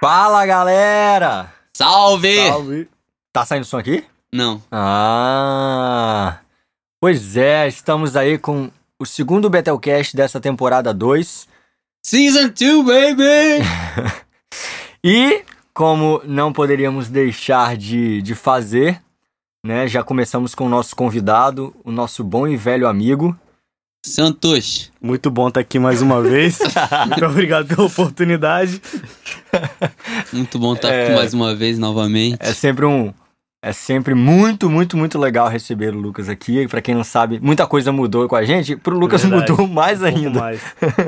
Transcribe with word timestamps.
Fala 0.00 0.46
galera! 0.46 1.52
Salve! 1.74 2.48
Salve. 2.48 2.88
Tá 3.30 3.44
saindo 3.44 3.66
som 3.66 3.76
aqui? 3.76 4.02
Não. 4.32 4.62
Ah! 4.72 6.38
Pois 6.98 7.36
é, 7.36 7.68
estamos 7.68 8.16
aí 8.16 8.38
com 8.38 8.70
o 8.98 9.04
segundo 9.04 9.50
Betelcast 9.50 10.16
dessa 10.16 10.40
temporada 10.40 10.94
2. 10.94 11.46
Season 12.02 12.48
2, 12.48 12.86
baby! 12.86 13.62
E, 15.04 15.44
como 15.74 16.22
não 16.24 16.50
poderíamos 16.50 17.08
deixar 17.10 17.76
de, 17.76 18.22
de 18.22 18.34
fazer, 18.34 19.02
né? 19.64 19.86
Já 19.86 20.02
começamos 20.02 20.54
com 20.54 20.64
o 20.64 20.68
nosso 20.68 20.94
convidado, 20.96 21.74
o 21.84 21.90
nosso 21.90 22.22
bom 22.24 22.46
e 22.46 22.56
velho 22.56 22.86
amigo. 22.86 23.34
Santos. 24.04 24.90
Muito 25.00 25.30
bom 25.30 25.48
estar 25.48 25.60
aqui 25.60 25.78
mais 25.78 26.00
uma 26.00 26.22
vez. 26.22 26.58
Muito 27.08 27.24
obrigado 27.26 27.66
pela 27.68 27.86
oportunidade. 27.86 28.80
Muito 30.32 30.58
bom 30.58 30.74
estar 30.74 30.88
É. 30.88 31.04
aqui 31.06 31.14
mais 31.14 31.34
uma 31.34 31.54
vez, 31.54 31.78
novamente. 31.78 32.38
É 32.40 32.52
sempre 32.52 32.86
um. 32.86 33.12
É 33.62 33.74
sempre 33.74 34.14
muito, 34.14 34.70
muito, 34.70 34.96
muito 34.96 35.18
legal 35.18 35.46
receber 35.46 35.94
o 35.94 35.98
Lucas 35.98 36.30
aqui. 36.30 36.66
Pra 36.66 36.80
quem 36.80 36.94
não 36.94 37.04
sabe, 37.04 37.38
muita 37.40 37.66
coisa 37.66 37.92
mudou 37.92 38.26
com 38.26 38.34
a 38.34 38.42
gente. 38.42 38.74
Pro 38.74 38.98
Lucas 38.98 39.20
Verdade. 39.22 39.50
mudou 39.52 39.66
mais 39.68 40.00
Um 40.00 40.06
ainda. 40.06 40.40
mais. 40.40 40.62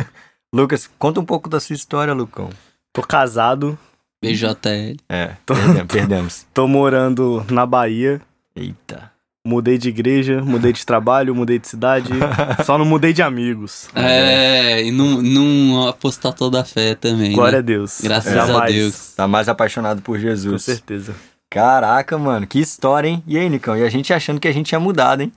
Lucas, 0.54 0.90
conta 0.98 1.18
um 1.18 1.24
pouco 1.24 1.48
da 1.48 1.58
sua 1.58 1.72
história, 1.74 2.12
Lucão. 2.12 2.50
Tô 2.92 3.00
casado, 3.00 3.78
BJL. 4.22 4.98
É, 5.08 5.30
perdemos. 5.46 5.86
perdemos. 5.88 6.46
tô 6.52 6.68
morando 6.68 7.42
na 7.50 7.64
Bahia. 7.64 8.20
Eita. 8.54 9.10
Mudei 9.44 9.76
de 9.76 9.88
igreja, 9.88 10.40
mudei 10.40 10.72
de 10.72 10.86
trabalho, 10.86 11.34
mudei 11.34 11.58
de 11.58 11.66
cidade. 11.66 12.12
Só 12.64 12.78
não 12.78 12.84
mudei 12.84 13.12
de 13.12 13.22
amigos. 13.22 13.88
É, 13.92 14.84
e 14.84 14.92
não, 14.92 15.20
não 15.20 15.88
apostar 15.88 16.32
toda 16.32 16.60
a 16.60 16.64
fé 16.64 16.94
também. 16.94 17.32
Glória 17.32 17.54
né? 17.54 17.58
a 17.58 17.62
Deus. 17.62 18.00
Graças 18.00 18.32
Jamais. 18.32 18.56
a 18.56 18.66
Deus. 18.66 19.14
Tá 19.16 19.26
mais 19.26 19.48
apaixonado 19.48 20.00
por 20.00 20.16
Com 20.16 20.22
Jesus. 20.22 20.62
certeza. 20.62 21.12
Caraca, 21.50 22.16
mano, 22.16 22.46
que 22.46 22.60
história, 22.60 23.08
hein? 23.08 23.22
E 23.26 23.36
aí, 23.36 23.50
Nicão? 23.50 23.76
E 23.76 23.82
a 23.82 23.90
gente 23.90 24.12
achando 24.12 24.38
que 24.38 24.46
a 24.46 24.52
gente 24.52 24.66
tinha 24.66 24.80
mudado, 24.80 25.22
hein? 25.22 25.32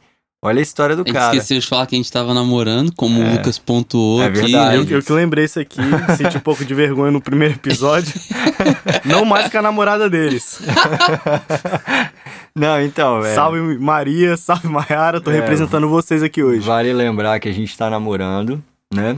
Olha 0.46 0.60
a 0.60 0.62
história 0.62 0.96
do 0.96 1.02
A 1.02 1.06
cara. 1.06 1.36
esqueceu 1.36 1.60
de 1.60 1.66
falar 1.68 1.88
que 1.88 1.96
a 1.96 1.98
gente 1.98 2.12
tava 2.12 2.34
namorando, 2.34 2.94
como 2.96 3.22
É. 3.22 3.26
o 3.28 3.32
Lucas 3.34 3.58
pontuou 3.58 4.22
É 4.22 4.28
aqui. 4.28 4.42
verdade. 4.42 4.76
Eu, 4.78 4.98
eu 5.00 5.04
que 5.04 5.12
lembrei 5.12 5.46
isso 5.46 5.60
aqui, 5.60 5.80
senti 6.18 6.38
um 6.38 6.42
pouco 6.42 6.64
de 6.64 6.74
vergonha 6.74 7.12
no 7.12 7.20
primeiro 7.20 7.56
episódio. 7.56 8.14
não 9.04 9.26
mais 9.26 9.50
que 9.50 9.58
a 9.58 9.62
namorada 9.62 10.10
deles. 10.10 10.60
Não, 12.56 12.80
então, 12.82 13.22
velho. 13.22 13.36
Salve 13.36 13.60
Maria, 13.80 14.38
salve 14.38 14.68
Maiara, 14.70 15.20
tô 15.20 15.30
É. 15.30 15.34
representando 15.34 15.90
vocês 15.90 16.24
aqui 16.24 16.42
hoje. 16.42 16.66
Vale 16.66 16.94
lembrar 16.94 17.38
que 17.40 17.50
a 17.50 17.54
gente 17.54 17.76
tá 17.78 17.90
namorando, 17.90 18.64
né? 18.94 19.18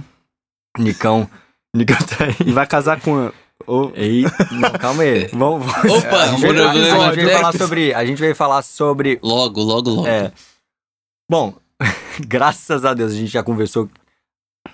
Nicão. 0.80 1.30
Nicão 1.76 1.98
tá 1.98 2.26
E 2.40 2.48
aí. 2.48 2.52
vai 2.52 2.66
casar 2.66 3.00
com. 3.00 3.32
Ô, 3.68 3.92
Ei, 3.96 4.24
não, 4.52 4.72
calma 4.72 5.04
aí. 5.04 5.28
vamos, 5.34 5.66
vamos. 5.72 5.94
Opa, 6.04 6.16
a, 6.18 6.28
gente 6.30 6.46
a 6.46 6.50
gente 6.50 6.54
veio 6.56 7.14
técnico. 7.14 7.32
falar 7.38 7.54
sobre. 7.54 7.94
A 7.94 8.06
gente 8.06 8.20
veio 8.20 8.36
falar 8.36 8.62
sobre. 8.64 9.20
Logo, 9.22 9.62
logo, 9.62 9.90
logo. 9.92 10.08
É. 10.08 10.32
Bom, 11.30 11.54
graças 12.26 12.86
a 12.86 12.94
Deus 12.94 13.12
a 13.12 13.16
gente 13.16 13.32
já 13.32 13.44
conversou 13.44 13.90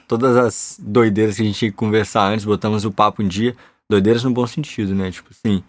todas 0.08 0.38
as 0.38 0.78
doideiras 0.80 1.36
que 1.36 1.42
a 1.42 1.46
gente 1.46 1.58
tinha 1.58 1.72
que 1.72 1.78
conversar 1.78 2.28
antes, 2.28 2.46
botamos 2.46 2.86
o 2.86 2.92
papo 2.92 3.22
em 3.22 3.28
dia. 3.28 3.56
Doideiras 3.90 4.23
no 4.23 4.32
bom 4.32 4.46
sentido, 4.46 4.94
né? 4.94 5.12
Tipo 5.12 5.30
assim. 5.31 5.64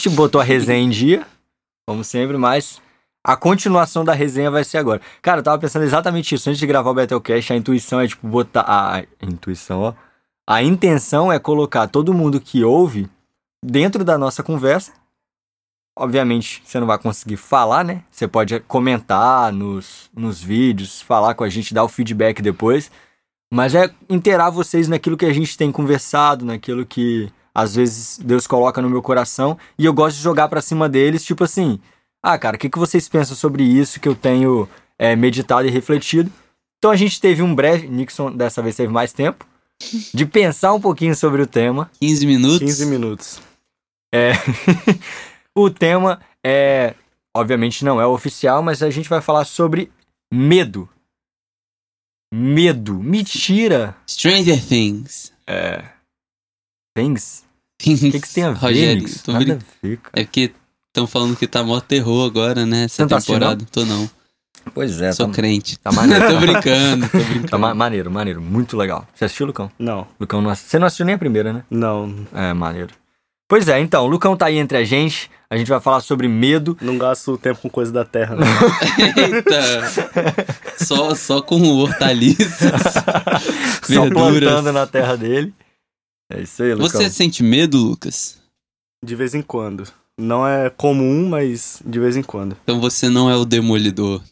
A 0.00 0.02
gente 0.02 0.14
botou 0.14 0.40
a 0.40 0.44
resenha 0.44 0.80
em 0.80 0.88
dia, 0.88 1.26
como 1.86 2.04
sempre, 2.04 2.36
mas 2.36 2.80
a 3.26 3.36
continuação 3.36 4.04
da 4.04 4.12
resenha 4.12 4.50
vai 4.50 4.62
ser 4.64 4.78
agora. 4.78 5.00
Cara, 5.20 5.40
eu 5.40 5.44
tava 5.44 5.58
pensando 5.58 5.84
exatamente 5.84 6.34
isso. 6.34 6.48
Antes 6.48 6.60
de 6.60 6.66
gravar 6.66 6.90
o 6.90 6.94
Battlecast, 6.94 7.52
a 7.52 7.56
intuição 7.56 8.00
é 8.00 8.06
tipo 8.06 8.26
botar. 8.26 8.62
A, 8.62 8.98
a 8.98 9.04
intuição, 9.22 9.80
ó. 9.80 9.94
A 10.48 10.62
intenção 10.62 11.32
é 11.32 11.38
colocar 11.38 11.88
todo 11.88 12.14
mundo 12.14 12.40
que 12.40 12.64
ouve 12.64 13.08
dentro 13.62 14.04
da 14.04 14.16
nossa 14.16 14.42
conversa. 14.42 14.92
Obviamente, 16.00 16.62
você 16.64 16.78
não 16.78 16.86
vai 16.86 16.96
conseguir 16.96 17.36
falar, 17.36 17.84
né? 17.84 18.02
Você 18.08 18.28
pode 18.28 18.60
comentar 18.60 19.52
nos, 19.52 20.08
nos 20.16 20.40
vídeos, 20.40 21.02
falar 21.02 21.34
com 21.34 21.42
a 21.42 21.48
gente, 21.48 21.74
dar 21.74 21.82
o 21.82 21.88
feedback 21.88 22.40
depois. 22.40 22.88
Mas 23.52 23.74
é 23.74 23.90
inteirar 24.08 24.50
vocês 24.50 24.86
naquilo 24.86 25.16
que 25.16 25.24
a 25.24 25.32
gente 25.32 25.56
tem 25.56 25.72
conversado, 25.72 26.44
naquilo 26.44 26.86
que 26.86 27.28
às 27.52 27.74
vezes 27.74 28.20
Deus 28.22 28.46
coloca 28.46 28.80
no 28.80 28.88
meu 28.88 29.02
coração. 29.02 29.58
E 29.76 29.84
eu 29.84 29.92
gosto 29.92 30.16
de 30.16 30.22
jogar 30.22 30.48
pra 30.48 30.62
cima 30.62 30.88
deles, 30.88 31.24
tipo 31.24 31.42
assim: 31.42 31.80
ah, 32.22 32.38
cara, 32.38 32.56
o 32.56 32.58
que, 32.60 32.70
que 32.70 32.78
vocês 32.78 33.08
pensam 33.08 33.36
sobre 33.36 33.64
isso 33.64 33.98
que 33.98 34.08
eu 34.08 34.14
tenho 34.14 34.68
é, 34.96 35.16
meditado 35.16 35.66
e 35.66 35.70
refletido? 35.70 36.30
Então 36.78 36.92
a 36.92 36.96
gente 36.96 37.20
teve 37.20 37.42
um 37.42 37.52
breve. 37.52 37.88
Nixon 37.88 38.30
dessa 38.30 38.62
vez 38.62 38.76
teve 38.76 38.92
mais 38.92 39.12
tempo. 39.12 39.44
De 40.14 40.24
pensar 40.24 40.72
um 40.74 40.80
pouquinho 40.80 41.16
sobre 41.16 41.42
o 41.42 41.46
tema. 41.46 41.90
15 42.00 42.26
minutos. 42.26 42.58
15 42.60 42.86
minutos. 42.86 43.40
É. 44.12 44.32
o 45.62 45.70
tema 45.70 46.20
é. 46.44 46.94
Obviamente 47.36 47.84
não 47.84 48.00
é 48.00 48.06
oficial, 48.06 48.62
mas 48.62 48.82
a 48.82 48.90
gente 48.90 49.08
vai 49.08 49.20
falar 49.20 49.44
sobre 49.44 49.90
medo. 50.32 50.88
Medo. 52.32 52.94
Mentira. 52.94 53.96
Stranger 54.08 54.62
Things. 54.64 55.32
É. 55.46 55.84
Things? 56.96 57.44
O 57.80 57.84
que, 57.84 58.20
que 58.20 58.34
tem 58.34 58.44
a 58.44 58.50
ver, 58.50 58.58
Rogério, 58.58 59.02
Nix? 59.02 59.22
tô 59.22 59.32
Nada 59.32 59.44
brincando. 59.44 59.64
a 59.70 59.86
ver, 59.86 59.96
cara. 59.98 60.20
É 60.20 60.24
porque 60.24 60.52
estão 60.88 61.06
falando 61.06 61.36
que 61.36 61.46
tá 61.46 61.62
mó 61.62 61.80
terror 61.80 62.26
agora, 62.26 62.66
né? 62.66 62.84
Essa 62.84 62.96
Você 62.96 63.02
não 63.02 63.08
tá 63.08 63.20
temporada. 63.20 63.64
Tô 63.70 63.84
não. 63.84 64.10
Pois 64.74 65.00
é, 65.00 65.12
Sou 65.12 65.28
tá, 65.28 65.32
crente. 65.34 65.78
tá 65.78 65.92
maneiro. 65.92 66.26
tô 66.28 66.40
brincando, 66.40 67.08
tô 67.08 67.18
brincando. 67.18 67.48
Tá 67.48 67.56
ma- 67.56 67.74
maneiro, 67.74 68.10
maneiro. 68.10 68.42
Muito 68.42 68.76
legal. 68.76 69.06
Você 69.14 69.24
assistiu, 69.26 69.46
Lucão? 69.46 69.70
Não, 69.78 70.06
Lucão 70.18 70.42
não 70.42 70.50
ass- 70.50 70.58
Você 70.60 70.78
não 70.78 70.86
assistiu 70.88 71.06
nem 71.06 71.14
a 71.14 71.18
primeira, 71.18 71.52
né? 71.52 71.64
não. 71.70 72.26
É, 72.34 72.52
maneiro. 72.52 72.92
Pois 73.48 73.66
é, 73.66 73.80
então, 73.80 74.04
o 74.04 74.06
Lucão 74.06 74.36
tá 74.36 74.46
aí 74.46 74.58
entre 74.58 74.76
a 74.76 74.84
gente. 74.84 75.30
A 75.48 75.56
gente 75.56 75.68
vai 75.68 75.80
falar 75.80 76.00
sobre 76.00 76.28
medo. 76.28 76.76
Não 76.82 76.98
gasto 76.98 77.38
tempo 77.38 77.60
com 77.62 77.70
coisa 77.70 77.90
da 77.90 78.04
terra, 78.04 78.36
não. 78.36 78.44
Eita! 79.16 80.84
Só, 80.84 81.14
só 81.14 81.40
com 81.40 81.58
hortaliças. 81.78 82.70
Só 83.82 84.02
Verduras. 84.02 84.40
plantando 84.40 84.72
na 84.72 84.86
terra 84.86 85.16
dele. 85.16 85.54
É 86.30 86.42
isso 86.42 86.62
aí, 86.62 86.74
Lucão. 86.74 86.88
Você 86.88 87.08
sente 87.08 87.42
medo, 87.42 87.78
Lucas? 87.78 88.36
De 89.02 89.16
vez 89.16 89.34
em 89.34 89.40
quando. 89.40 89.84
Não 90.20 90.46
é 90.46 90.68
comum, 90.68 91.26
mas 91.30 91.80
de 91.86 91.98
vez 91.98 92.16
em 92.16 92.22
quando. 92.22 92.54
Então 92.64 92.78
você 92.78 93.08
não 93.08 93.30
é 93.30 93.36
o 93.36 93.46
demolidor. 93.46 94.22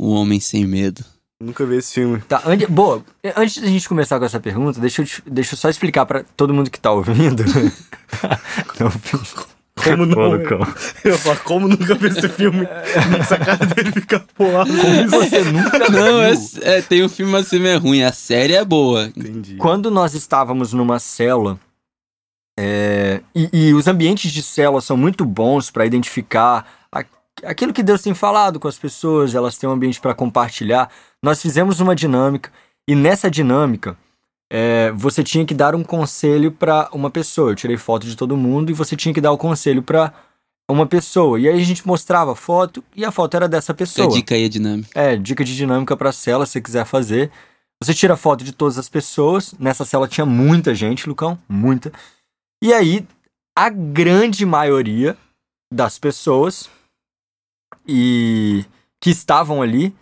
O 0.00 0.10
homem 0.10 0.40
sem 0.40 0.66
medo. 0.66 1.04
Nunca 1.44 1.64
vi 1.66 1.76
esse 1.76 1.92
filme. 1.94 2.20
Tá, 2.28 2.42
antes, 2.46 2.68
boa, 2.68 3.04
antes 3.36 3.60
da 3.62 3.68
gente 3.68 3.88
começar 3.88 4.18
com 4.18 4.24
essa 4.24 4.40
pergunta, 4.40 4.80
deixa 4.80 5.02
eu, 5.02 5.06
te- 5.06 5.22
deixa 5.26 5.54
eu 5.54 5.58
só 5.58 5.68
explicar 5.68 6.06
pra 6.06 6.24
todo 6.36 6.54
mundo 6.54 6.70
que 6.70 6.80
tá 6.80 6.90
ouvindo. 6.92 7.44
Não, 8.80 8.90
Como 9.82 10.06
não? 10.06 10.34
Eu 11.04 11.18
falo, 11.18 11.38
como 11.44 11.68
nunca 11.68 11.94
vi 11.96 12.06
esse 12.06 12.28
filme? 12.28 12.66
Essa 13.20 13.36
cara 13.36 13.66
dele 13.66 13.90
fica 13.92 14.20
porra. 14.34 14.64
Como 14.64 15.08
Você 15.10 15.42
nunca 15.44 15.90
Não, 15.90 16.22
é, 16.22 16.32
viu? 16.34 16.62
é, 16.62 16.80
tem 16.80 17.04
um 17.04 17.08
filme 17.08 17.36
assim 17.36 17.58
meio 17.58 17.80
ruim. 17.80 18.02
A 18.02 18.12
série 18.12 18.54
é 18.54 18.64
boa. 18.64 19.06
Entendi. 19.16 19.56
Quando 19.56 19.90
nós 19.90 20.14
estávamos 20.14 20.72
numa 20.72 20.98
célula, 21.00 21.58
é, 22.58 23.20
e, 23.34 23.50
e 23.52 23.74
os 23.74 23.86
ambientes 23.88 24.30
de 24.32 24.42
célula 24.42 24.80
são 24.80 24.96
muito 24.96 25.24
bons 25.24 25.70
para 25.70 25.84
identificar 25.84 26.64
aquilo 27.42 27.72
que 27.72 27.82
Deus 27.82 28.02
tem 28.02 28.14
falado 28.14 28.60
com 28.60 28.68
as 28.68 28.78
pessoas, 28.78 29.34
elas 29.34 29.56
têm 29.56 29.68
um 29.68 29.72
ambiente 29.72 30.00
para 30.00 30.14
compartilhar. 30.14 30.90
Nós 31.22 31.40
fizemos 31.40 31.80
uma 31.80 31.94
dinâmica, 31.94 32.50
e 32.86 32.94
nessa 32.94 33.30
dinâmica, 33.30 33.96
é, 34.50 34.92
você 34.92 35.24
tinha 35.24 35.44
que 35.44 35.54
dar 35.54 35.74
um 35.74 35.82
conselho 35.82 36.52
para 36.52 36.88
uma 36.92 37.10
pessoa. 37.10 37.50
Eu 37.50 37.56
tirei 37.56 37.76
foto 37.76 38.06
de 38.06 38.16
todo 38.16 38.36
mundo 38.36 38.70
e 38.70 38.74
você 38.74 38.94
tinha 38.94 39.12
que 39.12 39.20
dar 39.20 39.32
o 39.32 39.38
conselho 39.38 39.82
para 39.82 40.12
uma 40.70 40.86
pessoa. 40.86 41.40
E 41.40 41.48
aí 41.48 41.60
a 41.60 41.64
gente 41.64 41.86
mostrava 41.86 42.32
a 42.32 42.36
foto 42.36 42.84
e 42.94 43.04
a 43.04 43.10
foto 43.10 43.36
era 43.36 43.48
dessa 43.48 43.72
pessoa. 43.74 44.06
a 44.06 44.10
dica 44.16 44.34
aí, 44.34 44.44
a 44.44 44.48
dinâmica. 44.48 44.88
É, 44.94 45.16
dica 45.16 45.44
de 45.44 45.56
dinâmica 45.56 45.96
pra 45.96 46.12
cela, 46.12 46.46
se 46.46 46.52
você 46.52 46.60
quiser 46.60 46.84
fazer. 46.84 47.30
Você 47.82 47.92
tira 47.92 48.16
foto 48.16 48.44
de 48.44 48.52
todas 48.52 48.78
as 48.78 48.88
pessoas. 48.88 49.54
Nessa 49.58 49.84
cela 49.84 50.06
tinha 50.06 50.26
muita 50.26 50.74
gente, 50.74 51.08
Lucão, 51.08 51.38
muita. 51.48 51.92
E 52.62 52.72
aí, 52.72 53.06
a 53.56 53.68
grande 53.68 54.46
maioria 54.46 55.16
das 55.72 55.98
pessoas 55.98 56.70
e 57.86 58.64
que 59.00 59.10
estavam 59.10 59.60
ali, 59.62 59.94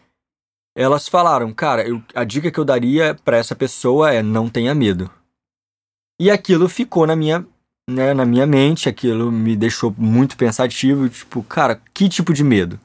elas 0.76 1.08
falaram, 1.08 1.52
cara, 1.52 1.86
eu- 1.86 2.02
a 2.14 2.24
dica 2.24 2.50
que 2.50 2.58
eu 2.58 2.64
daria 2.64 3.14
pra 3.24 3.36
essa 3.36 3.54
pessoa 3.54 4.12
é 4.12 4.22
não 4.22 4.48
tenha 4.48 4.74
medo. 4.74 5.10
E 6.20 6.30
aquilo 6.30 6.68
ficou 6.68 7.06
na 7.06 7.16
minha, 7.16 7.44
né, 7.88 8.14
na 8.14 8.24
minha 8.24 8.46
mente, 8.46 8.88
aquilo 8.88 9.30
me 9.32 9.56
deixou 9.56 9.94
muito 9.98 10.36
pensativo, 10.36 11.08
tipo, 11.08 11.42
cara, 11.42 11.80
que 11.92 12.08
tipo 12.08 12.32
de 12.32 12.44
medo? 12.44 12.76
O 12.76 12.78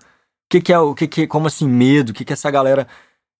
que, 0.49 0.61
que 0.61 0.73
é 0.73 0.79
o 0.79 0.95
que, 0.95 1.07
que 1.07 1.27
como 1.27 1.47
assim 1.47 1.67
medo? 1.67 2.09
O 2.09 2.13
que, 2.13 2.25
que 2.25 2.33
essa 2.33 2.49
galera 2.49 2.87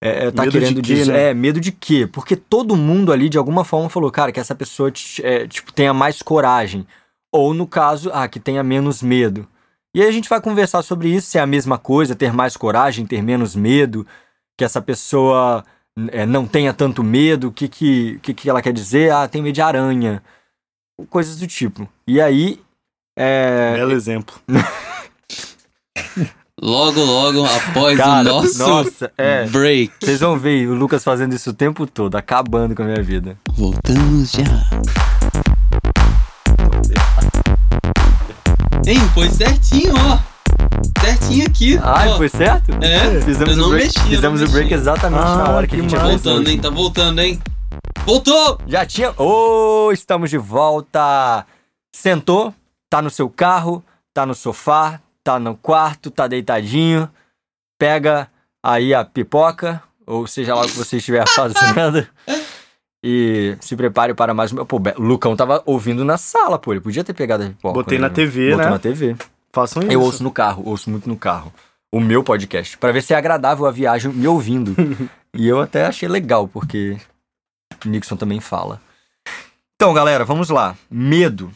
é, 0.03 0.27
é, 0.27 0.31
tá 0.31 0.43
Medo 0.43 0.51
de 0.53 0.59
querendo 0.59 0.81
quê, 0.81 0.93
dizer? 0.93 1.11
né? 1.11 1.29
É, 1.29 1.33
medo 1.33 1.59
de 1.59 1.71
quê? 1.71 2.05
Porque 2.05 2.35
todo 2.35 2.75
mundo 2.75 3.11
ali, 3.11 3.29
de 3.29 3.37
alguma 3.37 3.63
forma, 3.65 3.89
falou, 3.89 4.11
cara, 4.11 4.31
que 4.31 4.39
essa 4.39 4.53
pessoa 4.53 4.91
é, 5.23 5.47
tipo, 5.47 5.73
tenha 5.73 5.93
mais 5.93 6.21
coragem. 6.21 6.85
Ou, 7.31 7.53
no 7.53 7.65
caso, 7.65 8.11
ah, 8.13 8.27
que 8.27 8.39
tenha 8.39 8.61
menos 8.63 9.01
medo. 9.01 9.47
E 9.97 10.01
aí 10.03 10.07
a 10.07 10.11
gente 10.11 10.29
vai 10.29 10.39
conversar 10.39 10.83
sobre 10.83 11.09
isso, 11.09 11.25
se 11.25 11.39
é 11.39 11.41
a 11.41 11.47
mesma 11.47 11.79
coisa, 11.79 12.15
ter 12.15 12.31
mais 12.31 12.55
coragem, 12.55 13.03
ter 13.03 13.23
menos 13.23 13.55
medo, 13.55 14.05
que 14.55 14.63
essa 14.63 14.79
pessoa 14.79 15.65
é, 16.11 16.23
não 16.23 16.45
tenha 16.45 16.71
tanto 16.71 17.03
medo, 17.03 17.47
o 17.47 17.51
que, 17.51 17.67
que, 17.67 18.19
que, 18.21 18.31
que 18.31 18.47
ela 18.47 18.61
quer 18.61 18.71
dizer? 18.71 19.11
Ah, 19.11 19.27
tem 19.27 19.41
medo 19.41 19.55
de 19.55 19.61
aranha. 19.63 20.21
coisas 21.09 21.37
do 21.37 21.47
tipo. 21.47 21.89
E 22.05 22.21
aí, 22.21 22.61
é, 23.17 23.73
Belo 23.73 23.91
exemplo. 23.91 24.35
Logo, 26.61 26.99
logo, 27.01 27.45
após 27.45 27.97
cara, 27.97 28.33
o 28.33 28.41
nosso 28.41 28.57
nossa, 28.57 29.11
é, 29.15 29.45
break. 29.45 29.93
vocês 29.99 30.19
vão 30.19 30.39
ver 30.39 30.67
o 30.67 30.73
Lucas 30.73 31.03
fazendo 31.03 31.35
isso 31.35 31.51
o 31.51 31.53
tempo 31.53 31.85
todo, 31.85 32.15
acabando 32.15 32.75
com 32.75 32.81
a 32.81 32.85
minha 32.85 33.03
vida. 33.03 33.37
Voltamos 33.53 34.31
já. 34.31 34.43
Hein, 38.87 38.99
foi 39.13 39.29
certinho, 39.29 39.93
ó. 39.97 40.17
Certinho 41.01 41.45
aqui. 41.45 41.77
Ai, 41.83 42.09
ó. 42.09 42.17
foi 42.17 42.29
certo? 42.29 42.71
É, 42.81 43.19
Fizemos, 43.21 43.57
eu 43.57 43.61
não 43.63 43.67
o 43.67 43.69
break, 43.71 43.85
mexi, 43.87 43.99
eu 43.99 44.05
fizemos 44.15 44.41
não 44.41 44.47
o 44.47 44.51
break 44.51 44.69
mexi. 44.69 44.81
exatamente 44.81 45.19
na 45.21 45.45
Ah, 45.45 45.49
hora 45.51 45.67
que, 45.67 45.75
que 45.75 45.79
a 45.81 45.83
gente 45.83 45.91
voltar. 45.95 46.09
Voltando, 46.09 46.49
hein? 46.49 46.59
Tá 46.61 46.69
voltando, 46.69 47.19
hein? 47.19 47.41
Voltou! 48.05 48.59
Já 48.65 48.85
tinha. 48.85 49.11
Ô, 49.21 49.91
estamos 49.91 50.29
de 50.29 50.37
volta! 50.37 51.45
Sentou, 51.93 52.53
tá 52.89 53.01
no 53.01 53.09
seu 53.09 53.29
carro, 53.29 53.83
tá 54.13 54.25
no 54.25 54.33
sofá, 54.33 55.01
tá 55.23 55.37
no 55.37 55.55
quarto, 55.55 56.09
tá 56.09 56.25
deitadinho. 56.27 57.09
Pega 57.77 58.29
aí 58.63 58.93
a 58.93 59.03
pipoca, 59.03 59.83
ou 60.05 60.25
seja 60.27 60.55
lá 60.55 60.61
o 60.61 60.65
que 60.65 60.77
você 60.77 60.97
estiver 60.97 61.25
fazendo. 61.35 62.07
E 63.09 63.55
se 63.61 63.73
prepare 63.77 64.13
para 64.13 64.33
mais 64.33 64.51
um. 64.51 64.65
Pô, 64.65 64.75
o 64.75 65.01
Lucão 65.01 65.33
tava 65.33 65.63
ouvindo 65.65 66.03
na 66.03 66.17
sala, 66.17 66.59
pô. 66.59 66.73
Ele 66.73 66.81
podia 66.81 67.05
ter 67.05 67.13
pegado 67.13 67.45
a 67.45 67.47
pipoca. 67.47 67.73
Botei 67.75 67.97
na 67.97 68.09
né? 68.09 68.13
TV, 68.13 68.49
Botou 68.49 68.65
né? 68.65 68.69
na 68.69 68.79
TV. 68.79 69.15
Façam 69.53 69.81
isso. 69.81 69.93
Eu 69.93 70.01
ouço 70.01 70.21
no 70.21 70.29
carro, 70.29 70.63
ouço 70.65 70.89
muito 70.89 71.07
no 71.07 71.15
carro. 71.15 71.53
O 71.89 72.01
meu 72.01 72.21
podcast. 72.21 72.77
Pra 72.77 72.91
ver 72.91 73.01
se 73.01 73.13
é 73.13 73.17
agradável 73.17 73.65
a 73.65 73.71
viagem 73.71 74.11
me 74.11 74.27
ouvindo. 74.27 74.75
e 75.33 75.47
eu 75.47 75.61
até 75.61 75.85
achei 75.85 76.09
legal, 76.09 76.49
porque 76.49 76.97
o 77.85 77.87
Nixon 77.87 78.17
também 78.17 78.41
fala. 78.41 78.81
Então, 79.77 79.93
galera, 79.93 80.25
vamos 80.25 80.49
lá. 80.49 80.75
Medo. 80.91 81.49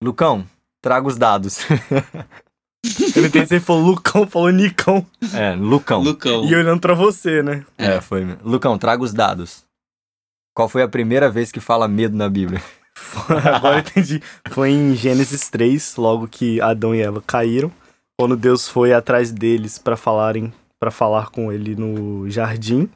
Lucão, 0.00 0.46
traga 0.80 1.08
os 1.08 1.18
dados. 1.18 1.58
Ele 3.16 3.28
tem 3.28 3.44
que 3.44 3.58
falou 3.58 3.82
Lucão, 3.82 4.28
falou 4.28 4.50
Nicão. 4.50 5.04
é, 5.34 5.56
Lucão. 5.56 6.02
Lucão. 6.02 6.44
E 6.44 6.54
olhando 6.54 6.80
pra 6.80 6.94
você, 6.94 7.42
né? 7.42 7.66
É, 7.76 8.00
foi. 8.00 8.24
mesmo. 8.24 8.40
Lucão, 8.44 8.78
traga 8.78 9.02
os 9.02 9.12
dados. 9.12 9.66
Qual 10.58 10.68
foi 10.68 10.82
a 10.82 10.88
primeira 10.88 11.30
vez 11.30 11.52
que 11.52 11.60
fala 11.60 11.86
medo 11.86 12.16
na 12.16 12.28
Bíblia? 12.28 12.60
Agora 13.54 13.76
eu 13.76 13.78
entendi. 13.78 14.20
Foi 14.50 14.70
em 14.70 14.92
Gênesis 14.96 15.48
3, 15.48 15.94
logo 15.94 16.26
que 16.26 16.60
Adão 16.60 16.92
e 16.92 17.00
Eva 17.00 17.22
caíram, 17.24 17.70
quando 18.18 18.36
Deus 18.36 18.66
foi 18.66 18.92
atrás 18.92 19.30
deles 19.30 19.78
para 19.78 19.96
falarem, 19.96 20.52
para 20.80 20.90
falar 20.90 21.30
com 21.30 21.52
ele 21.52 21.76
no 21.76 22.28
jardim. 22.28 22.90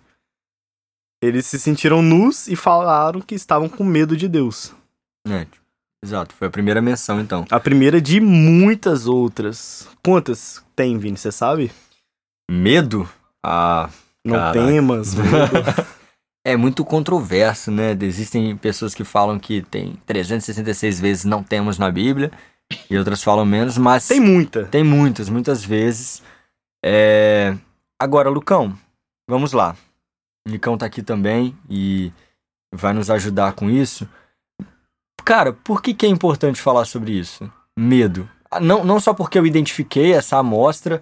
Eles 1.23 1.47
se 1.47 1.57
sentiram 1.57 2.03
nus 2.03 2.49
e 2.49 2.57
falaram 2.57 3.21
que 3.21 3.37
estavam 3.37 3.69
com 3.69 3.85
medo 3.85 4.17
de 4.17 4.27
Deus. 4.27 4.75
É, 5.29 5.47
exato, 6.05 6.35
foi 6.35 6.49
a 6.49 6.51
primeira 6.51 6.83
menção, 6.83 7.21
então. 7.21 7.47
A 7.49 7.61
primeira 7.61 8.01
de 8.01 8.21
muitas 8.21 9.07
outras. 9.07 9.89
Quantas 10.05 10.65
tem, 10.75 10.99
Vini? 10.99 11.17
Você 11.17 11.31
sabe? 11.31 11.71
Medo? 12.51 13.09
Ah, 13.41 13.89
Não 14.25 14.35
Caraca. 14.35 14.67
temas, 14.67 15.15
medo. 15.15 15.31
É 16.45 16.57
muito 16.57 16.85
controverso, 16.85 17.71
né? 17.71 17.97
Existem 18.01 18.57
pessoas 18.57 18.95
que 18.95 19.05
falam 19.05 19.39
que 19.39 19.63
tem 19.63 19.95
366 20.07 21.01
vezes 21.01 21.25
não 21.25 21.43
temos 21.43 21.79
na 21.79 21.91
Bíblia, 21.91 22.33
e 22.91 22.97
outras 22.97 23.23
falam 23.23 23.45
menos, 23.45 23.79
mas 23.79 24.09
tem 24.09 24.21
muita. 24.21 24.65
tem 24.65 24.83
muitas, 24.83 25.29
muitas 25.29 25.65
vezes. 25.65 26.23
É... 26.85 27.57
Agora, 28.01 28.29
Lucão, 28.29 28.77
vamos 29.29 29.53
lá. 29.53 29.77
O 30.47 30.51
Nicão 30.51 30.77
tá 30.77 30.87
aqui 30.87 31.03
também 31.03 31.57
e 31.71 32.13
vai 32.75 32.93
nos 32.93 33.11
ajudar 33.11 33.53
com 33.53 33.71
isso. 33.71 34.09
Cara, 35.25 35.53
por 35.53 35.81
que, 35.81 35.95
que 35.95 36.07
é 36.07 36.09
importante 36.09 36.61
falar 36.61 36.85
sobre 36.85 37.13
isso? 37.13 37.51
Medo. 37.79 38.29
Ah, 38.51 38.59
Não, 38.59 38.85
não 38.85 38.99
só 38.99 39.15
porque 39.15 39.39
eu 39.39 39.47
identifiquei 39.47 40.13
essa 40.13 40.39
amostra, 40.39 41.01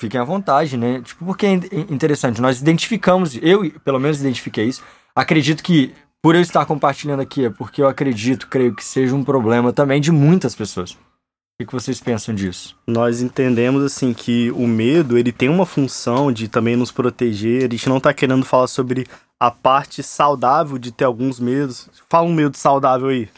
fiquem 0.00 0.20
à 0.20 0.24
vontade, 0.24 0.76
né? 0.76 1.00
Tipo, 1.02 1.24
porque 1.24 1.46
é 1.46 1.52
in- 1.54 1.86
interessante. 1.90 2.40
Nós 2.40 2.60
identificamos, 2.60 3.36
eu 3.42 3.70
pelo 3.84 4.00
menos 4.00 4.20
identifiquei 4.20 4.66
isso. 4.66 4.82
Acredito 5.14 5.62
que, 5.62 5.94
por 6.22 6.34
eu 6.34 6.40
estar 6.40 6.64
compartilhando 6.66 7.20
aqui, 7.20 7.44
é 7.46 7.50
porque 7.50 7.82
eu 7.82 7.88
acredito, 7.88 8.48
creio 8.48 8.74
que 8.74 8.84
seja 8.84 9.14
um 9.14 9.22
problema 9.24 9.72
também 9.72 10.00
de 10.00 10.10
muitas 10.10 10.54
pessoas. 10.54 10.92
O 10.92 11.64
que, 11.64 11.72
vocês 11.72 12.00
pensam 12.00 12.34
disso? 12.34 12.76
Nós 12.84 13.22
entendemos 13.22 13.84
assim 13.84 14.12
que 14.12 14.50
o 14.50 14.66
medo, 14.66 15.16
ele 15.16 15.30
tem 15.30 15.48
uma 15.48 15.64
função 15.64 16.32
de 16.32 16.48
também 16.48 16.74
nos 16.74 16.90
proteger. 16.90 17.60
A 17.64 17.70
gente 17.70 17.88
não 17.88 18.00
tá 18.00 18.12
querendo 18.12 18.44
falar 18.44 18.66
sobre 18.66 19.06
a 19.38 19.52
parte 19.52 20.02
saudável 20.02 20.78
de 20.78 20.90
ter 20.90 21.04
alguns 21.04 21.38
medos. 21.38 21.88
Fala 22.10 22.26
um 22.26 22.34
medo 22.34 22.56
saudável 22.56 23.06
aí. 23.08 23.28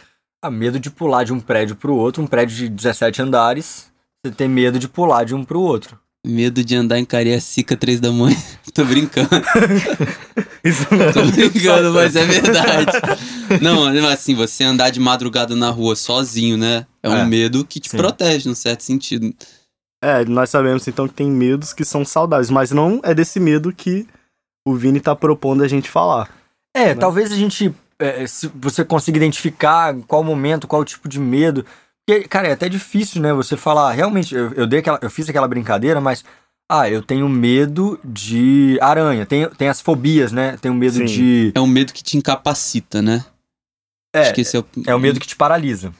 Ah, 0.42 0.50
medo 0.50 0.80
de 0.80 0.90
pular 0.90 1.24
de 1.24 1.32
um 1.34 1.40
prédio 1.40 1.76
pro 1.76 1.94
outro, 1.94 2.22
um 2.22 2.26
prédio 2.26 2.56
de 2.56 2.68
17 2.70 3.20
andares. 3.20 3.92
Você 4.24 4.32
tem 4.32 4.48
medo 4.48 4.78
de 4.78 4.88
pular 4.88 5.24
de 5.24 5.34
um 5.34 5.44
pro 5.44 5.60
outro. 5.60 5.98
Medo 6.26 6.64
de 6.64 6.74
andar 6.74 6.98
em 6.98 7.04
Cariacica 7.04 7.76
três 7.76 8.00
da 8.00 8.10
manhã. 8.10 8.36
Tô 8.74 8.84
brincando, 8.84 9.30
Isso 10.62 10.84
tô 11.14 11.22
brincando, 11.32 11.94
mas 11.94 12.14
é 12.14 12.24
verdade. 12.26 12.92
Não, 13.62 13.86
assim, 14.08 14.34
você 14.34 14.64
andar 14.64 14.90
de 14.90 15.00
madrugada 15.00 15.56
na 15.56 15.70
rua 15.70 15.96
sozinho, 15.96 16.58
né? 16.58 16.84
É 17.02 17.08
um 17.08 17.16
É, 17.16 17.24
medo 17.24 17.64
que 17.64 17.80
te 17.80 17.88
sim. 17.88 17.96
protege, 17.96 18.46
num 18.48 18.54
certo 18.54 18.82
sentido. 18.82 19.32
É, 20.04 20.26
nós 20.26 20.50
sabemos 20.50 20.86
então 20.86 21.08
que 21.08 21.14
tem 21.14 21.30
medos 21.30 21.72
que 21.72 21.86
são 21.86 22.04
saudáveis, 22.04 22.50
mas 22.50 22.70
não 22.70 23.00
é 23.02 23.14
desse 23.14 23.40
medo 23.40 23.72
que 23.72 24.06
o 24.66 24.74
Vini 24.74 25.00
tá 25.00 25.16
propondo 25.16 25.62
a 25.62 25.68
gente 25.68 25.88
falar. 25.88 26.28
É, 26.76 26.88
Né? 26.88 26.94
talvez 26.96 27.32
a 27.32 27.36
gente. 27.36 27.72
é, 27.98 28.26
se 28.26 28.50
você 28.54 28.84
consiga 28.84 29.16
identificar 29.16 29.94
em 29.94 30.02
qual 30.02 30.22
momento, 30.22 30.66
qual 30.66 30.84
tipo 30.84 31.08
de 31.08 31.18
medo. 31.18 31.64
Porque, 32.06 32.28
cara, 32.28 32.48
é 32.48 32.52
até 32.52 32.68
difícil, 32.68 33.20
né? 33.20 33.32
Você 33.32 33.56
falar, 33.56 33.90
realmente, 33.92 34.34
eu, 34.34 34.52
eu 34.52 34.66
dei 34.66 34.78
aquela, 34.78 34.98
eu 35.02 35.10
fiz 35.10 35.28
aquela 35.28 35.48
brincadeira, 35.48 36.00
mas. 36.00 36.24
Ah, 36.68 36.90
eu 36.90 37.00
tenho 37.00 37.28
medo 37.28 37.98
de 38.04 38.76
aranha. 38.80 39.24
Tem, 39.24 39.48
tem 39.50 39.68
as 39.68 39.80
fobias, 39.80 40.32
né? 40.32 40.56
Tenho 40.60 40.74
medo 40.74 40.94
Sim. 40.96 41.04
de. 41.04 41.52
É 41.54 41.60
um 41.60 41.66
medo 41.66 41.92
que 41.92 42.02
te 42.02 42.16
incapacita, 42.16 43.00
né? 43.02 43.24
É, 44.14 44.20
Acho 44.22 44.34
que 44.34 44.40
esse 44.40 44.56
é 44.56 44.60
o... 44.60 44.64
é 44.86 44.94
o 44.94 44.98
medo 44.98 45.20
que 45.20 45.26
te 45.26 45.36
paralisa. 45.36 45.92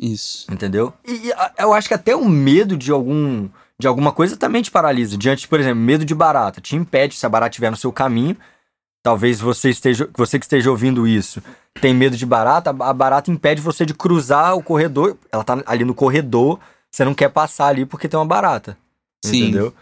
Isso. 0.00 0.46
Entendeu? 0.52 0.92
E, 1.06 1.28
e, 1.28 1.32
a- 1.32 1.52
eu 1.58 1.72
acho 1.72 1.88
que 1.88 1.94
até 1.94 2.14
o 2.16 2.28
medo 2.28 2.76
de 2.76 2.90
algum 2.90 3.48
de 3.78 3.86
alguma 3.86 4.12
coisa 4.12 4.36
também 4.36 4.60
te 4.60 4.70
paralisa. 4.70 5.16
Diante, 5.16 5.48
por 5.48 5.58
exemplo, 5.58 5.80
medo 5.80 6.04
de 6.04 6.14
barata. 6.14 6.60
Te 6.60 6.76
impede 6.76 7.14
se 7.16 7.24
a 7.24 7.28
barata 7.28 7.50
estiver 7.52 7.70
no 7.70 7.76
seu 7.76 7.90
caminho. 7.92 8.36
Talvez 9.02 9.40
você 9.40 9.70
esteja, 9.70 10.08
você 10.14 10.38
que 10.38 10.44
esteja 10.44 10.70
ouvindo 10.70 11.06
isso, 11.06 11.42
tem 11.80 11.94
medo 11.94 12.16
de 12.16 12.26
barata, 12.26 12.70
a 12.70 12.92
barata 12.92 13.30
impede 13.30 13.60
você 13.60 13.86
de 13.86 13.94
cruzar 13.94 14.54
o 14.54 14.62
corredor. 14.62 15.16
Ela 15.32 15.42
tá 15.42 15.62
ali 15.64 15.84
no 15.84 15.94
corredor, 15.94 16.60
você 16.90 17.04
não 17.04 17.14
quer 17.14 17.30
passar 17.30 17.68
ali 17.68 17.86
porque 17.86 18.08
tem 18.08 18.18
uma 18.18 18.26
barata. 18.26 18.76
Sim. 19.24 19.44
Entendeu? 19.44 19.74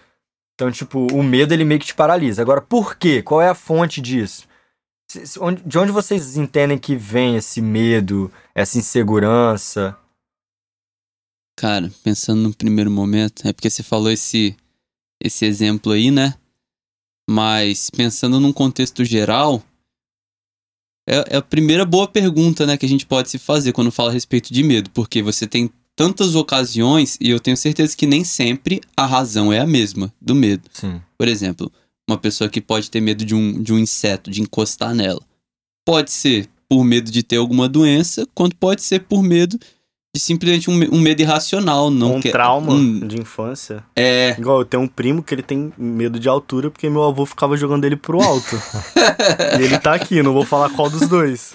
Então, 0.54 0.70
tipo, 0.70 1.06
o 1.12 1.22
medo 1.22 1.52
ele 1.52 1.64
meio 1.64 1.80
que 1.80 1.87
te 1.87 1.94
paralisa. 1.94 2.42
Agora, 2.42 2.60
por 2.60 2.96
quê? 2.96 3.22
Qual 3.22 3.40
é 3.40 3.48
a 3.48 3.54
fonte 3.54 4.00
disso? 4.00 4.46
De 5.64 5.78
onde 5.78 5.90
vocês 5.90 6.37
entendem 6.37 6.76
que 6.76 6.94
vem 6.94 7.37
esse 7.37 7.60
medo, 7.60 8.30
essa 8.54 8.76
insegurança? 8.76 9.96
Cara, 11.56 11.90
pensando 12.04 12.42
no 12.42 12.54
primeiro 12.54 12.90
momento, 12.90 13.46
é 13.48 13.52
porque 13.52 13.70
você 13.70 13.82
falou 13.82 14.10
esse, 14.10 14.56
esse 15.20 15.44
exemplo 15.44 15.92
aí, 15.92 16.10
né? 16.10 16.34
Mas 17.28 17.90
pensando 17.90 18.40
num 18.40 18.52
contexto 18.52 19.04
geral, 19.04 19.62
é, 21.06 21.35
é 21.35 21.37
a 21.37 21.42
primeira 21.42 21.85
boa 21.85 22.08
pergunta, 22.08 22.66
né, 22.66 22.76
que 22.76 22.87
a 22.87 22.88
gente 22.88 23.04
pode 23.04 23.28
se 23.28 23.38
fazer 23.38 23.73
quando 23.73 23.92
fala 23.92 24.11
a 24.11 24.12
respeito 24.12 24.52
de 24.52 24.62
medo, 24.62 24.88
porque 24.90 25.23
você 25.23 25.47
tem 25.47 25.70
tantas 25.94 26.35
ocasiões 26.35 27.18
e 27.20 27.28
eu 27.28 27.40
tenho 27.40 27.56
certeza 27.56 27.97
que 27.97 28.06
nem 28.06 28.25
sempre 28.25 28.80
a 28.97 29.04
razão 29.04 29.52
é 29.52 29.58
a 29.58 29.66
mesma 29.66 30.12
do 30.20 30.35
medo. 30.35 30.70
Sim. 30.73 31.02
Por 31.18 31.26
exemplo, 31.26 31.70
uma 32.08 32.16
pessoa 32.16 32.49
que 32.49 32.61
pode 32.61 32.90
ter 32.90 33.00
medo 33.00 33.25
de 33.25 33.35
um, 33.35 33.62
de 33.62 33.73
um 33.73 33.78
inseto, 33.78 34.30
de 34.30 34.40
encostar 34.40 34.94
nela. 34.94 35.20
Pode 35.85 36.11
ser 36.11 36.49
por 36.68 36.85
medo 36.85 37.11
de 37.11 37.23
ter 37.23 37.37
alguma 37.37 37.68
doença, 37.68 38.26
quanto 38.35 38.56
pode 38.56 38.82
ser 38.82 39.00
por 39.00 39.23
medo 39.23 39.58
de 40.14 40.20
simplesmente 40.20 40.70
um, 40.70 40.74
um 40.94 40.98
medo 41.00 41.20
irracional. 41.20 41.90
Não 41.90 42.16
um 42.16 42.20
quer- 42.20 42.32
trauma 42.32 42.72
um- 42.72 43.06
de 43.06 43.20
infância. 43.20 43.84
é, 43.94 44.34
Igual 44.38 44.60
eu 44.60 44.64
tenho 44.64 44.82
um 44.82 44.88
primo 44.88 45.22
que 45.22 45.34
ele 45.34 45.42
tem 45.42 45.70
medo 45.76 46.18
de 46.18 46.28
altura 46.28 46.70
porque 46.70 46.88
meu 46.88 47.04
avô 47.04 47.26
ficava 47.26 47.56
jogando 47.56 47.84
ele 47.84 47.96
pro 47.96 48.20
alto. 48.22 48.56
e 49.60 49.62
ele 49.62 49.78
tá 49.78 49.92
aqui, 49.94 50.22
não 50.22 50.32
vou 50.32 50.44
falar 50.46 50.70
qual 50.70 50.88
dos 50.88 51.06
dois. 51.06 51.52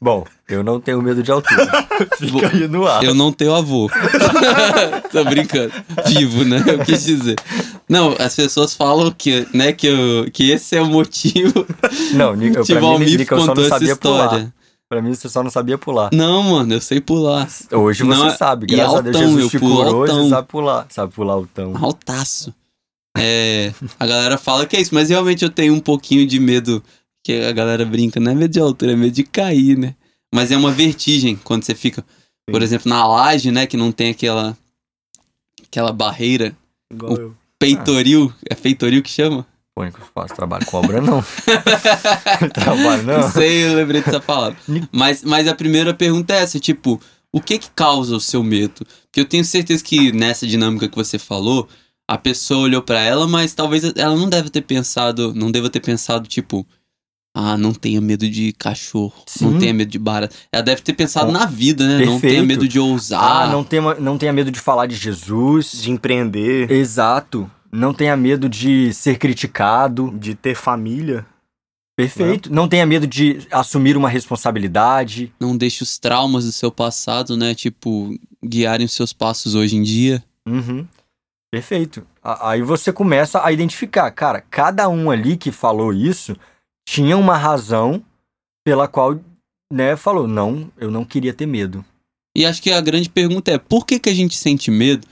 Bom, 0.00 0.24
eu 0.48 0.62
não 0.62 0.80
tenho 0.80 1.02
medo 1.02 1.20
de 1.22 1.30
altura. 1.32 1.66
Fica 2.18 2.48
aí 2.48 2.68
no 2.68 2.86
ar. 2.86 3.02
eu 3.02 3.14
não 3.14 3.32
tenho 3.32 3.54
avô. 3.54 3.90
Tô 5.10 5.24
brincando. 5.24 5.72
Vivo, 6.06 6.44
né? 6.44 6.62
Eu 6.66 6.78
quis 6.84 7.04
dizer. 7.04 7.36
Não, 7.88 8.14
as 8.20 8.34
pessoas 8.36 8.74
falam 8.74 9.10
que, 9.10 9.46
né, 9.52 9.72
que, 9.72 9.88
eu- 9.88 10.30
que 10.32 10.50
esse 10.50 10.76
é 10.76 10.80
o 10.82 10.86
motivo 10.86 11.66
Não, 12.14 12.34
Ni- 12.36 12.54
eu, 12.54 12.62
que 12.64 12.72
pra 12.72 12.80
mim, 12.98 12.98
Nico, 13.04 13.34
eu 13.34 13.40
só 13.40 13.54
não 13.54 13.68
sabia 13.68 13.96
pular. 13.96 14.52
Pra 14.92 15.00
mim, 15.00 15.14
você 15.14 15.26
só 15.26 15.42
não 15.42 15.50
sabia 15.50 15.78
pular. 15.78 16.10
Não, 16.12 16.42
mano, 16.42 16.74
eu 16.74 16.80
sei 16.82 17.00
pular. 17.00 17.48
Hoje 17.72 18.04
Não, 18.04 18.14
você 18.28 18.36
sabe. 18.36 18.66
e 18.68 18.76
Graças 18.76 18.96
a 18.96 19.00
Deus, 19.00 19.16
altão, 19.16 19.30
Jesus 19.36 19.50
te 19.50 19.58
curou, 19.58 20.00
altão. 20.02 20.24
você 20.24 20.28
sabe 20.28 20.48
pular. 20.48 20.86
Sabe 20.90 21.14
pular 21.14 21.38
o 21.38 21.46
tão. 21.46 21.74
Altaço. 21.82 22.54
É, 23.16 23.72
a 23.98 24.06
galera 24.06 24.36
fala 24.36 24.66
que 24.66 24.76
é 24.76 24.82
isso, 24.82 24.94
mas 24.94 25.08
realmente 25.08 25.42
eu 25.42 25.48
tenho 25.48 25.72
um 25.72 25.80
pouquinho 25.80 26.26
de 26.26 26.38
medo 26.38 26.84
que 27.24 27.32
a 27.40 27.52
galera 27.52 27.86
brinca, 27.86 28.20
não 28.20 28.32
é 28.32 28.34
medo 28.34 28.52
de 28.52 28.60
altura, 28.60 28.92
é 28.92 28.96
medo 28.96 29.12
de 29.14 29.24
cair, 29.24 29.78
né? 29.78 29.94
Mas 30.34 30.50
é 30.50 30.58
uma 30.58 30.70
vertigem 30.70 31.36
quando 31.42 31.64
você 31.64 31.74
fica, 31.74 32.04
por 32.46 32.60
Sim. 32.60 32.64
exemplo, 32.64 32.90
na 32.90 33.06
laje, 33.06 33.50
né? 33.50 33.66
Que 33.66 33.78
não 33.78 33.90
tem 33.92 34.10
aquela, 34.10 34.54
aquela 35.66 35.90
barreira. 35.90 36.54
Igual 36.92 37.12
O- 37.14 37.16
eu. 37.18 37.34
Peitoril. 37.58 38.30
É 38.50 38.54
peitoril 38.54 39.02
que 39.02 39.08
chama? 39.08 39.46
Pô, 39.74 39.84
eu 39.84 39.92
faço 40.14 40.34
trabalho 40.34 40.66
com 40.66 40.76
obra, 40.76 41.00
não. 41.00 41.24
trabalho, 42.52 43.02
não. 43.04 43.20
Não 43.20 43.30
sei, 43.30 43.64
eu 43.66 43.74
lembrei 43.74 44.02
dessa 44.02 44.20
palavra. 44.20 44.56
Mas, 44.92 45.22
mas 45.24 45.48
a 45.48 45.54
primeira 45.54 45.94
pergunta 45.94 46.34
é 46.34 46.42
essa, 46.42 46.60
tipo, 46.60 47.00
o 47.32 47.40
que 47.40 47.58
que 47.58 47.70
causa 47.70 48.14
o 48.14 48.20
seu 48.20 48.42
medo? 48.42 48.86
Porque 49.04 49.20
eu 49.20 49.24
tenho 49.24 49.44
certeza 49.44 49.82
que 49.82 50.12
nessa 50.12 50.46
dinâmica 50.46 50.88
que 50.88 50.96
você 50.96 51.18
falou, 51.18 51.66
a 52.06 52.18
pessoa 52.18 52.64
olhou 52.64 52.82
pra 52.82 53.00
ela, 53.00 53.26
mas 53.26 53.54
talvez 53.54 53.82
ela 53.96 54.14
não 54.14 54.28
deve 54.28 54.50
ter 54.50 54.60
pensado, 54.60 55.32
não 55.34 55.50
deva 55.50 55.70
ter 55.70 55.80
pensado, 55.80 56.28
tipo, 56.28 56.66
ah, 57.34 57.56
não 57.56 57.72
tenha 57.72 57.98
medo 57.98 58.28
de 58.28 58.52
cachorro, 58.52 59.14
não 59.40 59.52
Sim. 59.52 59.58
tenha 59.58 59.72
medo 59.72 59.90
de 59.90 59.98
barata. 59.98 60.36
Ela 60.52 60.62
deve 60.62 60.82
ter 60.82 60.92
pensado 60.92 61.32
na 61.32 61.46
vida, 61.46 61.86
né? 61.86 62.04
Não 62.04 62.20
tenha 62.20 62.34
Perfeito. 62.34 62.46
medo 62.46 62.68
de 62.68 62.78
ousar. 62.78 63.44
Ah, 63.44 63.46
não 63.50 63.64
tenha, 63.64 63.94
não 63.94 64.18
tenha 64.18 64.34
medo 64.34 64.50
de 64.50 64.60
falar 64.60 64.84
de 64.84 64.96
Jesus. 64.96 65.80
De 65.80 65.90
empreender, 65.90 66.70
Exato. 66.70 67.50
Não 67.72 67.94
tenha 67.94 68.16
medo 68.16 68.48
de 68.48 68.92
ser 68.92 69.18
criticado. 69.18 70.10
de 70.18 70.34
ter 70.34 70.54
família. 70.54 71.26
Perfeito. 71.96 72.52
Não 72.52 72.68
tenha 72.68 72.86
medo 72.86 73.06
de 73.06 73.46
assumir 73.50 73.96
uma 73.96 74.08
responsabilidade. 74.08 75.32
Não 75.38 75.56
deixe 75.56 75.82
os 75.82 75.98
traumas 75.98 76.44
do 76.44 76.52
seu 76.52 76.70
passado, 76.72 77.36
né? 77.36 77.54
Tipo, 77.54 78.16
guiarem 78.44 78.86
os 78.86 78.92
seus 78.92 79.12
passos 79.12 79.54
hoje 79.54 79.76
em 79.76 79.82
dia. 79.82 80.22
Uhum. 80.48 80.86
Perfeito. 81.50 82.06
A- 82.22 82.50
Aí 82.50 82.62
você 82.62 82.92
começa 82.92 83.44
a 83.44 83.52
identificar, 83.52 84.10
cara, 84.10 84.40
cada 84.40 84.88
um 84.88 85.10
ali 85.10 85.36
que 85.36 85.52
falou 85.52 85.92
isso 85.92 86.34
tinha 86.88 87.16
uma 87.16 87.36
razão 87.36 88.02
pela 88.64 88.88
qual, 88.88 89.20
né, 89.72 89.94
falou, 89.96 90.26
não, 90.26 90.70
eu 90.78 90.90
não 90.90 91.04
queria 91.04 91.34
ter 91.34 91.46
medo. 91.46 91.84
E 92.36 92.46
acho 92.46 92.62
que 92.62 92.72
a 92.72 92.80
grande 92.80 93.10
pergunta 93.10 93.50
é: 93.52 93.58
por 93.58 93.84
que, 93.84 93.98
que 94.00 94.08
a 94.08 94.14
gente 94.14 94.36
sente 94.36 94.70
medo? 94.70 95.06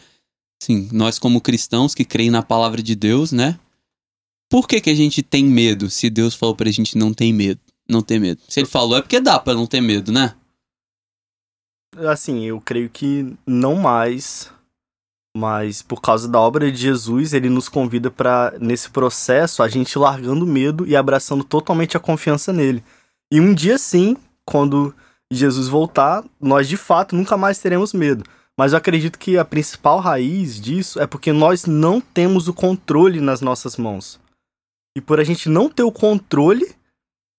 Sim, 0.62 0.88
nós, 0.93 1.19
como 1.19 1.40
cristãos 1.40 1.95
que 1.95 2.05
creem 2.05 2.31
na 2.31 2.43
palavra 2.43 2.83
de 2.83 2.95
Deus, 2.95 3.33
né? 3.33 3.59
Por 4.50 4.69
que, 4.69 4.81
que 4.81 4.90
a 4.90 4.95
gente 4.95 5.23
tem 5.23 5.45
medo 5.45 5.88
se 5.88 6.11
Deus 6.11 6.35
falou 6.35 6.55
pra 6.55 6.71
gente 6.71 6.99
não 6.99 7.14
ter 7.14 7.33
medo? 7.33 7.61
Não 7.88 8.02
ter 8.02 8.19
medo. 8.19 8.40
Se 8.49 8.61
ele 8.61 8.67
falou, 8.67 8.99
é 8.99 9.02
porque 9.02 9.21
dá 9.21 9.38
pra 9.38 9.55
não 9.55 9.67
ter 9.67 9.81
medo, 9.81 10.12
né? 10.12 10.35
Assim, 12.09 12.45
eu 12.45 12.61
creio 12.61 12.90
que 12.90 13.35
não 13.47 13.75
mais, 13.75 14.50
mas 15.37 15.83
por 15.83 16.00
causa 16.00 16.29
da 16.29 16.38
obra 16.38 16.71
de 16.71 16.79
Jesus, 16.79 17.33
ele 17.33 17.49
nos 17.49 17.69
convida 17.69 18.11
para 18.11 18.55
nesse 18.61 18.90
processo 18.90 19.62
a 19.62 19.69
gente 19.69 19.99
largando 19.99 20.45
o 20.45 20.49
medo 20.49 20.87
e 20.87 20.95
abraçando 20.95 21.43
totalmente 21.43 21.97
a 21.97 22.00
confiança 22.00 22.52
nele. 22.52 22.85
E 23.33 23.40
um 23.40 23.55
dia 23.55 23.79
sim, 23.79 24.17
quando 24.45 24.95
Jesus 25.33 25.69
voltar, 25.69 26.25
nós 26.40 26.69
de 26.69 26.76
fato 26.76 27.17
nunca 27.17 27.37
mais 27.37 27.59
teremos 27.59 27.93
medo. 27.93 28.25
Mas 28.61 28.73
eu 28.73 28.76
acredito 28.76 29.19
que 29.19 29.38
a 29.38 29.45
principal 29.45 30.00
raiz 30.00 30.61
disso 30.61 31.00
é 31.00 31.07
porque 31.07 31.33
nós 31.33 31.64
não 31.64 31.99
temos 31.99 32.47
o 32.47 32.52
controle 32.52 33.19
nas 33.19 33.40
nossas 33.40 33.79
mãos. 33.79 34.21
E 34.95 35.00
por 35.00 35.19
a 35.19 35.25
gente 35.25 35.49
não 35.49 35.71
ter 35.71 35.83
o 35.83 35.90
controle, 35.90 36.71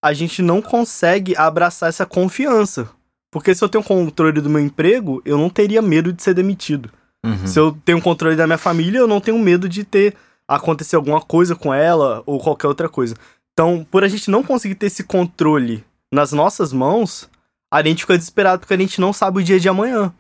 a 0.04 0.14
gente 0.14 0.42
não 0.42 0.64
consegue 0.64 1.38
abraçar 1.38 1.90
essa 1.90 2.08
confiança. 2.08 2.90
Porque 3.32 3.54
se 3.54 3.64
eu 3.64 3.70
tenho 3.70 3.84
controle 3.84 4.42
do 4.42 4.50
meu 4.50 4.60
emprego, 4.60 5.22
eu 5.24 5.38
não 5.38 5.48
teria 5.48 5.80
medo 5.80 6.12
de 6.12 6.24
ser 6.24 6.34
demitido. 6.34 6.90
Uhum. 7.24 7.46
Se 7.46 7.60
eu 7.60 7.78
tenho 7.86 8.02
controle 8.02 8.36
da 8.36 8.48
minha 8.48 8.58
família, 8.58 8.98
eu 8.98 9.08
não 9.08 9.22
tenho 9.22 9.38
medo 9.38 9.70
de 9.70 9.84
ter 9.84 10.16
acontecer 10.48 10.96
alguma 10.96 11.22
coisa 11.22 11.56
com 11.56 11.72
ela 11.72 12.24
ou 12.26 12.40
qualquer 12.40 12.66
outra 12.66 12.90
coisa. 12.90 13.14
Então, 13.54 13.86
por 13.92 14.04
a 14.04 14.08
gente 14.08 14.32
não 14.32 14.42
conseguir 14.42 14.74
ter 14.74 14.88
esse 14.88 15.04
controle 15.04 15.86
nas 16.12 16.32
nossas 16.32 16.74
mãos, 16.74 17.30
a 17.72 17.84
gente 17.84 18.02
fica 18.02 18.18
desesperado 18.18 18.62
porque 18.62 18.74
a 18.74 18.78
gente 18.78 19.00
não 19.00 19.14
sabe 19.14 19.40
o 19.40 19.44
dia 19.44 19.60
de 19.60 19.70
amanhã. 19.70 20.12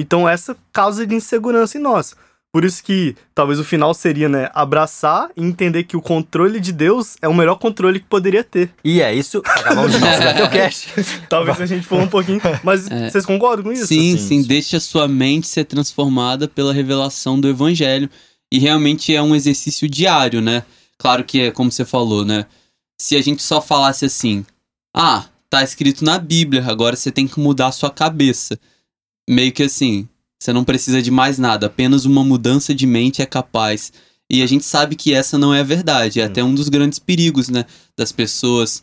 Então, 0.00 0.28
essa 0.28 0.56
causa 0.72 1.06
de 1.06 1.14
insegurança 1.14 1.76
em 1.76 1.80
nós. 1.80 2.14
Por 2.50 2.64
isso 2.64 2.82
que 2.82 3.14
talvez 3.34 3.58
o 3.60 3.64
final 3.64 3.92
seria, 3.92 4.26
né, 4.28 4.48
abraçar 4.54 5.28
e 5.36 5.44
entender 5.44 5.84
que 5.84 5.96
o 5.96 6.00
controle 6.00 6.58
de 6.58 6.72
Deus 6.72 7.16
é 7.20 7.28
o 7.28 7.34
melhor 7.34 7.56
controle 7.56 8.00
que 8.00 8.06
poderia 8.06 8.42
ter. 8.42 8.70
E 8.82 9.02
é 9.02 9.14
isso, 9.14 9.42
acabamos 9.44 9.92
de 9.92 9.98
nosso. 9.98 10.22
Talvez 11.28 11.60
a 11.60 11.66
gente 11.66 11.86
for 11.86 12.00
um 12.00 12.08
pouquinho, 12.08 12.40
mas 12.64 12.90
É. 12.90 13.10
vocês 13.10 13.26
concordam 13.26 13.64
com 13.64 13.72
isso? 13.72 13.86
sim, 13.86 14.14
assim, 14.14 14.18
sim, 14.18 14.42
sim. 14.42 14.48
deixa 14.48 14.78
a 14.78 14.80
sua 14.80 15.06
mente 15.06 15.46
ser 15.46 15.64
transformada 15.64 16.48
pela 16.48 16.72
revelação 16.72 17.38
do 17.38 17.48
evangelho. 17.48 18.08
E 18.50 18.58
realmente 18.58 19.14
é 19.14 19.20
um 19.20 19.34
exercício 19.36 19.86
diário, 19.86 20.40
né? 20.40 20.62
Claro 20.96 21.24
que 21.24 21.42
é 21.42 21.50
como 21.50 21.70
você 21.70 21.84
falou, 21.84 22.24
né? 22.24 22.46
Se 22.98 23.14
a 23.14 23.20
gente 23.20 23.42
só 23.42 23.60
falasse 23.60 24.06
assim, 24.06 24.44
ah, 24.96 25.26
tá 25.50 25.62
escrito 25.62 26.02
na 26.02 26.18
Bíblia, 26.18 26.64
agora 26.66 26.96
você 26.96 27.12
tem 27.12 27.28
que 27.28 27.38
mudar 27.38 27.66
a 27.66 27.72
sua 27.72 27.90
cabeça. 27.90 28.58
Meio 29.28 29.52
que 29.52 29.62
assim, 29.64 30.08
você 30.40 30.52
não 30.52 30.64
precisa 30.64 31.02
de 31.02 31.10
mais 31.10 31.38
nada, 31.38 31.66
apenas 31.66 32.04
uma 32.04 32.24
mudança 32.24 32.74
de 32.74 32.86
mente 32.86 33.20
é 33.20 33.26
capaz. 33.26 33.92
E 34.30 34.42
a 34.42 34.46
gente 34.46 34.64
sabe 34.64 34.94
que 34.96 35.12
essa 35.12 35.36
não 35.36 35.52
é 35.54 35.60
a 35.60 35.64
verdade. 35.64 36.20
É 36.20 36.24
até 36.24 36.42
um 36.44 36.54
dos 36.54 36.68
grandes 36.68 36.98
perigos, 36.98 37.48
né? 37.48 37.64
Das 37.96 38.12
pessoas 38.12 38.82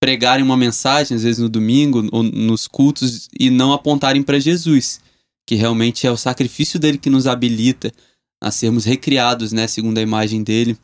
pregarem 0.00 0.44
uma 0.44 0.56
mensagem, 0.56 1.16
às 1.16 1.22
vezes 1.22 1.38
no 1.38 1.48
domingo 1.48 2.08
ou 2.12 2.22
nos 2.22 2.68
cultos, 2.68 3.28
e 3.38 3.50
não 3.50 3.72
apontarem 3.72 4.22
para 4.22 4.38
Jesus, 4.38 5.00
que 5.46 5.54
realmente 5.54 6.06
é 6.06 6.10
o 6.10 6.16
sacrifício 6.16 6.78
dele 6.78 6.98
que 6.98 7.10
nos 7.10 7.26
habilita 7.26 7.92
a 8.40 8.50
sermos 8.50 8.84
recriados, 8.84 9.52
né? 9.52 9.66
Segundo 9.66 9.98
a 9.98 10.02
imagem 10.02 10.42
dele, 10.42 10.78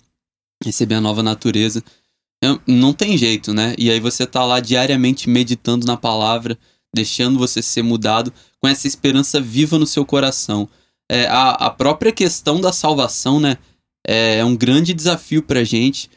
receber 0.62 0.96
a 0.96 1.00
nova 1.00 1.22
natureza. 1.22 1.82
Não 2.66 2.92
tem 2.92 3.16
jeito, 3.16 3.54
né? 3.54 3.74
E 3.78 3.90
aí 3.90 4.00
você 4.00 4.26
tá 4.26 4.44
lá 4.44 4.60
diariamente 4.60 5.30
meditando 5.30 5.86
na 5.86 5.96
palavra, 5.96 6.58
deixando 6.94 7.38
você 7.38 7.60
ser 7.60 7.82
mudado 7.82 8.32
com 8.60 8.68
essa 8.68 8.86
esperança 8.86 9.40
viva 9.40 9.78
no 9.78 9.86
seu 9.86 10.06
coração. 10.06 10.68
É, 11.10 11.26
a, 11.26 11.50
a 11.50 11.70
própria 11.70 12.12
questão 12.12 12.60
da 12.60 12.72
salvação, 12.72 13.40
né? 13.40 13.58
É, 14.06 14.38
é 14.38 14.44
um 14.44 14.56
grande 14.56 14.94
desafio 14.94 15.42
pra 15.42 15.64
gente, 15.64 16.10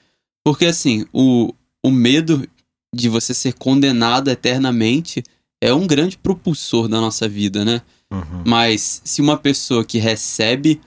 porque 0.45 0.65
assim, 0.65 1.05
o, 1.11 1.53
o 1.83 1.89
medo 1.89 2.47
de 2.93 3.09
você 3.09 3.33
ser 3.33 3.53
condenado 3.53 4.29
eternamente 4.29 5.23
é 5.61 5.73
um 5.73 5.87
grande 5.87 6.17
propulsor 6.17 6.87
da 6.87 7.01
nossa 7.01 7.27
vida, 7.27 7.65
né? 7.65 7.81
Uhum. 8.11 8.43
Mas 8.45 9.01
se 9.03 9.21
uma 9.21 9.37
pessoa 9.37 9.83
que 9.83 9.97
recebe 9.97 10.79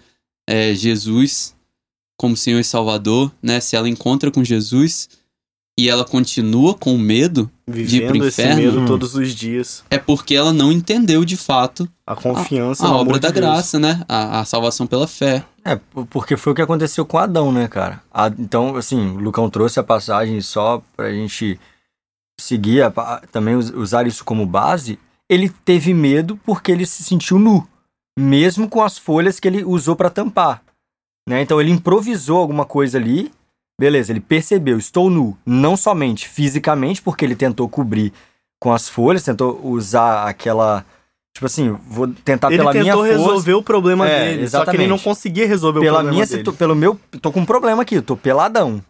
é, 0.48 0.74
Jesus 0.74 1.54
como 2.18 2.36
Senhor 2.36 2.60
e 2.60 2.64
Salvador, 2.64 3.32
né? 3.42 3.60
Se 3.60 3.76
ela 3.76 3.88
encontra 3.88 4.30
com 4.30 4.44
Jesus 4.44 5.08
e 5.78 5.88
ela 5.88 6.04
continua 6.04 6.74
com 6.74 6.98
medo, 6.98 7.50
Vivendo 7.70 8.24
esse 8.26 8.42
inferno? 8.42 8.62
medo 8.62 8.80
Hum. 8.80 8.86
todos 8.86 9.14
os 9.14 9.34
dias. 9.34 9.84
é 9.90 9.98
porque 9.98 10.34
ela 10.34 10.52
não 10.52 10.70
entendeu 10.72 11.24
de 11.24 11.36
fato 11.36 11.88
A 12.06 12.14
confiança 12.16 12.84
a 12.84 12.88
amor 12.88 13.00
obra 13.00 13.14
de 13.14 13.20
da 13.20 13.28
Deus. 13.30 13.46
graça, 13.46 13.78
né? 13.78 14.02
A, 14.08 14.40
a 14.40 14.44
salvação 14.44 14.86
pela 14.86 15.06
fé. 15.06 15.44
É, 15.64 15.78
porque 16.10 16.36
foi 16.36 16.52
o 16.52 16.56
que 16.56 16.62
aconteceu 16.62 17.04
com 17.04 17.18
Adão, 17.18 17.52
né, 17.52 17.68
cara? 17.68 18.02
A- 18.12 18.32
então, 18.38 18.76
assim, 18.76 19.16
o 19.16 19.18
Lucão 19.20 19.48
trouxe 19.50 19.78
a 19.78 19.82
passagem 19.84 20.40
só 20.40 20.82
pra 20.96 21.10
gente 21.10 21.58
seguir, 22.40 22.82
a 22.82 22.90
também 23.30 23.54
us- 23.56 23.70
usar 23.70 24.06
isso 24.06 24.24
como 24.24 24.46
base. 24.46 24.98
Ele 25.28 25.48
teve 25.64 25.92
medo 25.94 26.36
porque 26.44 26.72
ele 26.72 26.86
se 26.86 27.02
sentiu 27.04 27.38
nu, 27.38 27.66
mesmo 28.18 28.68
com 28.68 28.82
as 28.82 28.98
folhas 28.98 29.38
que 29.38 29.46
ele 29.46 29.62
usou 29.64 29.94
pra 29.94 30.10
tampar. 30.10 30.62
Né? 31.28 31.42
Então, 31.42 31.60
ele 31.60 31.70
improvisou 31.70 32.38
alguma 32.38 32.64
coisa 32.64 32.98
ali. 32.98 33.30
Beleza, 33.80 34.12
ele 34.12 34.20
percebeu, 34.20 34.76
estou 34.76 35.08
nu, 35.08 35.34
não 35.46 35.74
somente 35.74 36.28
fisicamente, 36.28 37.00
porque 37.00 37.24
ele 37.24 37.34
tentou 37.34 37.66
cobrir 37.66 38.12
com 38.60 38.70
as 38.74 38.90
folhas, 38.90 39.22
tentou 39.22 39.58
usar 39.64 40.24
aquela. 40.28 40.84
Tipo 41.34 41.46
assim, 41.46 41.74
vou 41.88 42.06
tentar 42.08 42.48
Ele 42.48 42.58
pela 42.58 42.72
minha 42.72 42.84
tentou 42.84 42.98
força. 43.06 43.16
resolver 43.18 43.54
o 43.54 43.62
problema 43.62 44.06
É, 44.06 44.34
dele, 44.34 44.48
só 44.50 44.64
que 44.64 44.70
ele 44.72 44.86
não 44.86 44.96
exatamente. 44.96 45.04
conseguia 45.04 45.46
resolver 45.46 45.78
o 45.78 45.82
pela 45.82 45.94
problema 46.00 46.12
minha 46.14 46.26
dele. 46.26 46.38
situ... 46.40 46.52
pelo 46.52 46.74
meu 46.76 47.00
tô 47.22 47.32
com 47.32 47.40
um 47.40 47.46
problema 47.46 47.80
aqui, 47.80 47.94
eu 47.94 48.02
tô 48.02 48.16
peladão. 48.18 48.82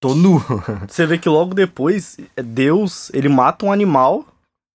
Tô 0.00 0.14
nu. 0.14 0.40
Você 0.86 1.04
vê 1.04 1.18
que 1.18 1.28
logo 1.28 1.52
depois, 1.52 2.16
Deus, 2.36 3.10
ele 3.12 3.28
mata 3.28 3.66
um 3.66 3.72
animal 3.72 4.24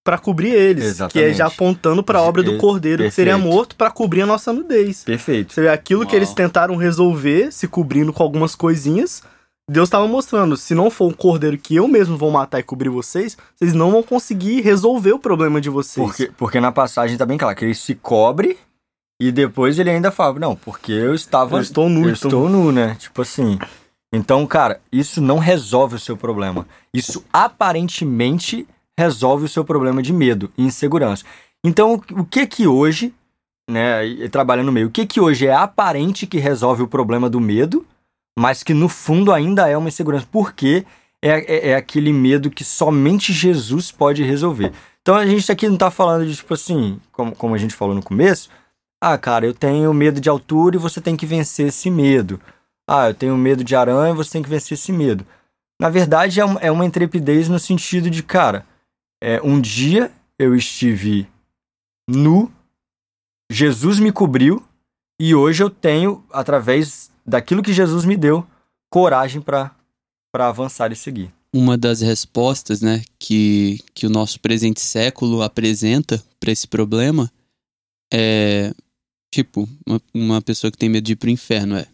pra 0.03 0.17
cobrir 0.17 0.49
eles, 0.53 0.83
que 0.83 0.89
é 0.89 1.29
Exatamente. 1.29 1.33
já 1.37 1.45
apontando 1.45 2.03
pra 2.03 2.21
obra 2.21 2.43
do 2.43 2.57
cordeiro 2.57 3.01
que 3.05 3.11
seria 3.11 3.35
perfeito. 3.35 3.53
morto 3.55 3.75
pra 3.77 3.89
cobrir 3.89 4.23
a 4.23 4.25
nossa 4.25 4.51
nudez. 4.51 5.05
Perfeito. 5.05 5.53
Você 5.53 5.61
vê 5.61 5.69
aquilo 5.69 6.01
que 6.05 6.07
Uau. 6.11 6.17
eles 6.17 6.33
tentaram 6.33 6.75
resolver, 6.75 7.53
se 7.53 7.69
cobrindo 7.69 8.11
com 8.11 8.21
algumas 8.21 8.53
coisinhas, 8.55 9.23
Deus 9.69 9.87
estava 9.87 10.07
mostrando, 10.07 10.57
se 10.57 10.75
não 10.75 10.91
for 10.91 11.07
um 11.07 11.13
cordeiro 11.13 11.57
que 11.57 11.75
eu 11.75 11.87
mesmo 11.87 12.17
vou 12.17 12.29
matar 12.29 12.59
e 12.59 12.63
cobrir 12.63 12.89
vocês, 12.89 13.37
vocês 13.55 13.73
não 13.73 13.91
vão 13.91 14.03
conseguir 14.03 14.61
resolver 14.61 15.13
o 15.13 15.19
problema 15.19 15.61
de 15.61 15.69
vocês. 15.69 16.05
Porque, 16.05 16.31
porque 16.37 16.59
na 16.59 16.71
passagem 16.71 17.17
tá 17.17 17.25
bem 17.25 17.37
claro 17.37 17.55
que 17.55 17.63
ele 17.63 17.73
se 17.73 17.95
cobre 17.95 18.57
e 19.21 19.31
depois 19.31 19.79
ele 19.79 19.89
ainda 19.89 20.11
fala, 20.11 20.37
não, 20.37 20.55
porque 20.55 20.91
eu 20.91 21.15
estava 21.15 21.57
eu 21.57 21.61
estou 21.61 21.87
nu, 21.87 22.01
eu 22.01 22.13
então- 22.13 22.29
estou 22.29 22.49
nu, 22.49 22.71
né? 22.73 22.95
Tipo 22.99 23.21
assim. 23.21 23.57
Então, 24.13 24.45
cara, 24.45 24.81
isso 24.91 25.21
não 25.21 25.39
resolve 25.39 25.95
o 25.95 25.99
seu 25.99 26.17
problema. 26.17 26.67
Isso 26.93 27.23
aparentemente 27.31 28.67
resolve 28.99 29.45
o 29.45 29.49
seu 29.49 29.63
problema 29.63 30.03
de 30.03 30.11
medo 30.13 30.51
e 30.57 30.63
insegurança. 30.65 31.23
Então, 31.65 32.01
o 32.11 32.25
que 32.25 32.45
que 32.45 32.67
hoje, 32.67 33.13
né, 33.67 34.01
trabalhando 34.29 34.67
no 34.67 34.71
meio, 34.73 34.87
o 34.87 34.91
que 34.91 35.05
que 35.05 35.21
hoje 35.21 35.47
é 35.47 35.53
aparente 35.55 36.27
que 36.27 36.37
resolve 36.37 36.83
o 36.83 36.87
problema 36.87 37.29
do 37.29 37.39
medo, 37.39 37.85
mas 38.37 38.63
que 38.63 38.73
no 38.73 38.89
fundo 38.89 39.31
ainda 39.31 39.67
é 39.67 39.77
uma 39.77 39.89
insegurança? 39.89 40.27
Porque 40.31 40.85
é, 41.21 41.29
é, 41.29 41.69
é 41.69 41.75
aquele 41.75 42.11
medo 42.11 42.51
que 42.51 42.63
somente 42.63 43.31
Jesus 43.31 43.91
pode 43.91 44.23
resolver. 44.23 44.73
Então 45.01 45.15
a 45.15 45.25
gente 45.25 45.51
aqui 45.51 45.67
não 45.67 45.77
tá 45.77 45.91
falando 45.91 46.25
de, 46.25 46.35
tipo 46.35 46.53
assim, 46.53 46.99
como, 47.11 47.35
como 47.35 47.55
a 47.55 47.57
gente 47.57 47.75
falou 47.75 47.93
no 47.93 48.03
começo, 48.03 48.49
ah, 49.01 49.17
cara, 49.17 49.45
eu 49.45 49.53
tenho 49.53 49.93
medo 49.93 50.21
de 50.21 50.29
altura 50.29 50.75
e 50.75 50.79
você 50.79 51.01
tem 51.01 51.15
que 51.15 51.25
vencer 51.25 51.67
esse 51.67 51.89
medo. 51.89 52.39
Ah, 52.87 53.09
eu 53.09 53.13
tenho 53.13 53.37
medo 53.37 53.63
de 53.63 53.75
aranha 53.75 54.13
e 54.13 54.15
você 54.15 54.31
tem 54.31 54.43
que 54.43 54.49
vencer 54.49 54.77
esse 54.77 54.91
medo. 54.91 55.25
Na 55.79 55.89
verdade, 55.89 56.39
é, 56.39 56.45
um, 56.45 56.57
é 56.59 56.71
uma 56.71 56.85
intrepidez 56.85 57.49
no 57.49 57.59
sentido 57.59 58.09
de, 58.09 58.23
cara, 58.23 58.65
é, 59.21 59.41
um 59.41 59.59
dia 59.59 60.11
eu 60.39 60.55
estive 60.55 61.27
nu, 62.09 62.51
Jesus 63.51 63.99
me 63.99 64.11
cobriu 64.11 64.63
e 65.19 65.35
hoje 65.35 65.63
eu 65.63 65.69
tenho, 65.69 66.23
através 66.31 67.11
daquilo 67.25 67.63
que 67.63 67.73
Jesus 67.73 68.05
me 68.05 68.17
deu, 68.17 68.45
coragem 68.89 69.41
para 69.41 69.71
avançar 70.33 70.91
e 70.91 70.95
seguir. 70.95 71.33
Uma 71.53 71.77
das 71.77 72.01
respostas 72.01 72.81
né, 72.81 73.03
que, 73.19 73.79
que 73.93 74.07
o 74.07 74.09
nosso 74.09 74.39
presente 74.39 74.81
século 74.81 75.41
apresenta 75.41 76.23
para 76.39 76.51
esse 76.51 76.67
problema 76.67 77.31
é, 78.11 78.73
tipo, 79.31 79.67
uma, 79.85 80.01
uma 80.13 80.41
pessoa 80.41 80.71
que 80.71 80.77
tem 80.77 80.89
medo 80.89 81.05
de 81.05 81.13
ir 81.13 81.15
pro 81.15 81.29
inferno 81.29 81.75
é, 81.75 81.87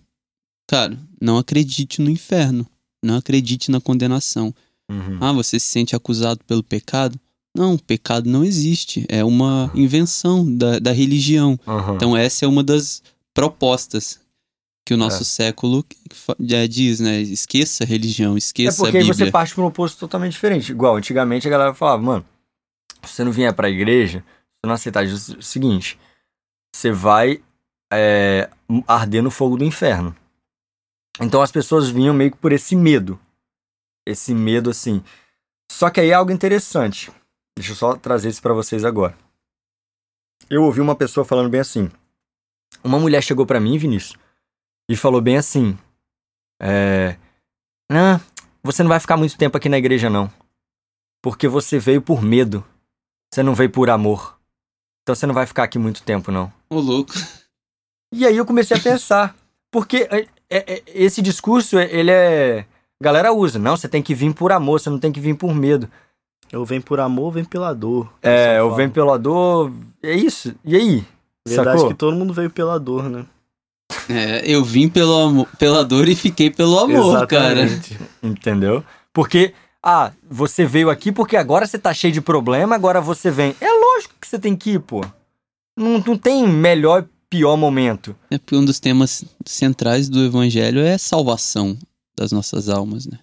cara, 0.68 0.98
não 1.22 1.38
acredite 1.38 2.02
no 2.02 2.10
inferno, 2.10 2.66
não 3.04 3.18
acredite 3.18 3.72
na 3.72 3.80
condenação. 3.80 4.54
Uhum. 4.90 5.18
Ah, 5.22 5.32
você 5.32 5.60
se 5.60 5.68
sente 5.68 5.96
acusado 5.96 6.42
pelo 6.46 6.64
pecado? 6.64 7.20
Não, 7.56 7.78
pecado 7.78 8.30
não 8.30 8.44
existe. 8.44 9.06
É 9.08 9.24
uma 9.24 9.72
invenção 9.74 10.56
da, 10.56 10.80
da 10.80 10.92
religião. 10.92 11.60
Uhum. 11.66 11.96
Então, 11.96 12.18
essa 12.18 12.46
é 12.46 12.48
uma 12.48 12.64
das 12.64 13.02
propostas 13.34 14.20
que 14.90 14.94
o 14.96 14.98
nosso 14.98 15.22
É. 15.22 15.26
século 15.26 15.86
já 16.40 16.66
diz, 16.66 17.00
né? 17.00 17.22
Esqueça 17.22 17.84
a 17.84 17.88
religião, 17.88 18.34
É 18.34 18.38
esqueça 18.40 18.78
porque 18.84 18.98
a 18.98 19.02
aí 19.02 19.06
Bíblia. 19.06 19.26
você 19.28 19.32
parte 19.32 19.54
para 19.54 19.64
um 19.64 19.68
oposto 19.68 20.00
totalmente 20.00 20.32
diferente. 20.32 20.72
Igual, 20.72 20.96
antigamente 20.96 21.48
a 21.48 21.52
galera 21.52 21.76
falava, 21.76 22.02
mano, 22.02 22.26
se 23.04 23.14
você 23.14 23.24
não 23.24 23.32
vier 23.32 23.54
pra 23.54 23.70
igreja, 23.70 24.20
se 24.22 24.26
você 24.26 24.68
não 24.68 24.74
aceitar 24.74 25.06
Jesus, 25.06 25.36
é 25.36 25.40
o 25.40 25.44
seguinte, 25.44 26.00
você 26.76 26.92
vai 26.92 27.40
é, 27.94 28.50
arder 28.88 29.22
no 29.22 29.30
fogo 29.30 29.58
do 29.58 29.64
inferno. 29.64 30.16
Então 31.22 31.40
as 31.40 31.52
pessoas 31.52 31.88
vinham 31.88 32.14
meio 32.16 32.32
que 32.32 32.38
por 32.38 32.52
esse 32.52 32.76
medo. 32.76 33.20
Esse 34.08 34.34
medo, 34.34 34.72
assim. 34.72 35.04
Só 35.72 35.92
que 35.92 36.00
aí 36.00 36.10
é 36.10 36.14
algo 36.14 36.32
interessante. 36.32 37.12
Deixa 37.56 37.74
eu 37.74 37.76
só 37.76 37.96
trazer 37.96 38.30
isso 38.30 38.42
pra 38.42 38.54
vocês 38.56 38.84
agora. 38.84 39.16
Eu 40.50 40.64
ouvi 40.64 40.82
uma 40.82 40.96
pessoa 40.96 41.24
falando 41.26 41.50
bem 41.50 41.62
assim. 41.62 41.92
Uma 42.84 42.98
mulher 43.00 43.22
chegou 43.22 43.46
pra 43.46 43.60
mim, 43.60 43.78
Vinícius, 43.78 44.18
e 44.90 44.96
falou 44.96 45.22
bem 45.22 45.38
assim. 45.38 45.78
É. 46.60 47.16
Não, 47.90 48.20
você 48.64 48.82
não 48.82 48.90
vai 48.90 49.00
ficar 49.00 49.16
muito 49.16 49.38
tempo 49.38 49.56
aqui 49.56 49.70
na 49.70 49.78
igreja, 49.78 50.10
não. 50.10 50.30
Porque 51.22 51.48
você 51.48 51.78
veio 51.78 52.02
por 52.02 52.24
medo. 52.24 52.66
Você 53.32 53.44
não 53.44 53.54
veio 53.54 53.70
por 53.70 53.90
amor. 53.92 54.38
Então 55.04 55.14
você 55.14 55.28
não 55.28 55.34
vai 55.34 55.46
ficar 55.46 55.64
aqui 55.64 55.78
muito 55.78 56.02
tempo, 56.02 56.32
não. 56.32 56.52
Ô, 56.70 56.80
louco. 56.80 57.14
E 58.12 58.26
aí 58.26 58.36
eu 58.36 58.46
comecei 58.46 58.76
a 58.76 58.80
pensar. 58.80 59.36
Porque 59.72 60.08
é, 60.10 60.28
é, 60.50 60.74
é, 60.74 60.84
esse 60.88 61.22
discurso, 61.22 61.80
ele 61.80 62.10
é. 62.10 62.66
A 63.00 63.04
galera 63.04 63.32
usa. 63.32 63.60
Não, 63.60 63.78
você 63.78 63.88
tem 63.88 64.02
que 64.02 64.16
vir 64.16 64.34
por 64.34 64.52
amor, 64.52 64.80
você 64.80 64.90
não 64.90 65.00
tem 65.00 65.12
que 65.12 65.20
vir 65.20 65.36
por 65.36 65.54
medo. 65.54 65.88
Eu 66.52 66.66
venho 66.66 66.82
por 66.82 67.00
amor, 67.00 67.32
venho 67.32 67.48
pela 67.48 67.74
dor. 67.74 68.12
É, 68.24 68.58
eu 68.58 68.74
venho 68.74 68.90
pela 68.90 69.20
dor. 69.20 69.72
É 70.02 70.14
isso. 70.14 70.56
E 70.66 70.76
aí? 70.76 71.06
Verdade 71.48 71.78
Sacou? 71.78 71.90
que 71.90 71.94
todo 71.94 72.18
mundo 72.18 72.34
veio 72.34 72.50
pela 72.50 72.80
dor, 72.80 73.08
né? 73.08 73.26
É, 74.10 74.42
eu 74.44 74.64
vim 74.64 74.90
pelo 74.90 75.20
amor, 75.20 75.48
pela 75.58 75.84
dor 75.84 76.08
e 76.08 76.16
fiquei 76.16 76.50
pelo 76.50 76.80
amor, 76.80 77.28
cara. 77.28 77.62
Exatamente. 77.62 78.00
Entendeu? 78.22 78.84
Porque, 79.14 79.54
ah, 79.84 80.12
você 80.30 80.66
veio 80.66 80.90
aqui 80.90 81.12
porque 81.12 81.36
agora 81.36 81.66
você 81.66 81.78
tá 81.78 81.94
cheio 81.94 82.14
de 82.14 82.22
problema, 82.22 82.76
agora 82.76 83.02
você 83.02 83.30
vem. 83.30 83.56
É 83.60 83.72
lógico 83.72 84.16
que 84.20 84.28
você 84.28 84.40
tem 84.40 84.56
que 84.56 84.72
ir, 84.72 84.80
pô. 84.80 85.02
Não, 85.78 86.00
não 86.00 86.18
tem 86.18 86.48
melhor 86.48 87.04
e 87.04 87.20
pior 87.30 87.56
momento. 87.56 88.16
É 88.30 88.38
porque 88.38 88.56
um 88.56 88.66
dos 88.66 88.80
temas 88.80 89.24
centrais 89.46 90.10
do 90.10 90.26
evangelho 90.26 90.82
é 90.82 90.94
a 90.94 91.00
salvação 91.00 91.78
das 92.18 92.32
nossas 92.32 92.68
almas, 92.68 93.06
né? 93.06 93.20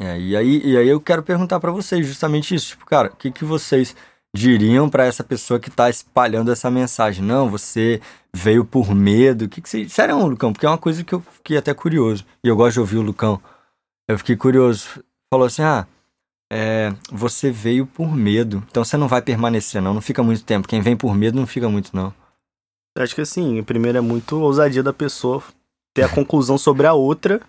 É, 0.00 0.18
e 0.18 0.36
aí, 0.36 0.60
e 0.64 0.76
aí 0.76 0.88
eu 0.88 1.00
quero 1.00 1.22
perguntar 1.22 1.60
pra 1.60 1.70
vocês 1.70 2.04
justamente 2.06 2.54
isso. 2.54 2.70
Tipo, 2.70 2.84
cara, 2.84 3.08
o 3.08 3.16
que, 3.16 3.30
que 3.30 3.44
vocês 3.44 3.94
diriam 4.34 4.90
pra 4.90 5.06
essa 5.06 5.22
pessoa 5.22 5.60
que 5.60 5.70
tá 5.70 5.88
espalhando 5.88 6.50
essa 6.50 6.70
mensagem? 6.70 7.24
Não, 7.24 7.48
você 7.48 8.00
veio 8.34 8.64
por 8.64 8.92
medo. 8.94 9.44
O 9.44 9.48
que, 9.48 9.62
que 9.62 9.68
você. 9.68 9.88
Sério, 9.88 10.18
Lucão, 10.26 10.52
porque 10.52 10.66
é 10.66 10.68
uma 10.68 10.76
coisa 10.76 11.04
que 11.04 11.14
eu 11.14 11.20
fiquei 11.20 11.56
até 11.56 11.72
curioso. 11.72 12.26
E 12.42 12.48
eu 12.48 12.56
gosto 12.56 12.74
de 12.74 12.80
ouvir 12.80 12.96
o 12.96 13.02
Lucão. 13.02 13.40
Eu 14.08 14.18
fiquei 14.18 14.36
curioso. 14.36 15.02
Falou 15.32 15.46
assim: 15.46 15.62
ah, 15.62 15.86
é, 16.52 16.92
você 17.10 17.50
veio 17.50 17.86
por 17.86 18.14
medo. 18.14 18.62
Então 18.68 18.84
você 18.84 18.96
não 18.96 19.08
vai 19.08 19.22
permanecer, 19.22 19.80
não. 19.80 19.94
Não 19.94 20.00
fica 20.00 20.22
muito 20.22 20.44
tempo. 20.44 20.68
Quem 20.68 20.80
vem 20.80 20.96
por 20.96 21.14
medo 21.14 21.38
não 21.38 21.46
fica 21.46 21.68
muito, 21.68 21.94
não. 21.94 22.12
Acho 22.98 23.14
que 23.14 23.20
assim, 23.20 23.62
primeiro 23.62 23.98
é 23.98 24.00
muito 24.00 24.38
ousadia 24.40 24.82
da 24.82 24.92
pessoa 24.92 25.42
ter 25.92 26.02
a 26.02 26.08
conclusão 26.08 26.56
sobre 26.56 26.86
a 26.86 26.92
outra, 26.92 27.40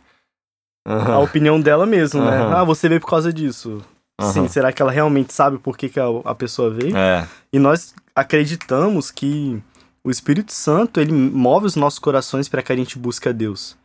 a 0.86 1.19
opinião 1.19 1.60
dela 1.60 1.86
mesmo, 1.86 2.24
né? 2.24 2.38
Ah, 2.52 2.63
você 2.63 2.88
veio 2.89 3.02
por 3.02 3.10
causa 3.10 3.32
disso. 3.32 3.84
Sim, 4.21 4.39
Aham. 4.41 4.47
será 4.47 4.71
que 4.71 4.82
ela 4.82 4.91
realmente 4.91 5.34
sabe 5.34 5.58
por 5.58 5.78
que, 5.78 5.89
que 5.89 5.99
a, 5.99 6.06
a 6.23 6.34
pessoa 6.34 6.69
veio? 6.69 6.95
É. 6.95 7.28
E 7.51 7.60
nós 7.60 7.93
acreditamos 8.15 9.12
que 9.12 9.62
o 10.04 10.10
Espírito 10.12 10.54
Santo, 10.54 10.99
ele 11.01 11.12
move 11.12 11.65
os 11.65 11.75
nossos 11.75 11.99
corações 11.99 12.47
para 12.47 12.62
que 12.62 12.71
a 12.71 12.75
gente 12.75 12.97
busque 12.97 13.28
a 13.28 13.32
Deus. 13.32 13.75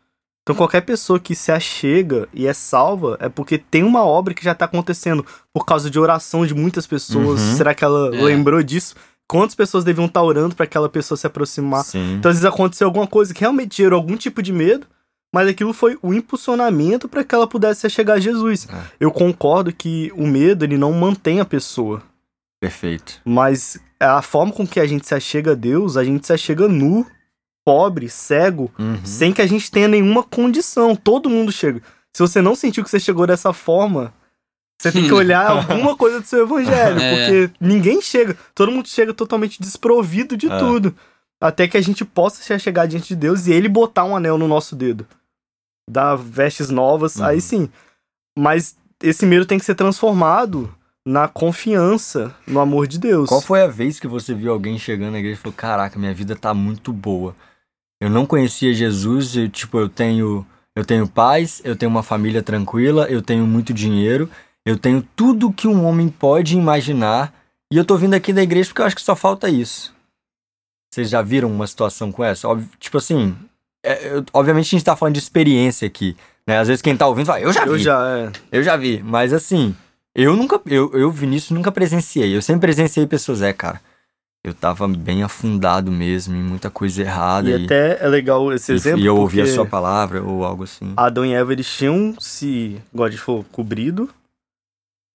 Então 0.42 0.54
qualquer 0.56 0.80
pessoa 0.82 1.20
que 1.20 1.34
se 1.34 1.52
achega 1.52 2.28
e 2.32 2.46
é 2.46 2.52
salva 2.52 3.16
é 3.20 3.28
porque 3.28 3.58
tem 3.58 3.82
uma 3.84 4.04
obra 4.04 4.32
que 4.34 4.44
já 4.44 4.52
está 4.52 4.64
acontecendo 4.64 5.24
por 5.52 5.64
causa 5.66 5.90
de 5.90 5.98
oração 5.98 6.46
de 6.46 6.54
muitas 6.54 6.86
pessoas. 6.86 7.40
Uhum. 7.40 7.56
Será 7.56 7.74
que 7.74 7.84
ela 7.84 8.14
É. 8.14 8.22
lembrou 8.22 8.62
disso? 8.62 8.94
Quantas 9.28 9.54
pessoas 9.54 9.84
deviam 9.84 10.06
estar 10.06 10.22
orando 10.22 10.56
para 10.56 10.64
aquela 10.64 10.88
pessoa 10.88 11.16
se 11.16 11.26
aproximar? 11.26 11.84
Sim. 11.84 12.14
Então 12.14 12.30
às 12.30 12.36
vezes 12.38 12.44
aconteceu 12.44 12.86
alguma 12.86 13.06
coisa 13.06 13.32
que 13.32 13.40
realmente 13.40 13.76
gerou 13.76 13.96
algum 13.98 14.16
tipo 14.16 14.42
de 14.42 14.52
medo, 14.52 14.86
mas 15.32 15.48
aquilo 15.48 15.72
foi 15.72 15.98
o 16.02 16.12
impulsionamento 16.12 17.08
para 17.08 17.22
que 17.24 17.34
ela 17.34 17.46
pudesse 17.46 17.82
se 17.82 17.90
chegar 17.90 18.14
a 18.14 18.20
Jesus. 18.20 18.66
É. 18.70 18.82
Eu 18.98 19.10
concordo 19.10 19.72
que 19.72 20.12
o 20.16 20.26
medo 20.26 20.64
ele 20.64 20.76
não 20.78 20.92
mantém 20.92 21.40
a 21.40 21.44
pessoa. 21.44 22.02
Perfeito. 22.60 23.20
Mas 23.24 23.78
a 23.98 24.20
forma 24.22 24.52
com 24.52 24.66
que 24.66 24.80
a 24.80 24.86
gente 24.86 25.06
se 25.06 25.14
achega 25.14 25.52
a 25.52 25.54
Deus, 25.54 25.96
a 25.96 26.04
gente 26.04 26.26
se 26.26 26.32
achega 26.32 26.66
nu, 26.68 27.06
pobre, 27.64 28.08
cego, 28.08 28.70
Uhum. 28.78 28.98
sem 29.04 29.32
que 29.32 29.40
a 29.42 29.46
gente 29.46 29.70
tenha 29.70 29.88
nenhuma 29.88 30.22
condição. 30.22 30.94
Todo 30.96 31.30
mundo 31.30 31.52
chega. 31.52 31.80
Se 32.12 32.20
você 32.22 32.42
não 32.42 32.54
sentiu 32.54 32.82
que 32.82 32.90
você 32.90 32.98
chegou 33.00 33.26
dessa 33.26 33.52
forma, 33.52 34.12
você 34.80 34.90
tem 34.90 35.04
que 35.04 35.12
olhar 35.14 35.48
alguma 35.50 35.96
coisa 35.96 36.20
do 36.20 36.26
seu 36.26 36.42
evangelho, 36.44 36.98
É. 37.00 37.10
porque 37.14 37.50
ninguém 37.60 38.02
chega. 38.02 38.36
Todo 38.54 38.72
mundo 38.72 38.88
chega 38.88 39.14
totalmente 39.14 39.60
desprovido 39.62 40.36
de 40.36 40.50
É. 40.50 40.58
tudo. 40.58 40.94
Até 41.40 41.66
que 41.68 41.76
a 41.76 41.80
gente 41.80 42.04
possa 42.04 42.42
se 42.42 42.58
chegar 42.58 42.86
diante 42.86 43.08
de 43.08 43.16
Deus 43.16 43.46
e 43.46 43.52
ele 43.52 43.68
botar 43.68 44.04
um 44.04 44.14
anel 44.16 44.36
no 44.36 44.46
nosso 44.48 44.76
dedo. 44.76 45.06
Dar 45.90 46.14
vestes 46.16 46.70
novas, 46.70 47.16
Uhum. 47.16 47.24
aí 47.24 47.40
sim. 47.40 47.68
Mas 48.38 48.76
esse 49.02 49.26
medo 49.26 49.44
tem 49.46 49.58
que 49.58 49.64
ser 49.64 49.74
transformado 49.74 50.72
na 51.04 51.26
confiança 51.26 52.34
no 52.46 52.60
amor 52.60 52.86
de 52.86 52.98
Deus. 52.98 53.28
Qual 53.28 53.40
foi 53.40 53.62
a 53.62 53.66
vez 53.66 53.98
que 53.98 54.06
você 54.06 54.32
viu 54.34 54.52
alguém 54.52 54.78
chegando 54.78 55.12
na 55.12 55.18
igreja 55.18 55.38
e 55.38 55.42
falou: 55.42 55.54
Caraca, 55.56 55.98
minha 55.98 56.14
vida 56.14 56.36
tá 56.36 56.54
muito 56.54 56.92
boa. 56.92 57.34
Eu 58.00 58.08
não 58.08 58.24
conhecia 58.24 58.72
Jesus, 58.72 59.36
eu, 59.36 59.48
tipo, 59.48 59.78
eu 59.78 59.88
tenho, 59.88 60.46
eu 60.76 60.84
tenho 60.84 61.06
paz, 61.08 61.60
eu 61.64 61.74
tenho 61.76 61.90
uma 61.90 62.02
família 62.02 62.42
tranquila, 62.42 63.06
eu 63.10 63.20
tenho 63.20 63.46
muito 63.46 63.74
dinheiro, 63.74 64.30
eu 64.64 64.78
tenho 64.78 65.02
tudo 65.16 65.52
que 65.52 65.68
um 65.68 65.84
homem 65.84 66.08
pode 66.08 66.56
imaginar, 66.56 67.32
e 67.72 67.76
eu 67.76 67.84
tô 67.84 67.96
vindo 67.98 68.14
aqui 68.14 68.32
da 68.32 68.42
igreja 68.42 68.68
porque 68.68 68.80
eu 68.80 68.86
acho 68.86 68.96
que 68.96 69.02
só 69.02 69.14
falta 69.16 69.48
isso. 69.50 69.92
Vocês 70.92 71.10
já 71.10 71.20
viram 71.22 71.50
uma 71.52 71.66
situação 71.66 72.10
com 72.10 72.24
essa? 72.24 72.48
Óbvio- 72.48 72.68
tipo 72.78 72.96
assim, 72.98 73.36
é, 73.82 74.14
eu- 74.16 74.24
obviamente 74.32 74.66
a 74.66 74.70
gente 74.78 74.84
tá 74.84 74.96
falando 74.96 75.14
de 75.14 75.20
experiência 75.20 75.86
aqui, 75.86 76.16
né? 76.46 76.58
Às 76.58 76.68
vezes 76.68 76.82
quem 76.82 76.96
tá 76.96 77.06
ouvindo 77.06 77.26
fala, 77.26 77.40
eu 77.40 77.52
já 77.52 77.64
vi. 77.64 77.70
Eu 77.72 77.78
já, 77.78 78.08
é. 78.18 78.32
Eu 78.52 78.62
já 78.62 78.76
vi, 78.76 79.02
mas 79.04 79.32
assim, 79.32 79.74
eu 80.14 80.36
nunca, 80.36 80.60
eu, 80.66 80.90
eu 80.92 81.10
Vinícius, 81.10 81.50
nunca 81.50 81.70
presenciei. 81.72 82.34
Eu 82.36 82.42
sempre 82.42 82.62
presenciei 82.62 83.06
pessoas, 83.06 83.42
é, 83.42 83.52
cara. 83.52 83.80
Eu 84.42 84.54
tava 84.54 84.88
bem 84.88 85.22
afundado 85.22 85.92
mesmo 85.92 86.34
em 86.34 86.42
muita 86.42 86.70
coisa 86.70 87.02
errada. 87.02 87.50
E 87.50 87.60
E, 87.60 87.64
até 87.66 88.02
é 88.02 88.08
legal 88.08 88.50
esse 88.54 88.72
e- 88.72 88.74
exemplo. 88.74 89.00
e 89.00 89.04
eu 89.06 89.14
ouvi 89.16 89.40
a 89.42 89.46
sua 89.46 89.66
palavra 89.66 90.22
ou 90.22 90.44
algo 90.44 90.64
assim. 90.64 90.94
Adão 90.96 91.26
e 91.26 91.34
Eva 91.34 91.52
eles 91.52 91.68
tinham 91.68 92.14
se, 92.18 92.80
gente 93.10 93.20
falou, 93.20 93.44
cobrido. 93.52 94.08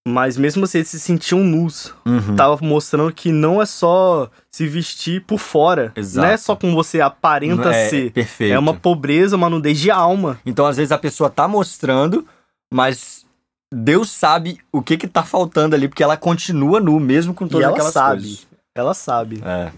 Mas 0.07 0.37
mesmo 0.37 0.65
assim, 0.65 0.77
eles 0.79 0.89
se 0.89 0.99
sentiam 0.99 1.43
nus. 1.43 1.91
Uhum. 2.05 2.35
Tava 2.35 2.57
mostrando 2.63 3.11
que 3.11 3.31
não 3.31 3.59
é 3.59 3.65
só 3.65 4.29
se 4.51 4.67
vestir 4.67 5.21
por 5.23 5.39
fora. 5.39 5.91
Exato. 5.95 6.27
Não 6.27 6.31
é 6.33 6.37
só 6.37 6.55
como 6.55 6.75
você 6.75 7.01
aparenta 7.01 7.71
é, 7.73 7.89
ser. 7.89 8.11
Perfeito. 8.11 8.53
É 8.53 8.59
uma 8.59 8.75
pobreza, 8.75 9.35
uma 9.35 9.49
nudez 9.49 9.79
de 9.79 9.89
alma. 9.89 10.39
Então, 10.45 10.67
às 10.67 10.77
vezes, 10.77 10.91
a 10.91 10.97
pessoa 10.99 11.27
tá 11.27 11.47
mostrando, 11.47 12.27
mas 12.71 13.25
Deus 13.73 14.11
sabe 14.11 14.59
o 14.71 14.79
que 14.83 14.95
que 14.95 15.07
tá 15.07 15.23
faltando 15.23 15.75
ali, 15.75 15.87
porque 15.87 16.03
ela 16.03 16.15
continua 16.15 16.79
nu, 16.79 16.99
mesmo 16.99 17.33
com 17.33 17.47
E 17.47 17.49
todas 17.49 17.63
ela 17.65 17.73
aquelas 17.73 17.93
sabe. 17.93 18.21
coisas. 18.21 18.47
Ela 18.75 18.93
sabe. 18.93 19.41
É. 19.43 19.71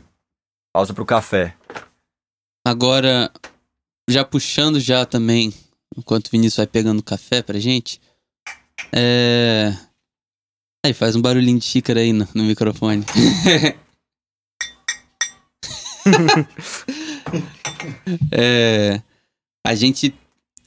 Pausa 0.75 0.93
pro 0.93 1.05
café. 1.05 1.55
Agora, 2.67 3.31
já 4.09 4.25
puxando 4.25 4.77
já 4.77 5.05
também, 5.05 5.53
enquanto 5.95 6.27
o 6.27 6.31
Vinícius 6.31 6.57
vai 6.57 6.67
pegando 6.67 7.01
café 7.01 7.41
pra 7.41 7.57
gente, 7.59 8.01
É. 8.91 9.73
Aí, 10.87 10.93
faz 10.93 11.17
um 11.17 11.21
barulhinho 11.21 11.59
de 11.59 11.65
xícara 11.65 11.99
aí 11.99 12.13
no, 12.13 12.25
no 12.33 12.45
microfone. 12.45 13.03
é, 18.31 19.01
a 19.65 19.75
gente 19.75 20.15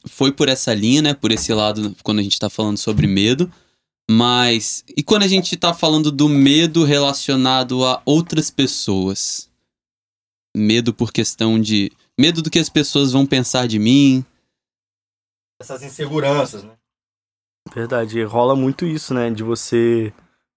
foi 0.04 0.30
por 0.30 0.50
essa 0.50 0.74
linha, 0.74 1.00
né? 1.00 1.14
Por 1.14 1.32
esse 1.32 1.54
lado, 1.54 1.96
quando 2.02 2.18
a 2.18 2.22
gente 2.22 2.38
tá 2.38 2.50
falando 2.50 2.76
sobre 2.76 3.06
medo. 3.06 3.50
Mas. 4.10 4.84
E 4.94 5.02
quando 5.02 5.22
a 5.22 5.26
gente 5.26 5.56
tá 5.56 5.72
falando 5.72 6.12
do 6.12 6.28
medo 6.28 6.84
relacionado 6.84 7.82
a 7.86 8.02
outras 8.04 8.50
pessoas? 8.50 9.48
Medo 10.54 10.92
por 10.92 11.14
questão 11.14 11.58
de. 11.58 11.90
Medo 12.18 12.42
do 12.42 12.50
que 12.50 12.58
as 12.58 12.68
pessoas 12.68 13.12
vão 13.12 13.24
pensar 13.24 13.66
de 13.66 13.78
mim. 13.78 14.22
Essas 15.58 15.82
inseguranças, 15.82 16.62
né? 16.62 16.74
Verdade, 17.74 18.22
rola 18.22 18.56
muito 18.56 18.84
isso, 18.84 19.14
né? 19.14 19.30
De 19.30 19.42
você. 19.42 20.12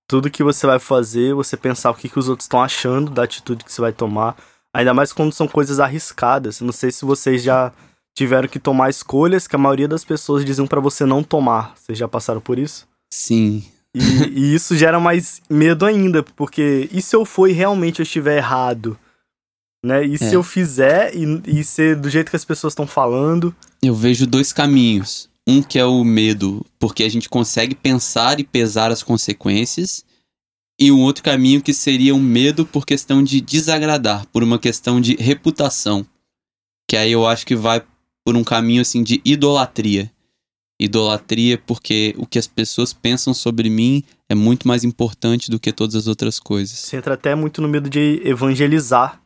Tudo 0.08 0.30
que 0.30 0.44
você 0.44 0.68
vai 0.68 0.80
fazer, 0.80 1.34
você 1.34 1.56
pensar 1.56 1.92
o 1.92 1.96
que, 1.96 2.10
que 2.10 2.20
os 2.20 2.28
outros 2.28 2.46
estão 2.46 2.62
achando 2.62 3.10
da 3.10 3.24
atitude 3.24 3.64
que 3.64 3.72
você 3.72 3.82
vai 3.82 3.94
tomar. 3.94 4.36
Ainda 4.76 4.94
mais 4.94 5.14
quando 5.14 5.32
são 5.32 5.48
coisas 5.48 5.80
arriscadas. 5.80 6.60
Não 6.62 6.74
sei 6.74 6.92
se 6.92 7.06
vocês 7.06 7.42
já 7.42 7.72
tiveram 8.16 8.48
que 8.48 8.60
tomar 8.60 8.90
escolhas 8.90 9.48
que 9.48 9.56
a 9.56 9.60
maioria 9.60 9.88
das 9.88 10.04
pessoas 10.04 10.44
diziam 10.44 10.68
para 10.68 10.82
você 10.82 11.06
não 11.06 11.24
tomar. 11.24 11.74
Vocês 11.76 11.98
já 11.98 12.08
passaram 12.08 12.42
por 12.42 12.60
isso? 12.60 12.88
Sim. 13.12 13.64
E, 13.96 14.00
e, 14.00 14.56
isso 14.56 14.76
gera 14.76 15.00
mais 15.00 15.42
medo 15.48 15.86
ainda, 15.86 16.24
porque 16.24 16.90
e 16.92 17.02
se 17.02 17.16
eu 17.16 17.24
for 17.26 17.48
e 17.48 17.54
realmente 17.54 18.00
eu 18.00 18.04
estiver 18.04 18.38
errado? 18.38 18.98
Né? 19.86 20.06
E 20.06 20.16
é. 20.16 20.18
se 20.18 20.34
eu 20.34 20.42
fizer 20.42 21.16
e, 21.16 21.60
e 21.60 21.64
ser 21.64 21.96
do 21.96 22.10
jeito 22.10 22.30
que 22.30 22.36
as 22.36 22.46
pessoas 22.46 22.72
estão 22.72 22.88
falando? 22.88 23.56
Eu 23.82 23.94
vejo 23.94 24.26
dois 24.26 24.52
caminhos. 24.52 25.30
Um 25.48 25.62
que 25.62 25.78
é 25.78 25.86
o 25.86 26.04
medo, 26.04 26.66
porque 26.80 27.04
a 27.04 27.10
gente 27.10 27.28
consegue 27.28 27.76
pensar 27.76 28.40
e 28.40 28.44
pesar 28.44 28.92
as 28.92 29.04
consequências, 29.04 30.06
e 30.80 30.92
um 30.92 31.02
outro 31.02 31.24
caminho 31.24 31.62
que 31.62 31.74
seria 31.74 32.16
um 32.16 32.22
medo 32.22 32.66
por 32.66 32.86
questão 32.86 33.24
de 33.24 33.42
desagradar, 33.42 34.26
por 34.28 34.44
uma 34.44 34.58
questão 34.58 35.00
de 35.00 35.16
reputação. 35.16 36.06
Que 36.90 36.98
aí 36.98 37.12
eu 37.12 37.28
acho 37.28 37.46
que 37.46 37.56
vai 37.56 37.84
por 38.26 38.36
um 38.36 38.44
caminho 38.44 38.82
assim 38.82 39.04
de 39.04 39.22
idolatria. 39.24 40.12
Idolatria 40.80 41.58
porque 41.58 42.16
o 42.18 42.26
que 42.26 42.40
as 42.40 42.48
pessoas 42.48 42.92
pensam 42.92 43.34
sobre 43.34 43.70
mim 43.70 44.04
é 44.28 44.36
muito 44.36 44.68
mais 44.68 44.84
importante 44.84 45.52
do 45.52 45.60
que 45.60 45.72
todas 45.72 45.96
as 45.96 46.08
outras 46.08 46.40
coisas. 46.40 46.78
Você 46.78 46.98
entra 46.98 47.14
até 47.14 47.36
muito 47.36 47.62
no 47.62 47.68
medo 47.68 47.90
de 47.90 48.22
evangelizar 48.26 49.23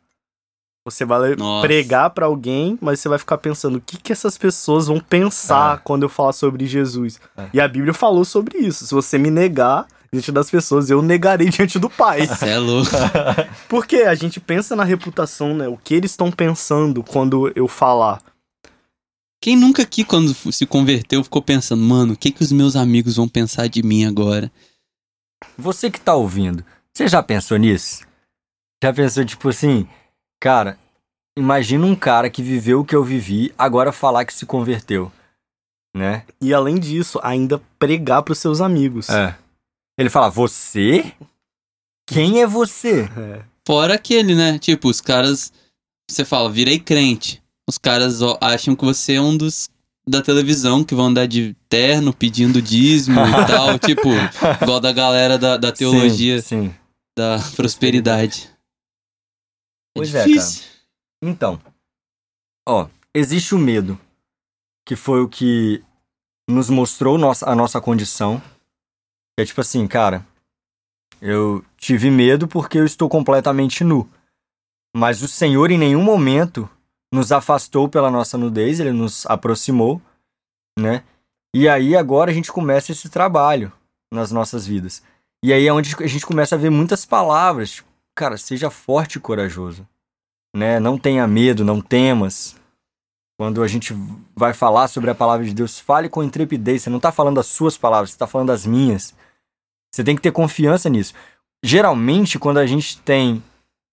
você 0.91 1.03
vai 1.03 1.35
Nossa. 1.35 1.67
pregar 1.67 2.09
para 2.11 2.25
alguém, 2.25 2.77
mas 2.81 2.99
você 2.99 3.09
vai 3.09 3.19
ficar 3.19 3.37
pensando 3.37 3.77
o 3.77 3.81
que, 3.81 3.97
que 3.97 4.13
essas 4.13 4.37
pessoas 4.37 4.87
vão 4.87 4.99
pensar 4.99 5.77
é. 5.77 5.81
quando 5.83 6.03
eu 6.03 6.09
falar 6.09 6.31
sobre 6.31 6.65
Jesus. 6.65 7.19
É. 7.35 7.49
E 7.53 7.59
a 7.59 7.67
Bíblia 7.67 7.93
falou 7.93 8.23
sobre 8.23 8.57
isso. 8.57 8.87
Se 8.87 8.93
você 8.93 9.17
me 9.17 9.29
negar 9.29 9.85
diante 10.11 10.31
das 10.31 10.49
pessoas, 10.49 10.89
eu 10.89 11.01
negarei 11.01 11.49
diante 11.51 11.77
do 11.77 11.89
Pai. 11.89 12.25
Você 12.25 12.49
é 12.49 12.57
louco. 12.57 12.89
Porque 13.67 13.97
a 13.97 14.15
gente 14.15 14.39
pensa 14.39 14.77
na 14.77 14.85
reputação, 14.85 15.53
né? 15.53 15.67
O 15.67 15.77
que 15.77 15.93
eles 15.93 16.11
estão 16.11 16.31
pensando 16.31 17.03
quando 17.03 17.51
eu 17.53 17.67
falar. 17.67 18.21
Quem 19.41 19.55
nunca 19.55 19.83
aqui, 19.83 20.05
quando 20.05 20.33
se 20.33 20.65
converteu, 20.65 21.23
ficou 21.23 21.41
pensando, 21.41 21.83
mano, 21.83 22.13
o 22.13 22.17
que, 22.17 22.31
que 22.31 22.41
os 22.41 22.51
meus 22.51 22.75
amigos 22.77 23.17
vão 23.17 23.27
pensar 23.27 23.67
de 23.67 23.83
mim 23.83 24.05
agora? 24.05 24.49
Você 25.57 25.91
que 25.91 25.99
tá 25.99 26.15
ouvindo, 26.15 26.63
você 26.91 27.07
já 27.07 27.21
pensou 27.21 27.57
nisso? 27.57 28.07
Já 28.81 28.93
pensou, 28.93 29.23
tipo 29.25 29.49
assim, 29.49 29.87
Cara, 30.39 30.77
imagina 31.37 31.85
um 31.85 31.95
cara 31.95 32.29
que 32.29 32.41
viveu 32.41 32.81
o 32.81 32.85
que 32.85 32.95
eu 32.95 33.03
vivi, 33.03 33.53
agora 33.57 33.91
falar 33.91 34.25
que 34.25 34.33
se 34.33 34.45
converteu, 34.45 35.11
né? 35.95 36.23
E 36.39 36.53
além 36.53 36.79
disso, 36.79 37.19
ainda 37.23 37.61
pregar 37.79 38.23
pros 38.23 38.39
seus 38.39 38.61
amigos. 38.61 39.09
É. 39.09 39.35
Ele 39.97 40.09
fala, 40.09 40.29
você? 40.29 41.11
Quem 42.07 42.41
é 42.41 42.47
você? 42.47 43.09
É. 43.17 43.41
Fora 43.67 43.95
aquele, 43.95 44.33
né? 44.33 44.57
Tipo, 44.57 44.87
os 44.87 45.01
caras. 45.01 45.51
Você 46.09 46.23
fala, 46.23 46.49
virei 46.49 46.79
crente. 46.79 47.43
Os 47.67 47.77
caras 47.77 48.21
acham 48.39 48.77
que 48.77 48.85
você 48.85 49.15
é 49.15 49.21
um 49.21 49.35
dos 49.35 49.69
da 50.07 50.21
televisão 50.21 50.85
que 50.85 50.95
vão 50.95 51.07
andar 51.07 51.27
de 51.27 51.53
terno 51.67 52.13
pedindo 52.13 52.61
dízimo 52.61 53.19
e 53.19 53.31
tal. 53.45 53.77
Tipo, 53.77 54.09
igual 54.61 54.79
da 54.79 54.93
galera 54.93 55.37
da, 55.37 55.57
da 55.57 55.71
teologia 55.73 56.41
sim, 56.41 56.69
sim. 56.69 56.75
da 57.17 57.43
prosperidade. 57.57 58.49
Pois 59.97 60.15
é, 60.15 60.23
cara. 60.23 60.77
Então, 61.21 61.61
ó, 62.67 62.87
existe 63.13 63.55
o 63.55 63.59
medo, 63.59 63.99
que 64.85 64.95
foi 64.95 65.21
o 65.21 65.27
que 65.27 65.83
nos 66.49 66.69
mostrou 66.69 67.17
a 67.45 67.55
nossa 67.55 67.81
condição. 67.81 68.41
É 69.39 69.45
tipo 69.45 69.61
assim, 69.61 69.87
cara, 69.87 70.25
eu 71.21 71.63
tive 71.77 72.09
medo 72.09 72.47
porque 72.47 72.77
eu 72.77 72.85
estou 72.85 73.09
completamente 73.09 73.83
nu. 73.83 74.09
Mas 74.95 75.21
o 75.21 75.27
Senhor 75.27 75.71
em 75.71 75.77
nenhum 75.77 76.03
momento 76.03 76.69
nos 77.13 77.31
afastou 77.31 77.87
pela 77.87 78.11
nossa 78.11 78.37
nudez, 78.37 78.79
ele 78.79 78.91
nos 78.91 79.25
aproximou, 79.25 80.01
né? 80.79 81.03
E 81.55 81.67
aí 81.67 81.95
agora 81.95 82.31
a 82.31 82.33
gente 82.33 82.51
começa 82.51 82.91
esse 82.91 83.09
trabalho 83.09 83.71
nas 84.11 84.31
nossas 84.31 84.65
vidas. 84.65 85.01
E 85.43 85.53
aí 85.53 85.67
é 85.67 85.73
onde 85.73 85.95
a 85.99 86.07
gente 86.07 86.25
começa 86.25 86.55
a 86.55 86.57
ver 86.57 86.69
muitas 86.69 87.05
palavras, 87.05 87.71
tipo, 87.71 87.86
cara, 88.17 88.35
seja 88.35 88.71
forte 88.71 89.17
e 89.17 89.21
corajoso. 89.21 89.87
Né? 90.55 90.79
Não 90.79 90.97
tenha 90.97 91.27
medo, 91.27 91.63
não 91.63 91.79
temas. 91.79 92.55
Quando 93.39 93.61
a 93.61 93.67
gente 93.67 93.93
vai 94.35 94.53
falar 94.53 94.87
sobre 94.87 95.11
a 95.11 95.15
palavra 95.15 95.45
de 95.45 95.53
Deus, 95.53 95.79
fale 95.79 96.09
com 96.09 96.23
intrepidez. 96.23 96.81
Você 96.81 96.89
não 96.89 96.97
está 96.97 97.11
falando 97.11 97.39
as 97.39 97.45
suas 97.45 97.77
palavras, 97.77 98.09
você 98.09 98.15
está 98.15 98.25
falando 98.25 98.49
as 98.49 98.65
minhas. 98.65 99.13
Você 99.93 100.03
tem 100.03 100.15
que 100.15 100.21
ter 100.21 100.31
confiança 100.31 100.89
nisso. 100.89 101.13
Geralmente, 101.63 102.39
quando 102.39 102.57
a 102.57 102.65
gente 102.65 102.99
tem 103.01 103.43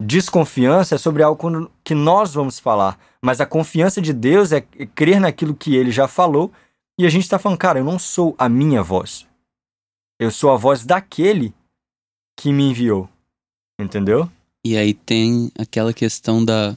desconfiança, 0.03 0.95
é 0.95 0.99
sobre 0.99 1.23
algo 1.23 1.71
que 1.85 1.95
nós 1.95 2.33
vamos 2.33 2.59
falar. 2.59 2.99
Mas 3.23 3.43
a 3.43 3.47
confiança 3.47 4.01
de 4.01 4.15
Deus 4.15 4.53
é 4.53 4.63
crer 4.63 5.21
naquilo 5.21 5.55
que 5.55 5.77
ele 5.77 5.91
já 5.91 6.09
falou. 6.09 6.51
E 6.99 7.05
a 7.05 7.11
gente 7.11 7.25
está 7.25 7.39
falando, 7.39 7.59
cara, 7.59 7.79
eu 7.79 7.85
não 7.85 7.99
sou 7.99 8.35
a 8.39 8.49
minha 8.49 8.83
voz. 8.83 9.27
Eu 10.19 10.31
sou 10.31 10.51
a 10.51 10.57
voz 10.57 10.87
daquele 10.87 11.53
que 12.39 12.51
me 12.51 12.71
enviou. 12.71 13.11
Entendeu? 13.81 14.31
E 14.65 14.77
aí 14.77 14.95
tem 14.95 15.51
aquela 15.59 15.93
questão 15.93 16.45
da 16.45 16.77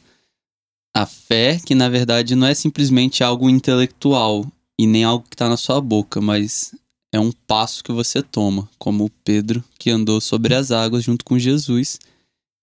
a 0.96 1.06
fé, 1.06 1.60
que 1.64 1.76
na 1.76 1.90
verdade 1.90 2.36
não 2.36 2.48
é 2.48 2.56
simplesmente 2.56 3.24
algo 3.24 3.50
intelectual 3.50 4.46
e 4.80 4.88
nem 4.88 5.04
algo 5.04 5.26
que 5.30 5.36
está 5.36 5.48
na 5.48 5.56
sua 5.56 5.80
boca, 5.80 6.20
mas 6.20 6.74
é 7.14 7.20
um 7.20 7.32
passo 7.32 7.84
que 7.84 7.92
você 7.92 8.22
toma, 8.22 8.68
como 8.80 9.06
o 9.06 9.10
Pedro 9.24 9.64
que 9.78 9.92
andou 9.92 10.20
sobre 10.20 10.56
as 10.56 10.72
águas 10.72 11.04
junto 11.04 11.24
com 11.24 11.38
Jesus 11.38 12.00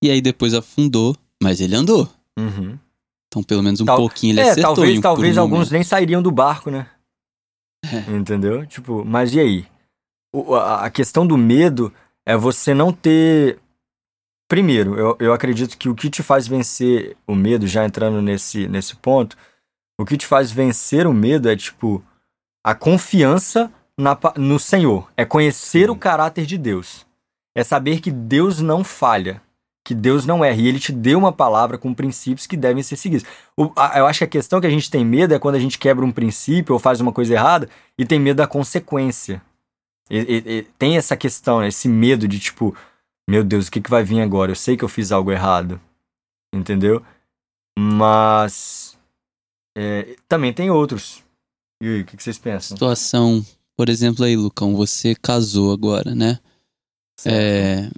e 0.03 0.11
aí 0.11 0.21
depois 0.21 0.53
afundou, 0.53 1.17
mas 1.41 1.61
ele 1.61 1.77
andou. 1.77 2.09
Uhum. 2.37 2.77
Então 3.29 3.43
pelo 3.43 3.63
menos 3.63 3.81
um 3.81 3.85
Tal... 3.85 3.97
pouquinho 3.97 4.33
ele 4.33 4.41
é, 4.41 4.51
acertou. 4.51 4.75
Talvez, 4.75 4.99
um, 4.99 5.01
talvez 5.01 5.39
alguns 5.39 5.71
nem 5.71 5.85
sairiam 5.85 6.21
do 6.21 6.33
barco, 6.33 6.71
né? 6.71 6.89
É. 7.85 8.17
Entendeu? 8.17 8.67
Tipo, 8.67 9.05
mas 9.05 9.33
e 9.33 9.41
aí? 9.41 9.67
O, 10.35 10.55
a, 10.55 10.87
a 10.87 10.91
questão 10.91 11.25
do 11.25 11.37
medo 11.37 11.93
é 12.27 12.37
você 12.37 12.75
não 12.75 12.93
ter 12.93 13.61
Primeiro, 14.55 14.97
eu, 14.97 15.17
eu 15.19 15.33
acredito 15.33 15.77
que 15.77 15.89
o 15.89 15.97
que 15.97 16.09
te 16.09 16.23
faz 16.23 16.47
vencer 16.47 17.17
o 17.27 17.35
medo, 17.35 17.67
já 17.67 17.85
entrando 17.85 18.23
nesse, 18.23 18.69
nesse 18.69 18.95
ponto, 18.95 19.37
o 19.99 20.05
que 20.05 20.17
te 20.17 20.25
faz 20.25 20.53
vencer 20.53 21.09
o 21.09 21.13
medo 21.13 21.51
é, 21.51 21.57
tipo, 21.57 22.01
a 22.65 22.73
confiança 22.73 23.69
na, 23.99 24.17
no 24.37 24.61
Senhor. 24.61 25.11
É 25.17 25.25
conhecer 25.25 25.87
Sim. 25.87 25.91
o 25.91 25.97
caráter 25.97 26.47
de 26.47 26.57
Deus. 26.57 27.05
É 27.53 27.65
saber 27.65 27.99
que 28.01 28.13
Deus 28.13 28.61
não 28.61 28.85
falha, 28.85 29.43
que 29.85 29.93
Deus 29.93 30.25
não 30.25 30.45
erra. 30.45 30.61
E 30.61 30.69
Ele 30.69 30.79
te 30.79 30.93
deu 30.93 31.19
uma 31.19 31.33
palavra 31.33 31.77
com 31.77 31.93
princípios 31.93 32.47
que 32.47 32.57
devem 32.57 32.81
ser 32.81 32.95
seguidos. 32.95 33.27
O, 33.57 33.73
a, 33.75 33.99
eu 33.99 34.07
acho 34.07 34.19
que 34.19 34.25
a 34.25 34.29
questão 34.29 34.61
que 34.61 34.69
a 34.69 34.71
gente 34.71 34.89
tem 34.89 35.05
medo 35.05 35.35
é 35.35 35.39
quando 35.41 35.57
a 35.57 35.61
gente 35.61 35.81
quebra 35.81 36.05
um 36.05 36.13
princípio 36.13 36.75
ou 36.75 36.79
faz 36.79 37.01
uma 37.01 37.11
coisa 37.11 37.35
errada 37.35 37.69
e 37.99 38.07
tem 38.07 38.21
medo 38.21 38.37
da 38.37 38.47
consequência. 38.47 39.43
E, 40.09 40.17
e, 40.17 40.59
e, 40.59 40.63
tem 40.79 40.97
essa 40.97 41.17
questão, 41.17 41.59
né? 41.59 41.67
esse 41.67 41.89
medo 41.89 42.29
de, 42.29 42.39
tipo, 42.39 42.73
meu 43.29 43.43
Deus, 43.43 43.69
o 43.69 43.71
que, 43.71 43.81
que 43.81 43.91
vai 43.91 44.05
vir 44.05 44.21
agora? 44.21 44.53
Eu 44.53 44.57
sei 44.57 44.77
que 44.77 44.85
eu 44.85 44.89
fiz 44.89 45.13
algo 45.13 45.33
errado. 45.33 45.81
Entendeu? 46.55 47.05
Mas. 47.79 48.97
É, 49.77 50.17
também 50.29 50.53
tem 50.53 50.71
outros. 50.71 51.23
E 51.83 51.87
aí, 51.87 52.01
o 52.03 52.05
que, 52.05 52.17
que 52.17 52.23
vocês 52.23 52.39
pensam? 52.39 52.77
Situação, 52.77 53.45
por 53.77 53.89
exemplo, 53.89 54.25
aí, 54.25 54.37
Lucão, 54.37 54.77
você 54.77 55.15
casou 55.15 55.73
agora, 55.73 56.15
né? 56.15 56.39
É, 57.27 57.91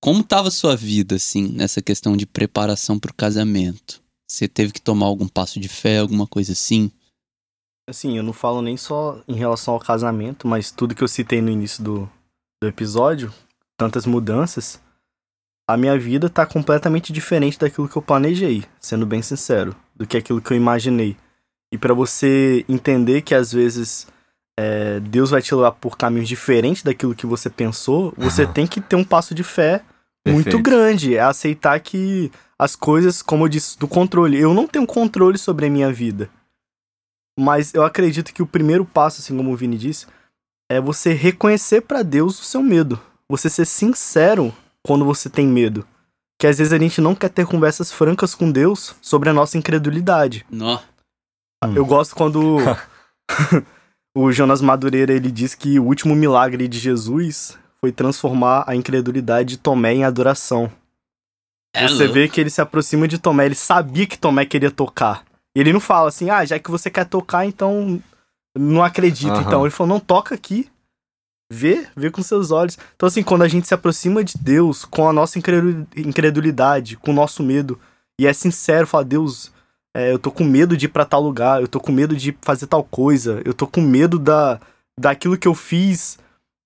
como 0.00 0.20
estava 0.20 0.48
a 0.48 0.52
sua 0.52 0.76
vida, 0.76 1.16
assim, 1.16 1.48
nessa 1.48 1.82
questão 1.82 2.16
de 2.16 2.26
preparação 2.26 2.98
para 2.98 3.10
o 3.10 3.14
casamento? 3.14 4.02
Você 4.28 4.48
teve 4.48 4.72
que 4.72 4.80
tomar 4.80 5.06
algum 5.06 5.28
passo 5.28 5.60
de 5.60 5.68
fé, 5.68 5.98
alguma 5.98 6.26
coisa 6.26 6.52
assim? 6.52 6.90
Assim, 7.88 8.16
eu 8.16 8.22
não 8.22 8.32
falo 8.32 8.62
nem 8.62 8.76
só 8.76 9.22
em 9.26 9.34
relação 9.34 9.74
ao 9.74 9.80
casamento, 9.80 10.46
mas 10.46 10.70
tudo 10.70 10.94
que 10.94 11.02
eu 11.02 11.08
citei 11.08 11.42
no 11.42 11.50
início 11.50 11.82
do, 11.82 12.10
do 12.62 12.68
episódio, 12.68 13.32
tantas 13.82 14.06
mudanças, 14.06 14.80
a 15.68 15.76
minha 15.76 15.98
vida 15.98 16.30
tá 16.30 16.46
completamente 16.46 17.12
diferente 17.12 17.58
daquilo 17.58 17.88
que 17.88 17.96
eu 17.96 18.02
planejei, 18.02 18.64
sendo 18.80 19.04
bem 19.04 19.20
sincero, 19.22 19.74
do 19.96 20.06
que 20.06 20.16
aquilo 20.16 20.40
que 20.40 20.52
eu 20.52 20.56
imaginei. 20.56 21.16
E 21.72 21.76
para 21.76 21.92
você 21.92 22.64
entender 22.68 23.22
que 23.22 23.34
às 23.34 23.52
vezes 23.52 24.06
é, 24.56 25.00
Deus 25.00 25.30
vai 25.30 25.42
te 25.42 25.52
levar 25.52 25.72
por 25.72 25.96
caminhos 25.96 26.28
diferentes 26.28 26.84
daquilo 26.84 27.14
que 27.14 27.26
você 27.26 27.50
pensou, 27.50 28.14
você 28.16 28.44
Aham. 28.44 28.52
tem 28.52 28.66
que 28.68 28.80
ter 28.80 28.94
um 28.94 29.02
passo 29.04 29.34
de 29.34 29.42
fé 29.42 29.82
muito 30.28 30.44
Perfeito. 30.44 30.62
grande. 30.62 31.16
É 31.16 31.20
aceitar 31.20 31.80
que 31.80 32.30
as 32.56 32.76
coisas, 32.76 33.20
como 33.20 33.44
eu 33.44 33.48
disse, 33.48 33.76
do 33.76 33.88
controle. 33.88 34.38
Eu 34.38 34.54
não 34.54 34.68
tenho 34.68 34.86
controle 34.86 35.38
sobre 35.38 35.66
a 35.66 35.70
minha 35.70 35.92
vida. 35.92 36.30
Mas 37.36 37.74
eu 37.74 37.82
acredito 37.82 38.32
que 38.32 38.42
o 38.42 38.46
primeiro 38.46 38.84
passo, 38.84 39.20
assim 39.20 39.36
como 39.36 39.50
o 39.50 39.56
Vini 39.56 39.76
disse, 39.76 40.06
é 40.70 40.80
você 40.80 41.12
reconhecer 41.14 41.80
pra 41.80 42.02
Deus 42.02 42.38
o 42.38 42.44
seu 42.44 42.62
medo. 42.62 43.00
Você 43.32 43.48
ser 43.48 43.64
sincero 43.64 44.54
quando 44.82 45.06
você 45.06 45.30
tem 45.30 45.46
medo. 45.46 45.86
Que 46.38 46.46
às 46.46 46.58
vezes 46.58 46.70
a 46.70 46.78
gente 46.78 47.00
não 47.00 47.14
quer 47.14 47.30
ter 47.30 47.46
conversas 47.46 47.90
francas 47.90 48.34
com 48.34 48.52
Deus 48.52 48.94
sobre 49.00 49.30
a 49.30 49.32
nossa 49.32 49.56
incredulidade. 49.56 50.44
Nó. 50.50 50.78
Hum. 51.64 51.74
Eu 51.74 51.86
gosto 51.86 52.14
quando 52.14 52.58
o 54.14 54.30
Jonas 54.30 54.60
Madureira 54.60 55.14
ele 55.14 55.30
diz 55.30 55.54
que 55.54 55.80
o 55.80 55.84
último 55.84 56.14
milagre 56.14 56.68
de 56.68 56.78
Jesus 56.78 57.56
foi 57.80 57.90
transformar 57.90 58.64
a 58.66 58.76
incredulidade 58.76 59.50
de 59.50 59.56
Tomé 59.56 59.94
em 59.94 60.04
adoração. 60.04 60.70
É 61.74 61.88
Você 61.88 62.04
louco. 62.04 62.12
vê 62.12 62.28
que 62.28 62.38
ele 62.38 62.50
se 62.50 62.60
aproxima 62.60 63.08
de 63.08 63.16
Tomé, 63.16 63.46
ele 63.46 63.54
sabia 63.54 64.06
que 64.06 64.18
Tomé 64.18 64.44
queria 64.44 64.70
tocar. 64.70 65.24
E 65.56 65.60
ele 65.60 65.72
não 65.72 65.80
fala 65.80 66.10
assim, 66.10 66.28
ah, 66.28 66.44
já 66.44 66.58
que 66.58 66.70
você 66.70 66.90
quer 66.90 67.06
tocar, 67.06 67.46
então 67.46 67.98
não 68.54 68.84
acredita. 68.84 69.32
Aham. 69.32 69.40
Então 69.40 69.62
ele 69.62 69.70
falou, 69.70 69.94
não, 69.94 70.00
toca 70.00 70.34
aqui. 70.34 70.70
Vê, 71.54 71.86
vê 71.94 72.10
com 72.10 72.22
seus 72.22 72.50
olhos. 72.50 72.78
Então, 72.96 73.06
assim, 73.06 73.22
quando 73.22 73.42
a 73.42 73.48
gente 73.48 73.68
se 73.68 73.74
aproxima 73.74 74.24
de 74.24 74.38
Deus 74.38 74.86
com 74.86 75.06
a 75.06 75.12
nossa 75.12 75.38
incredu- 75.38 75.86
incredulidade, 75.94 76.96
com 76.96 77.10
o 77.10 77.14
nosso 77.14 77.42
medo, 77.42 77.78
e 78.18 78.26
é 78.26 78.32
sincero, 78.32 78.86
fala, 78.86 79.04
Deus, 79.04 79.52
é, 79.94 80.12
eu 80.12 80.18
tô 80.18 80.30
com 80.30 80.44
medo 80.44 80.74
de 80.78 80.86
ir 80.86 80.88
pra 80.88 81.04
tal 81.04 81.20
lugar, 81.20 81.60
eu 81.60 81.68
tô 81.68 81.78
com 81.78 81.92
medo 81.92 82.16
de 82.16 82.34
fazer 82.40 82.66
tal 82.66 82.82
coisa, 82.82 83.42
eu 83.44 83.52
tô 83.52 83.66
com 83.66 83.82
medo 83.82 84.18
da, 84.18 84.58
daquilo 84.98 85.36
que 85.36 85.46
eu 85.46 85.54
fiz, 85.54 86.18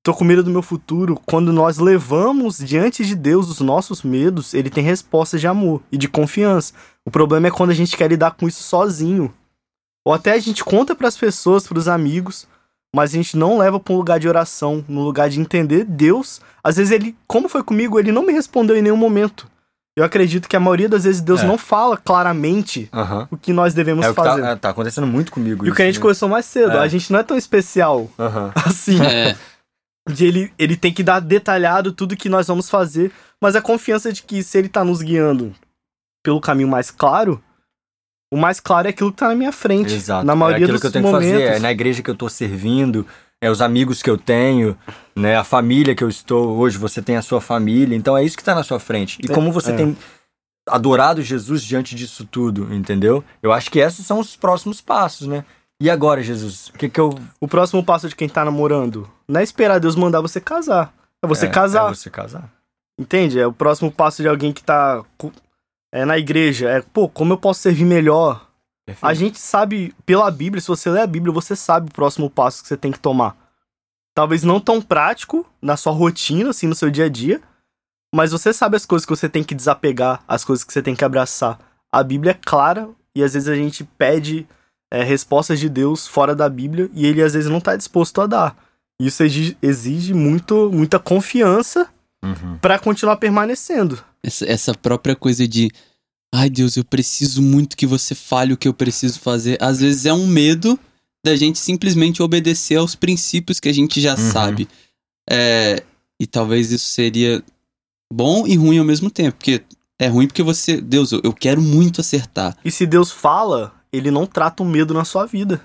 tô 0.04 0.14
com 0.14 0.22
medo 0.22 0.44
do 0.44 0.50
meu 0.50 0.62
futuro. 0.62 1.20
Quando 1.26 1.52
nós 1.52 1.78
levamos 1.78 2.58
diante 2.58 3.04
de 3.04 3.16
Deus 3.16 3.48
os 3.48 3.58
nossos 3.58 4.04
medos, 4.04 4.54
ele 4.54 4.70
tem 4.70 4.84
respostas 4.84 5.40
de 5.40 5.48
amor 5.48 5.82
e 5.90 5.98
de 5.98 6.06
confiança. 6.06 6.72
O 7.04 7.10
problema 7.10 7.48
é 7.48 7.50
quando 7.50 7.70
a 7.70 7.74
gente 7.74 7.96
quer 7.96 8.08
lidar 8.08 8.36
com 8.36 8.46
isso 8.46 8.62
sozinho. 8.62 9.34
Ou 10.06 10.14
até 10.14 10.30
a 10.30 10.38
gente 10.38 10.62
conta 10.62 10.94
pras 10.94 11.16
pessoas, 11.16 11.66
pros 11.66 11.88
amigos, 11.88 12.46
mas 12.96 13.10
a 13.10 13.14
gente 13.14 13.36
não 13.36 13.58
leva 13.58 13.78
pra 13.78 13.92
um 13.92 13.96
lugar 13.98 14.18
de 14.18 14.26
oração, 14.28 14.82
no 14.88 15.02
lugar 15.02 15.28
de 15.28 15.38
entender 15.38 15.84
Deus. 15.84 16.40
Às 16.64 16.76
vezes 16.76 16.90
ele, 16.92 17.14
como 17.26 17.48
foi 17.48 17.62
comigo, 17.62 17.98
ele 17.98 18.10
não 18.10 18.24
me 18.24 18.32
respondeu 18.32 18.74
em 18.76 18.82
nenhum 18.82 18.96
momento. 18.96 19.46
Eu 19.98 20.04
acredito 20.04 20.48
que 20.48 20.56
a 20.56 20.60
maioria 20.60 20.88
das 20.88 21.04
vezes 21.04 21.20
Deus 21.22 21.40
É. 21.42 21.46
não 21.46 21.56
fala 21.56 21.96
claramente 21.96 22.88
Aham. 22.92 23.28
o 23.30 23.36
que 23.36 23.52
nós 23.52 23.72
devemos 23.74 24.04
É 24.04 24.08
que 24.10 24.14
fazer. 24.14 24.42
tá, 24.42 24.56
tá 24.56 24.68
acontecendo 24.70 25.06
muito 25.06 25.30
comigo. 25.32 25.66
E 25.66 25.70
o 25.70 25.74
que 25.74 25.82
a 25.82 25.84
isso, 25.84 25.92
gente 25.92 25.98
né? 25.98 26.02
conversou 26.02 26.28
mais 26.28 26.44
cedo, 26.46 26.72
É. 26.72 26.78
a 26.80 26.88
gente 26.88 27.10
não 27.12 27.18
é 27.18 27.22
tão 27.22 27.36
especial 27.36 28.08
Aham. 28.18 28.52
assim. 28.66 28.98
É, 29.02 29.36
De 30.08 30.24
ele, 30.26 30.52
ele 30.58 30.76
tem 30.76 30.92
que 30.92 31.02
dar 31.02 31.20
detalhado 31.20 31.92
tudo 31.92 32.16
que 32.16 32.28
nós 32.28 32.46
vamos 32.46 32.70
fazer, 32.70 33.10
mas 33.42 33.56
a 33.56 33.60
confiança 33.62 34.12
de 34.12 34.22
que 34.22 34.42
se 34.42 34.56
ele 34.58 34.68
tá 34.68 34.84
nos 34.84 35.02
guiando 35.02 35.52
pelo 36.22 36.40
caminho 36.40 36.68
mais 36.68 36.90
claro, 36.90 37.42
o 38.32 38.36
mais 38.36 38.60
claro 38.60 38.86
é 38.88 38.90
aquilo 38.90 39.12
que 39.12 39.18
tá 39.18 39.28
na 39.28 39.34
minha 39.34 39.52
frente. 39.52 39.92
Exato. 39.94 40.26
Na 40.26 40.34
maioria 40.34 40.64
é 40.64 40.64
aquilo 40.64 40.72
dos 40.72 40.80
que 40.80 40.86
eu 40.86 40.92
tenho 40.92 41.04
momentos. 41.04 41.26
que 41.26 41.32
fazer, 41.32 41.56
é 41.56 41.58
na 41.58 41.70
igreja 41.70 42.02
que 42.02 42.10
eu 42.10 42.14
tô 42.14 42.28
servindo, 42.28 43.06
é 43.40 43.50
os 43.50 43.60
amigos 43.60 44.02
que 44.02 44.10
eu 44.10 44.18
tenho, 44.18 44.76
né, 45.14 45.36
a 45.36 45.44
família 45.44 45.94
que 45.94 46.02
eu 46.02 46.08
estou 46.08 46.56
hoje, 46.56 46.78
você 46.78 47.00
tem 47.02 47.16
a 47.16 47.22
sua 47.22 47.40
família, 47.40 47.96
então 47.96 48.16
é 48.16 48.24
isso 48.24 48.36
que 48.36 48.44
tá 48.44 48.54
na 48.54 48.62
sua 48.62 48.80
frente. 48.80 49.18
E 49.22 49.30
É, 49.30 49.34
como 49.34 49.52
você 49.52 49.72
é. 49.72 49.76
tem 49.76 49.96
adorado 50.68 51.22
Jesus 51.22 51.62
diante 51.62 51.94
disso 51.94 52.24
tudo, 52.24 52.72
entendeu? 52.74 53.22
Eu 53.42 53.52
acho 53.52 53.70
que 53.70 53.78
esses 53.78 54.04
são 54.04 54.18
os 54.18 54.34
próximos 54.34 54.80
passos, 54.80 55.26
né? 55.26 55.44
E 55.80 55.90
agora, 55.90 56.22
Jesus? 56.22 56.68
O 56.68 56.72
que 56.72 56.88
que 56.88 56.98
eu 56.98 57.14
O 57.40 57.46
próximo 57.46 57.84
passo 57.84 58.08
de 58.08 58.16
quem 58.16 58.28
tá 58.28 58.44
namorando 58.44 59.08
não 59.28 59.40
é 59.40 59.44
esperar 59.44 59.78
Deus 59.78 59.94
mandar 59.94 60.20
você 60.22 60.40
casar. 60.40 60.92
É 61.22 61.26
você 61.26 61.46
é, 61.46 61.50
casar. 61.50 61.90
É 61.90 61.94
você 61.94 62.08
casar. 62.10 62.50
Entende? 62.98 63.38
É 63.38 63.46
o 63.46 63.52
próximo 63.52 63.92
passo 63.92 64.22
de 64.22 64.28
alguém 64.28 64.52
que 64.52 64.64
tá 64.64 65.04
é, 65.96 66.04
na 66.04 66.18
igreja. 66.18 66.68
É, 66.68 66.82
pô, 66.82 67.08
como 67.08 67.32
eu 67.32 67.38
posso 67.38 67.60
servir 67.60 67.86
melhor? 67.86 68.50
Perfeito. 68.84 69.06
A 69.06 69.14
gente 69.14 69.38
sabe, 69.38 69.94
pela 70.04 70.30
Bíblia, 70.30 70.60
se 70.60 70.68
você 70.68 70.90
lê 70.90 71.00
a 71.00 71.06
Bíblia, 71.06 71.32
você 71.32 71.56
sabe 71.56 71.88
o 71.88 71.92
próximo 71.92 72.28
passo 72.28 72.60
que 72.62 72.68
você 72.68 72.76
tem 72.76 72.92
que 72.92 72.98
tomar. 72.98 73.34
Talvez 74.14 74.42
não 74.42 74.60
tão 74.60 74.80
prático 74.80 75.46
na 75.60 75.74
sua 75.76 75.92
rotina, 75.92 76.50
assim, 76.50 76.66
no 76.66 76.74
seu 76.74 76.90
dia 76.90 77.06
a 77.06 77.08
dia, 77.08 77.40
mas 78.14 78.32
você 78.32 78.52
sabe 78.52 78.76
as 78.76 78.84
coisas 78.84 79.06
que 79.06 79.16
você 79.16 79.28
tem 79.28 79.42
que 79.42 79.54
desapegar, 79.54 80.22
as 80.28 80.44
coisas 80.44 80.64
que 80.64 80.72
você 80.72 80.82
tem 80.82 80.94
que 80.94 81.04
abraçar. 81.04 81.58
A 81.90 82.02
Bíblia 82.02 82.32
é 82.32 82.40
clara 82.44 82.88
e 83.14 83.24
às 83.24 83.32
vezes 83.32 83.48
a 83.48 83.54
gente 83.54 83.82
pede 83.82 84.46
é, 84.92 85.02
respostas 85.02 85.58
de 85.58 85.68
Deus 85.68 86.06
fora 86.06 86.34
da 86.34 86.48
Bíblia 86.48 86.90
e 86.92 87.06
ele 87.06 87.22
às 87.22 87.32
vezes 87.32 87.50
não 87.50 87.60
tá 87.60 87.74
disposto 87.74 88.20
a 88.20 88.26
dar. 88.26 88.56
Isso 89.00 89.22
exige, 89.22 89.58
exige 89.62 90.14
muito, 90.14 90.70
muita 90.70 90.98
confiança 90.98 91.88
Uhum. 92.26 92.58
pra 92.58 92.78
continuar 92.78 93.16
permanecendo. 93.16 94.02
essa, 94.22 94.44
essa 94.46 94.74
própria 94.74 95.14
coisa 95.16 95.46
de. 95.46 95.70
Ai, 96.34 96.50
Deus, 96.50 96.76
eu 96.76 96.84
preciso 96.84 97.40
muito 97.40 97.76
que 97.76 97.86
você 97.86 98.14
fale 98.14 98.52
o 98.52 98.56
que 98.56 98.66
eu 98.68 98.74
preciso 98.74 99.20
fazer. 99.20 99.56
Às 99.62 99.80
vezes 99.80 100.04
é 100.06 100.12
um 100.12 100.26
medo 100.26 100.78
da 101.24 101.34
gente 101.36 101.58
simplesmente 101.58 102.22
obedecer 102.22 102.76
aos 102.76 102.94
princípios 102.94 103.58
que 103.60 103.68
a 103.68 103.72
gente 103.72 104.00
já 104.00 104.14
Uhum. 104.16 104.30
sabe. 104.32 104.68
É, 105.28 105.82
e 106.20 106.26
talvez 106.26 106.70
isso 106.72 106.86
seria 106.88 107.42
bom 108.12 108.46
e 108.46 108.54
ruim 108.56 108.78
ao 108.78 108.84
mesmo 108.84 109.10
tempo. 109.10 109.36
Porque 109.38 109.62
é 109.98 110.08
ruim 110.08 110.26
porque 110.26 110.42
você. 110.42 110.80
Deus, 110.80 111.12
eu, 111.12 111.20
eu 111.24 111.32
quero 111.32 111.60
muito 111.62 112.00
acertar. 112.00 112.56
E 112.64 112.70
se 112.70 112.84
Deus 112.86 113.10
fala, 113.10 113.72
ele 113.92 114.10
não 114.10 114.26
trata 114.26 114.62
o 114.62 114.66
medo 114.66 114.92
na 114.92 115.04
sua 115.04 115.26
vida. 115.26 115.60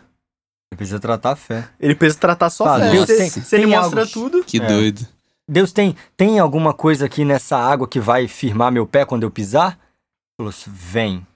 Precisa 0.76 1.00
tratar 1.00 1.32
a 1.32 1.36
fé. 1.36 1.68
Ele 1.80 1.96
precisa 1.96 2.20
tratar 2.20 2.50
só 2.50 2.66
Ah, 2.66 2.76
a 2.76 2.80
fé. 2.80 2.92
Deus 2.92 3.06
se, 3.08 3.18
tem- 3.18 3.30
se 3.30 3.56
ele 3.56 3.66
tem 3.66 3.76
mostra 3.76 4.02
algo- 4.02 4.12
tudo, 4.14 4.44
Que 4.46 4.58
É. 4.62 4.68
doido. 4.68 5.06
Deus 5.52 5.72
tem, 5.74 5.96
tem 6.16 6.40
alguma 6.40 6.74
coisa 6.74 7.06
aqui 7.06 7.26
nessa 7.26 7.58
água 7.58 7.88
que 7.88 8.00
vai 8.00 8.28
firmar 8.28 8.72
meu 8.72 8.86
pé 8.88 9.04
quando 9.06 9.24
eu 9.24 9.32
pisar? 9.32 9.78
Falou 10.40 10.50
assim, 10.50 10.72
vem. 10.74 11.28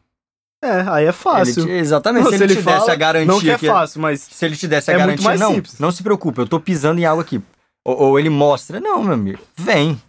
é, 0.63 0.81
aí 0.87 1.05
é 1.05 1.11
fácil. 1.11 1.63
Ele 1.63 1.71
te- 1.73 1.77
exatamente, 1.79 2.23
Não, 2.23 2.31
se 2.31 2.43
ele, 2.43 2.55
te 2.55 2.61
desse 2.61 2.89
a 2.91 2.95
garantia 2.95 3.25
não 3.33 3.39
que 3.39 3.51
é 3.51 3.57
que- 3.57 3.67
fácil, 3.67 4.01
mas 4.01 4.21
Se 4.21 4.45
ele 4.45 4.55
te 4.55 4.67
desse 4.67 4.89
a 4.89 4.93
É 4.93 4.97
garantia, 4.97 5.35
não, 5.35 5.53
simples. 5.55 5.79
não 5.79 5.91
se 5.91 6.01
preocupe, 6.01 6.39
eu 6.39 6.47
tô 6.47 6.59
pisando 6.59 6.99
em 6.99 7.05
algo 7.05 7.21
aqui. 7.21 7.41
Ou, 7.85 7.97
ou 7.97 8.19
ele 8.19 8.29
mostra, 8.29 8.79
não, 8.79 9.03
meu 9.03 9.13
amigo, 9.13 9.39
vem. 9.55 10.01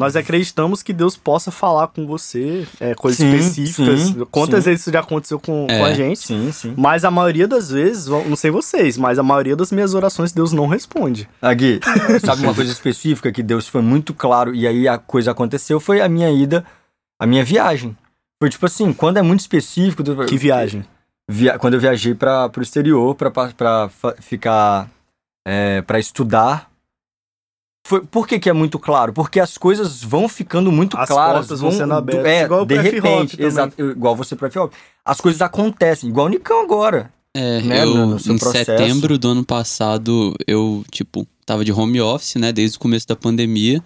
Nós 0.00 0.16
acreditamos 0.16 0.82
que 0.82 0.92
Deus 0.94 1.14
possa 1.16 1.50
falar 1.50 1.88
com 1.88 2.06
você 2.06 2.66
é, 2.80 2.94
coisas 2.94 3.18
Sim, 3.18 3.34
específicas. 3.36 4.00
sim, 4.00 4.26
Quantas 4.30 4.64
sim. 4.64 4.70
vezes 4.70 4.80
isso 4.80 4.90
já 4.92 5.00
aconteceu 5.00 5.38
com, 5.38 5.66
É, 5.68 5.78
com 5.78 5.84
a 5.84 5.92
gente? 5.92 6.18
Sim, 6.20 6.50
sim. 6.50 6.74
Mas 6.76 7.04
a 7.04 7.10
maioria 7.10 7.46
das 7.46 7.70
vezes, 7.70 8.06
não 8.06 8.34
sei 8.34 8.50
vocês, 8.50 8.96
mas 8.96 9.18
a 9.18 9.22
maioria 9.22 9.54
das 9.54 9.70
minhas 9.70 9.92
orações 9.92 10.32
Deus 10.32 10.52
não 10.52 10.66
responde. 10.66 11.28
Agui, 11.42 11.78
sabe 12.24 12.42
uma 12.42 12.54
coisa 12.54 12.72
específica 12.72 13.30
que 13.30 13.42
Deus 13.42 13.68
foi 13.68 13.82
muito 13.82 14.14
claro 14.14 14.54
e 14.54 14.66
aí 14.66 14.88
a 14.88 14.96
coisa 14.96 15.32
aconteceu? 15.32 15.78
Foi 15.78 16.00
a 16.00 16.08
minha 16.08 16.30
ida, 16.30 16.64
a 17.20 17.26
minha 17.26 17.44
viagem. 17.44 17.94
Foi 18.42 18.48
tipo 18.48 18.64
assim, 18.64 18.92
quando 18.94 19.18
é 19.18 19.22
muito 19.22 19.40
específico. 19.40 20.02
Deus- 20.02 20.24
Que 20.30 20.38
viagem. 20.38 20.82
via- 21.28 21.58
quando 21.58 21.74
eu 21.74 21.80
viajei 21.80 22.14
para 22.14 22.50
o 22.56 22.62
exterior 22.62 23.14
para 23.14 23.30
ficar 24.18 24.88
é, 25.46 25.82
para 25.82 25.98
estudar 25.98 26.69
foi 27.86 28.02
por 28.04 28.26
que, 28.26 28.38
que 28.38 28.48
é 28.48 28.52
muito 28.52 28.78
claro 28.78 29.12
porque 29.12 29.40
as 29.40 29.56
coisas 29.56 30.02
vão 30.02 30.28
ficando 30.28 30.70
muito 30.70 30.96
As 30.96 31.08
claras 31.08 31.40
portas 31.40 31.60
vão 31.60 31.70
sendo 31.72 31.94
abertas, 31.94 32.26
é, 32.26 32.44
igual 32.44 32.62
o 32.62 32.66
de 32.66 32.76
repente 32.78 33.42
exato 33.42 33.82
igual 33.82 34.14
você 34.14 34.36
para 34.36 34.50
as 35.04 35.20
coisas 35.20 35.40
acontecem 35.40 36.08
igual 36.10 36.26
o 36.26 36.30
Nicão 36.30 36.62
agora 36.62 37.12
É, 37.34 37.60
Né, 37.62 37.82
eu, 37.84 37.94
no- 37.94 38.16
em 38.16 38.38
processo. 38.38 38.64
setembro 38.66 39.16
do 39.18 39.28
ano 39.28 39.44
passado, 39.44 40.34
eu, 40.48 40.84
tipo, 40.90 41.26
tava 41.46 41.64
de 41.64 41.72
home 41.72 42.00
office, 42.00 42.34
né, 42.36 42.52
desde 42.52 42.76
o 42.76 42.80
começo 42.80 43.06
da 43.06 43.14
pandemia. 43.14 43.80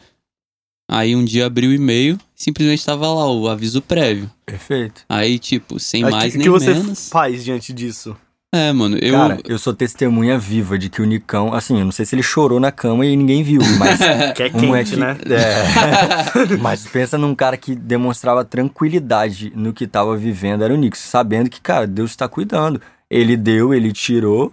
Aí 0.90 1.14
um 1.14 1.24
dia 1.24 1.44
abri 1.46 1.66
o 1.66 1.72
e-mail, 1.72 2.18
simplesmente 2.34 2.84
tava 2.84 3.06
lá 3.06 3.30
o 3.30 3.46
aviso 3.48 3.80
prévio. 3.82 4.30
perfeito 4.46 5.02
Aí, 5.08 5.38
tipo, 5.38 5.78
sem 5.78 6.04
Aí, 6.04 6.10
mais 6.10 6.32
que, 6.32 6.38
nem 6.38 6.44
que 6.46 6.50
você 6.50 6.72
menos. 6.74 7.08
faz 7.10 7.44
diante 7.44 7.72
disso? 7.72 8.16
É, 8.54 8.72
mano, 8.72 8.96
eu. 9.00 9.12
cara 9.14 9.38
eu 9.44 9.58
sou 9.58 9.74
testemunha 9.74 10.38
viva 10.38 10.78
de 10.78 10.88
que 10.88 11.02
o 11.02 11.04
Nicão 11.04 11.52
assim 11.52 11.78
eu 11.78 11.84
não 11.84 11.92
sei 11.92 12.04
se 12.06 12.14
ele 12.14 12.22
chorou 12.22 12.60
na 12.60 12.70
cama 12.70 13.04
e 13.04 13.16
ninguém 13.16 13.42
viu 13.42 13.60
mas 13.78 13.98
Que 14.34 14.44
é 14.44 14.50
um 14.54 14.74
é 14.74 14.84
quente, 14.84 14.92
que- 14.92 15.00
né? 15.00 15.16
é. 15.28 16.56
Mas 16.60 16.86
pensa 16.86 17.18
num 17.18 17.34
cara 17.34 17.56
que 17.56 17.74
demonstrava 17.74 18.44
tranquilidade 18.44 19.52
no 19.56 19.72
que 19.72 19.86
tava 19.86 20.16
vivendo, 20.16 20.62
era 20.64 20.72
o 20.72 20.76
Nix, 20.76 20.98
sabendo 21.00 21.50
que, 21.50 21.60
cara, 21.60 21.86
Deus 21.86 22.10
está 22.10 22.28
cuidando. 22.28 22.80
Ele 23.10 23.36
deu, 23.36 23.74
ele 23.74 23.92
tirou. 23.92 24.52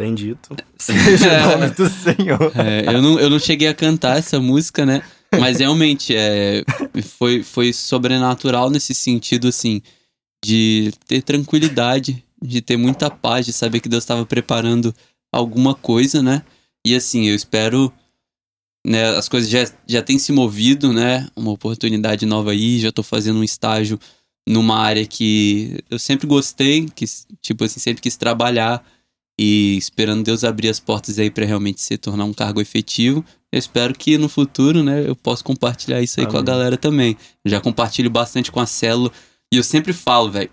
Bendito. 0.00 0.56
Seja 0.78 1.46
o 1.48 1.58
nome 1.58 1.70
do 1.74 1.88
Senhor. 1.88 2.52
É, 2.56 2.94
eu, 2.94 3.02
não, 3.02 3.18
eu 3.20 3.28
não 3.28 3.38
cheguei 3.38 3.68
a 3.68 3.74
cantar 3.74 4.18
essa 4.18 4.40
música, 4.40 4.86
né? 4.86 5.02
Mas 5.38 5.58
realmente 5.60 6.14
é, 6.16 6.64
foi, 7.18 7.42
foi 7.42 7.72
sobrenatural 7.72 8.70
nesse 8.70 8.94
sentido, 8.94 9.48
assim, 9.48 9.82
de 10.44 10.90
ter 11.06 11.22
tranquilidade, 11.22 12.24
de 12.42 12.60
ter 12.62 12.76
muita 12.76 13.10
paz, 13.10 13.46
de 13.46 13.52
saber 13.52 13.80
que 13.80 13.88
Deus 13.88 14.02
estava 14.04 14.24
preparando 14.26 14.94
alguma 15.32 15.74
coisa, 15.74 16.22
né? 16.22 16.42
E 16.86 16.94
assim, 16.94 17.28
eu 17.28 17.34
espero. 17.34 17.92
Né, 18.86 19.04
as 19.10 19.28
coisas 19.28 19.50
já, 19.50 19.70
já 19.86 20.00
têm 20.02 20.18
se 20.18 20.32
movido, 20.32 20.90
né? 20.92 21.28
Uma 21.36 21.50
oportunidade 21.50 22.24
nova 22.24 22.52
aí, 22.52 22.80
já 22.80 22.90
tô 22.90 23.02
fazendo 23.02 23.38
um 23.38 23.44
estágio 23.44 23.98
numa 24.48 24.78
área 24.78 25.06
que 25.06 25.78
eu 25.90 25.98
sempre 25.98 26.26
gostei, 26.26 26.88
que, 26.94 27.04
tipo 27.42 27.62
assim, 27.64 27.78
sempre 27.78 28.00
quis 28.02 28.16
trabalhar. 28.16 28.82
e 29.38 29.76
esperando 29.78 30.22
Deus 30.22 30.44
abrir 30.44 30.68
as 30.68 30.78
portas 30.78 31.18
aí 31.18 31.30
para 31.30 31.46
realmente 31.46 31.80
se 31.80 31.96
tornar 31.96 32.24
um 32.26 32.32
cargo 32.34 32.60
efetivo. 32.60 33.24
Eu 33.50 33.58
espero 33.58 33.94
que 33.94 34.18
no 34.18 34.28
futuro, 34.28 34.82
né, 34.82 35.08
eu 35.08 35.16
possa 35.16 35.42
compartilhar 35.42 36.02
isso 36.02 36.20
aí 36.20 36.24
Amém. 36.24 36.32
com 36.32 36.38
a 36.38 36.42
galera 36.42 36.76
também. 36.76 37.16
Eu 37.42 37.50
já 37.50 37.60
compartilho 37.60 38.10
bastante 38.10 38.52
com 38.52 38.60
a 38.60 38.66
célula 38.66 39.10
e 39.52 39.56
eu 39.56 39.64
sempre 39.64 39.92
falo, 39.94 40.30
velho, 40.30 40.50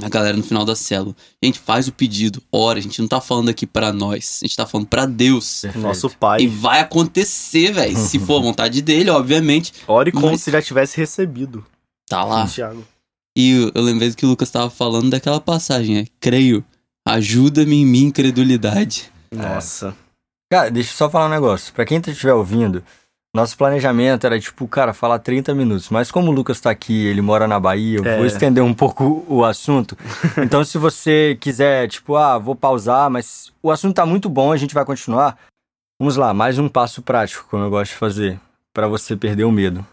a 0.00 0.08
galera 0.08 0.36
no 0.36 0.42
final 0.42 0.64
da 0.64 0.76
célula, 0.76 1.14
gente, 1.42 1.58
faz 1.58 1.88
o 1.88 1.92
pedido, 1.92 2.40
ora, 2.52 2.78
a 2.78 2.82
gente 2.82 3.00
não 3.00 3.08
tá 3.08 3.20
falando 3.20 3.48
aqui 3.48 3.66
pra 3.66 3.92
nós, 3.92 4.38
a 4.42 4.46
gente 4.46 4.56
tá 4.56 4.66
falando 4.66 4.86
pra 4.86 5.06
Deus. 5.06 5.62
Perfeito. 5.62 5.84
Nosso 5.86 6.06
E 6.06 6.16
pai. 6.16 6.46
vai 6.46 6.80
acontecer, 6.80 7.72
velho. 7.72 7.96
Se 7.96 8.18
for 8.20 8.38
a 8.38 8.42
vontade 8.42 8.80
dele, 8.80 9.10
obviamente. 9.10 9.72
Ore 9.86 10.12
como 10.12 10.28
Mas- 10.28 10.42
se 10.42 10.50
já 10.52 10.62
tivesse 10.62 10.96
recebido. 10.96 11.64
Tá 12.08 12.24
lá. 12.24 12.48
E 13.36 13.50
eu, 13.52 13.72
eu 13.74 13.82
lembrei 13.82 14.08
do 14.10 14.16
que 14.16 14.24
o 14.24 14.28
Lucas 14.28 14.50
tava 14.50 14.70
falando 14.70 15.10
daquela 15.10 15.40
passagem, 15.40 15.98
é, 15.98 16.06
creio, 16.20 16.64
ajuda-me 17.06 17.76
em 17.82 17.86
minha 17.86 18.06
incredulidade. 18.08 19.10
Nossa. 19.32 19.94
Cara, 20.50 20.70
deixa 20.70 20.90
eu 20.92 20.96
só 20.96 21.10
falar 21.10 21.26
um 21.26 21.30
negócio. 21.30 21.72
Pra 21.74 21.84
quem 21.84 21.98
estiver 21.98 22.32
ouvindo, 22.32 22.82
nosso 23.38 23.56
planejamento 23.56 24.26
era 24.26 24.38
tipo, 24.38 24.66
cara, 24.68 24.92
falar 24.92 25.18
30 25.20 25.54
minutos. 25.54 25.88
Mas 25.90 26.10
como 26.10 26.30
o 26.30 26.34
Lucas 26.34 26.60
tá 26.60 26.70
aqui, 26.70 27.06
ele 27.06 27.20
mora 27.22 27.46
na 27.46 27.58
Bahia, 27.60 27.98
eu 27.98 28.04
É. 28.04 28.16
vou 28.16 28.26
estender 28.26 28.62
um 28.62 28.74
pouco 28.74 29.24
o 29.28 29.44
assunto. 29.44 29.96
Então, 30.44 30.64
se 30.64 30.76
você 30.76 31.36
quiser, 31.40 31.88
tipo, 31.88 32.16
ah, 32.16 32.36
vou 32.38 32.54
pausar, 32.56 33.08
mas 33.08 33.52
o 33.62 33.70
assunto 33.70 33.94
tá 33.94 34.04
muito 34.04 34.28
bom, 34.28 34.50
a 34.52 34.56
gente 34.56 34.74
vai 34.74 34.84
continuar. 34.84 35.38
Vamos 36.00 36.16
lá, 36.16 36.34
mais 36.34 36.58
um 36.58 36.68
passo 36.68 37.00
prático, 37.02 37.46
como 37.50 37.64
eu 37.64 37.70
gosto 37.70 37.92
de 37.92 37.96
fazer, 37.98 38.40
Pra 38.74 38.86
você 38.86 39.16
perder 39.16 39.44
o 39.44 39.50
medo. 39.52 39.84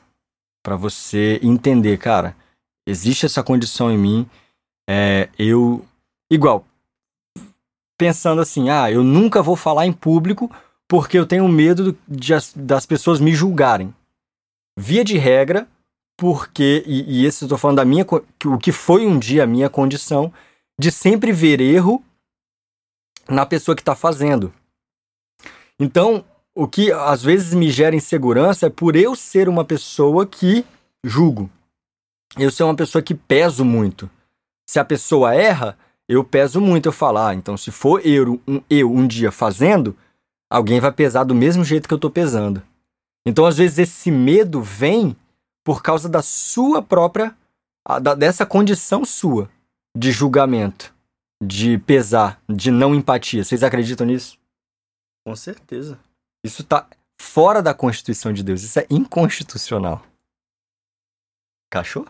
Pra 0.64 0.76
você 0.76 1.40
entender, 1.42 1.98
cara, 1.98 2.36
existe 2.88 3.26
essa 3.26 3.42
condição 3.44 3.92
em 3.92 3.98
mim. 3.98 4.30
É, 4.90 5.30
eu. 5.40 5.84
Igual, 6.32 6.66
pensando 7.98 8.42
assim, 8.42 8.70
ah, 8.70 8.92
eu 8.92 9.04
nunca 9.04 9.42
vou 9.42 9.56
falar 9.56 9.86
em 9.88 9.94
público 9.94 10.52
porque 10.88 11.18
eu 11.18 11.26
tenho 11.26 11.48
medo 11.48 11.92
do- 11.92 11.98
de 12.08 12.34
as- 12.34 12.54
das 12.56 12.86
pessoas 12.86 13.20
me 13.20 13.34
julgarem. 13.34 13.94
Via 14.78 15.04
de 15.04 15.18
regra, 15.18 15.68
porque, 16.18 16.84
e, 16.86 17.22
e 17.22 17.26
esse 17.26 17.48
tô 17.48 17.58
falando 17.58 17.78
da 17.78 17.86
minha, 17.86 18.06
o 18.46 18.58
que 18.58 18.72
foi 18.72 19.06
um 19.06 19.18
dia 19.20 19.44
a 19.44 19.48
minha 19.48 19.70
condição, 19.70 20.32
de 20.80 20.92
sempre 20.92 21.32
ver 21.32 21.60
erro 21.62 22.04
na 23.30 23.46
pessoa 23.46 23.76
que 23.76 23.84
tá 23.84 23.96
fazendo. 23.96 24.54
Então, 25.80 26.24
o 26.54 26.68
que 26.68 26.92
às 26.92 27.22
vezes 27.22 27.54
me 27.54 27.70
gera 27.70 27.96
insegurança 27.96 28.68
é 28.68 28.70
por 28.70 28.96
eu 28.96 29.16
ser 29.16 29.50
uma 29.50 29.66
pessoa 29.66 30.26
que 30.26 30.66
julgo. 31.04 31.50
Eu 32.38 32.52
ser 32.52 32.64
uma 32.64 32.76
pessoa 32.76 33.02
que 33.02 33.14
peso 33.16 33.64
muito. 33.66 34.10
Se 34.70 34.80
a 34.80 34.86
pessoa 34.86 35.34
erra, 35.36 35.78
eu 36.08 36.24
peso 36.24 36.60
muito. 36.62 36.86
Eu 36.88 36.92
falo, 36.94 37.18
ah, 37.20 37.34
então 37.34 37.58
se 37.58 37.72
for 37.72 38.06
eu 38.06 38.42
um, 38.48 38.62
eu 38.70 38.92
um 38.92 39.08
dia 39.08 39.32
fazendo, 39.32 39.96
alguém 40.50 40.80
vai 40.80 40.92
pesar 40.92 41.24
do 41.24 41.36
mesmo 41.36 41.64
jeito 41.64 41.88
que 41.88 41.94
eu 41.94 42.00
tô 42.00 42.10
pesando. 42.10 42.62
Então, 43.26 43.46
às 43.46 43.58
vezes, 43.58 43.78
esse 43.80 44.12
medo 44.12 44.62
vem 44.62 45.16
por 45.64 45.82
causa 45.82 46.08
da 46.08 46.22
sua 46.22 46.82
própria, 46.82 47.36
da- 48.02 48.14
dessa 48.16 48.46
condição 48.46 49.04
sua 49.04 49.50
de 49.98 50.12
julgamento, 50.12 50.94
de 51.44 51.78
pesar, 51.80 52.40
de 52.48 52.70
não 52.70 52.94
empatia. 52.94 53.44
Vocês 53.44 53.64
acreditam 53.64 54.06
nisso? 54.06 54.38
Com 55.26 55.36
certeza. 55.36 55.98
Isso 56.46 56.64
tá 56.64 56.88
fora 57.20 57.62
da 57.64 57.74
Constituição 57.74 58.32
de 58.32 58.44
Deus. 58.44 58.62
Isso 58.62 58.78
é 58.80 58.86
inconstitucional. 58.92 60.06
Cachorro? 61.72 62.08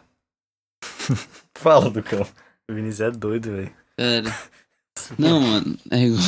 Fala 1.55 1.89
do 1.89 2.03
cão. 2.03 2.27
O 2.69 2.73
Vinícius 2.73 3.01
é 3.01 3.11
doido, 3.11 3.51
velho. 3.51 3.73
Cara. 3.97 4.35
Não, 5.17 5.39
mano. 5.41 5.77
É 5.91 5.99
igual, 5.99 6.21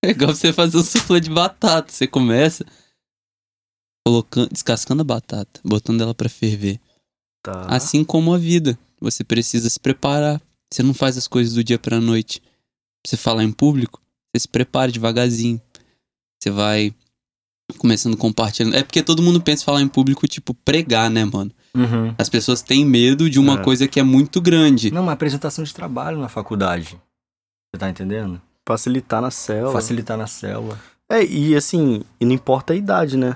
é 0.04 0.10
igual 0.10 0.34
você 0.34 0.52
fazer 0.52 0.76
um 0.78 0.82
suflê 0.84 1.20
de 1.20 1.30
batata. 1.30 1.92
Você 1.92 2.06
começa 2.06 2.64
colocando, 4.06 4.48
descascando 4.50 5.02
a 5.02 5.04
batata, 5.04 5.60
botando 5.64 6.00
ela 6.00 6.14
pra 6.14 6.28
ferver. 6.28 6.80
Tá. 7.42 7.66
Assim 7.66 8.04
como 8.04 8.32
a 8.34 8.38
vida. 8.38 8.78
Você 9.00 9.24
precisa 9.24 9.68
se 9.70 9.78
preparar. 9.80 10.40
Você 10.72 10.82
não 10.82 10.94
faz 10.94 11.16
as 11.16 11.26
coisas 11.26 11.54
do 11.54 11.64
dia 11.64 11.78
pra 11.78 12.00
noite. 12.00 12.40
Pra 12.40 13.08
você 13.10 13.16
falar 13.16 13.42
em 13.44 13.52
público, 13.52 14.00
você 14.34 14.40
se 14.42 14.48
prepara 14.48 14.92
devagarzinho. 14.92 15.60
Você 16.42 16.50
vai 16.50 16.94
começando 17.78 18.16
compartilhando. 18.16 18.74
É 18.76 18.82
porque 18.82 19.02
todo 19.02 19.22
mundo 19.22 19.40
pensa 19.40 19.62
em 19.62 19.64
falar 19.66 19.80
em 19.82 19.88
público, 19.88 20.26
tipo, 20.28 20.52
pregar, 20.54 21.08
né, 21.10 21.24
mano? 21.24 21.50
Uhum. 21.74 22.14
As 22.18 22.28
pessoas 22.28 22.62
têm 22.62 22.84
medo 22.84 23.30
de 23.30 23.38
uma 23.38 23.60
É. 23.60 23.62
coisa 23.64 23.86
que 23.88 24.00
é 24.00 24.02
muito 24.02 24.40
grande. 24.40 24.90
Não, 24.90 25.02
uma 25.02 25.12
apresentação 25.12 25.64
de 25.64 25.72
trabalho 25.72 26.18
na 26.18 26.28
faculdade. 26.28 26.88
Você 27.72 27.78
tá 27.78 27.88
entendendo? 27.88 28.40
Facilitar 28.74 29.20
na 29.20 29.30
célula. 29.30 29.72
Facilitar 29.72 30.16
na 30.16 30.26
célula. 30.26 30.78
É, 31.08 31.24
e 31.24 31.56
assim, 31.56 32.02
e 32.20 32.24
não 32.24 32.32
importa 32.32 32.72
a 32.72 32.76
idade, 32.76 33.16
né? 33.16 33.34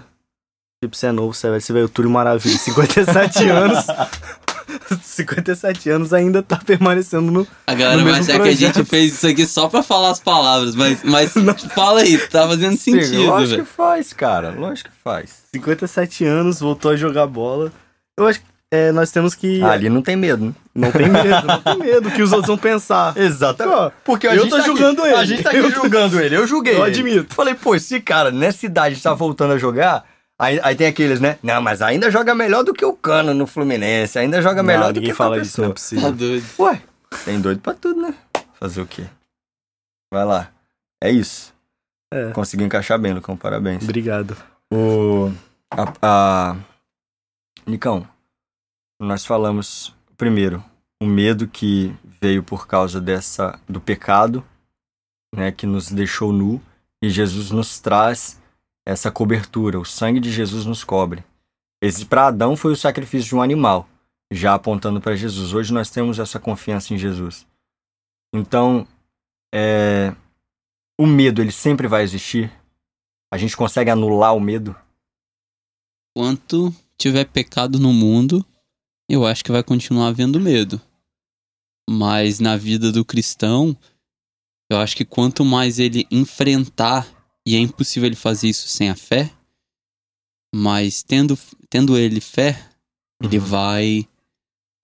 Tipo, 0.83 0.95
você 0.97 1.07
é 1.09 1.13
novo, 1.13 1.35
você 1.35 1.47
é 1.47 1.51
velho, 1.51 1.61
você 1.63 1.73
vê 1.73 1.81
o 1.83 1.89
Túlio 1.89 2.11
Maravilha, 2.11 2.57
57 2.57 3.45
anos. 3.51 3.85
57 5.03 5.91
anos 5.91 6.13
ainda 6.13 6.43
tá 6.43 6.57
permanecendo 6.57 7.31
no. 7.31 7.47
A 7.67 7.75
galera 7.75 7.99
No 8.03 8.05
vai 8.11 8.21
achar 8.21 8.27
que 8.27 8.33
a 8.33 8.39
projeto. 8.41 8.77
gente 8.77 8.85
fez 8.89 9.15
isso 9.15 9.27
aqui 9.27 9.47
só 9.47 9.69
pra 9.69 9.83
falar 9.83 10.11
as 10.11 10.21
palavras, 10.21 10.75
mas, 10.75 11.03
mas 11.03 11.33
fala 11.75 12.01
aí, 12.01 12.17
tá 12.29 12.47
fazendo 12.47 12.77
Sim, 12.77 13.01
sentido, 13.01 13.27
lógico 13.27 13.51
velho. 13.57 13.65
que 13.65 13.71
faz, 13.73 14.13
cara. 14.13 14.51
Lógico 14.51 14.91
que 14.91 14.97
faz. 15.03 15.43
57 15.55 16.25
anos, 16.25 16.61
voltou 16.61 16.91
a 16.93 16.97
jogar 16.97 17.27
bola. 17.27 17.73
Eu 18.19 18.27
acho 18.27 18.41
que 18.41 18.47
é, 18.73 18.91
nós 18.93 19.11
temos 19.11 19.35
que. 19.35 19.63
Ah, 19.63 19.73
ali 19.73 19.89
não 19.89 20.03
tem 20.03 20.17
medo, 20.17 20.47
né? 20.47 20.55
Não 20.75 20.91
tem 20.91 21.09
medo, 21.09 21.47
não 21.47 21.61
tem 21.63 21.77
medo 21.79 22.11
que 22.11 22.23
os 22.23 22.33
outros 22.33 22.49
vão 22.49 22.59
pensar. 22.59 23.17
Exatamente. 23.17 23.77
Pô, 23.77 23.93
Porque 24.05 24.27
eu 24.27 24.49
tô 24.49 24.61
julgando 24.61 25.05
ele. 25.07 25.15
A 25.15 25.25
gente 25.25 25.43
tá 25.43 25.51
aqui 25.51 25.59
Eu 25.59 25.73
tô- 25.73 25.83
julgando 25.83 26.21
ele. 26.21 26.37
Eu 26.37 26.47
julguei. 26.47 26.75
Eu 26.75 26.87
ele. 26.87 26.91
admito. 26.91 27.35
Falei, 27.35 27.55
pô, 27.55 27.75
esse 27.75 28.01
cara 28.01 28.31
nessa 28.31 28.67
idade 28.67 29.01
tá 29.01 29.15
voltando 29.15 29.53
a 29.53 29.59
jogar. 29.59 30.05
Aí, 30.37 30.59
aí 30.65 30.75
tem 30.75 30.89
aqueles, 30.89 31.21
né? 31.21 31.39
Não, 31.43 31.63
mas 31.63 31.81
ainda 31.81 32.11
joga 32.11 32.35
melhor 32.35 32.65
do 32.65 32.75
que 32.75 32.85
o 32.85 32.93
Cano 32.93 33.33
no 33.33 33.47
Fluminense. 33.47 34.19
Ainda 34.19 34.43
joga 34.43 34.63
melhor 34.65 34.87
não, 34.87 34.93
do 34.93 34.97
ninguém 34.97 35.11
que 35.13 35.17
fala 35.17 35.39
isso, 35.39 35.61
não 35.63 35.71
é. 35.71 36.01
Tá 36.03 36.11
doido. 36.11 36.45
Ué, 36.59 36.83
tem 37.25 37.41
doido 37.41 37.61
pra 37.61 37.75
tudo, 37.75 38.01
né? 38.03 38.15
Fazer 38.59 38.81
o 38.81 38.87
quê? 38.87 39.05
Vai 40.13 40.25
lá. 40.25 40.49
É 41.01 41.11
isso. 41.11 41.55
É. 42.13 42.31
Conseguiu 42.33 42.67
encaixar 42.67 42.99
bem, 42.99 43.13
Lucão. 43.13 43.37
Parabéns. 43.37 43.85
Obrigado. 43.85 44.37
O. 44.73 45.31
A, 45.71 45.93
a... 46.03 46.57
Nicão, 47.67 48.07
nós 49.05 49.25
falamos 49.25 49.95
primeiro 50.17 50.65
o 51.01 51.07
medo 51.07 51.47
que 51.47 51.95
veio 52.21 52.43
por 52.43 52.67
causa 52.67 53.01
dessa 53.01 53.61
do 53.69 53.81
pecado, 53.81 54.45
né, 55.35 55.53
que 55.53 55.67
nos 55.67 55.91
deixou 55.91 56.33
nu 56.33 56.61
e 57.03 57.11
Jesus 57.11 57.51
nos 57.51 57.79
traz 57.79 58.41
essa 58.87 59.11
cobertura. 59.11 59.79
O 59.79 59.85
sangue 59.85 60.21
de 60.21 60.33
Jesus 60.33 60.65
nos 60.65 60.83
cobre. 60.83 61.23
Esse 61.83 62.07
para 62.07 62.29
Adão 62.29 62.57
foi 62.57 62.73
o 62.73 62.77
sacrifício 62.77 63.29
de 63.29 63.37
um 63.37 63.43
animal, 63.43 63.87
já 64.33 64.55
apontando 64.55 65.01
para 65.01 65.15
Jesus. 65.15 65.53
Hoje 65.53 65.73
nós 65.73 65.91
temos 65.91 66.19
essa 66.19 66.41
confiança 66.41 66.95
em 66.95 66.99
Jesus. 66.99 67.47
Então, 68.35 68.87
é, 69.55 70.15
o 70.99 71.07
medo 71.07 71.43
ele 71.43 71.53
sempre 71.53 71.87
vai 71.87 72.03
existir. 72.03 72.51
A 73.31 73.37
gente 73.37 73.57
consegue 73.57 73.91
anular 73.91 74.35
o 74.35 74.41
medo? 74.41 74.75
Enquanto 76.17 76.75
tiver 76.97 77.27
pecado 77.27 77.79
no 77.79 77.93
mundo, 77.93 78.45
eu 79.09 79.27
acho 79.27 79.45
que 79.45 79.53
vai 79.53 79.63
continuar 79.63 80.09
havendo 80.09 80.41
medo. 80.41 80.81
Mas 81.89 82.41
na 82.41 82.57
vida 82.57 82.91
do 82.91 83.05
cristão, 83.05 83.77
eu 84.71 84.79
acho 84.79 84.97
que 84.97 85.05
quanto 85.05 85.45
mais 85.45 85.79
ele 85.79 86.07
enfrentar, 86.11 87.07
e 87.47 87.55
é 87.55 87.59
impossível 87.59 88.07
ele 88.07 88.17
fazer 88.17 88.49
isso 88.49 88.69
sem 88.69 88.89
a 88.89 88.97
fé, 88.97 89.31
mas 90.55 91.03
tendo, 91.03 91.39
tendo 91.69 91.99
ele 91.99 92.21
fé, 92.21 92.71
ele 93.23 93.39
vai 93.39 94.09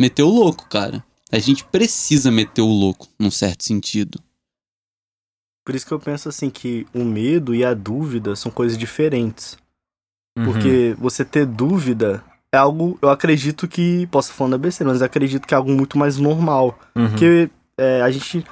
meter 0.01 0.23
o 0.23 0.29
louco, 0.29 0.69
cara. 0.69 1.05
A 1.33 1.39
gente 1.39 1.65
precisa 1.65 2.31
meter 2.31 2.61
o 2.61 2.67
louco, 2.67 3.09
num 3.19 3.31
certo 3.31 3.65
sentido. 3.65 4.21
Por 5.65 5.75
isso 5.75 5.87
que 5.87 5.93
eu 5.93 6.01
penso 6.01 6.29
assim 6.29 6.51
que 6.51 6.87
o 6.93 7.05
medo 7.05 7.55
e 7.55 7.65
a 7.65 7.73
dúvida 7.73 8.35
são 8.35 8.51
coisas 8.51 8.77
diferentes. 8.77 9.57
Uhum. 10.37 10.45
Porque 10.45 10.95
você 10.99 11.25
ter 11.25 11.47
dúvida 11.47 12.25
é 12.53 12.59
algo, 12.59 12.99
eu 13.01 13.11
acredito 13.11 13.69
que, 13.69 14.07
posso 14.09 14.33
falando 14.33 14.53
da 14.53 14.59
besteira, 14.59 14.91
mas 14.93 15.01
eu 15.01 15.07
acredito 15.07 15.47
que 15.47 15.55
é 15.55 15.57
algo 15.57 15.71
muito 15.71 15.97
mais 15.99 16.17
normal. 16.19 16.79
Uhum. 16.97 17.09
Porque 17.09 17.51
é, 17.79 18.03
a 18.03 18.11
gente, 18.11 18.45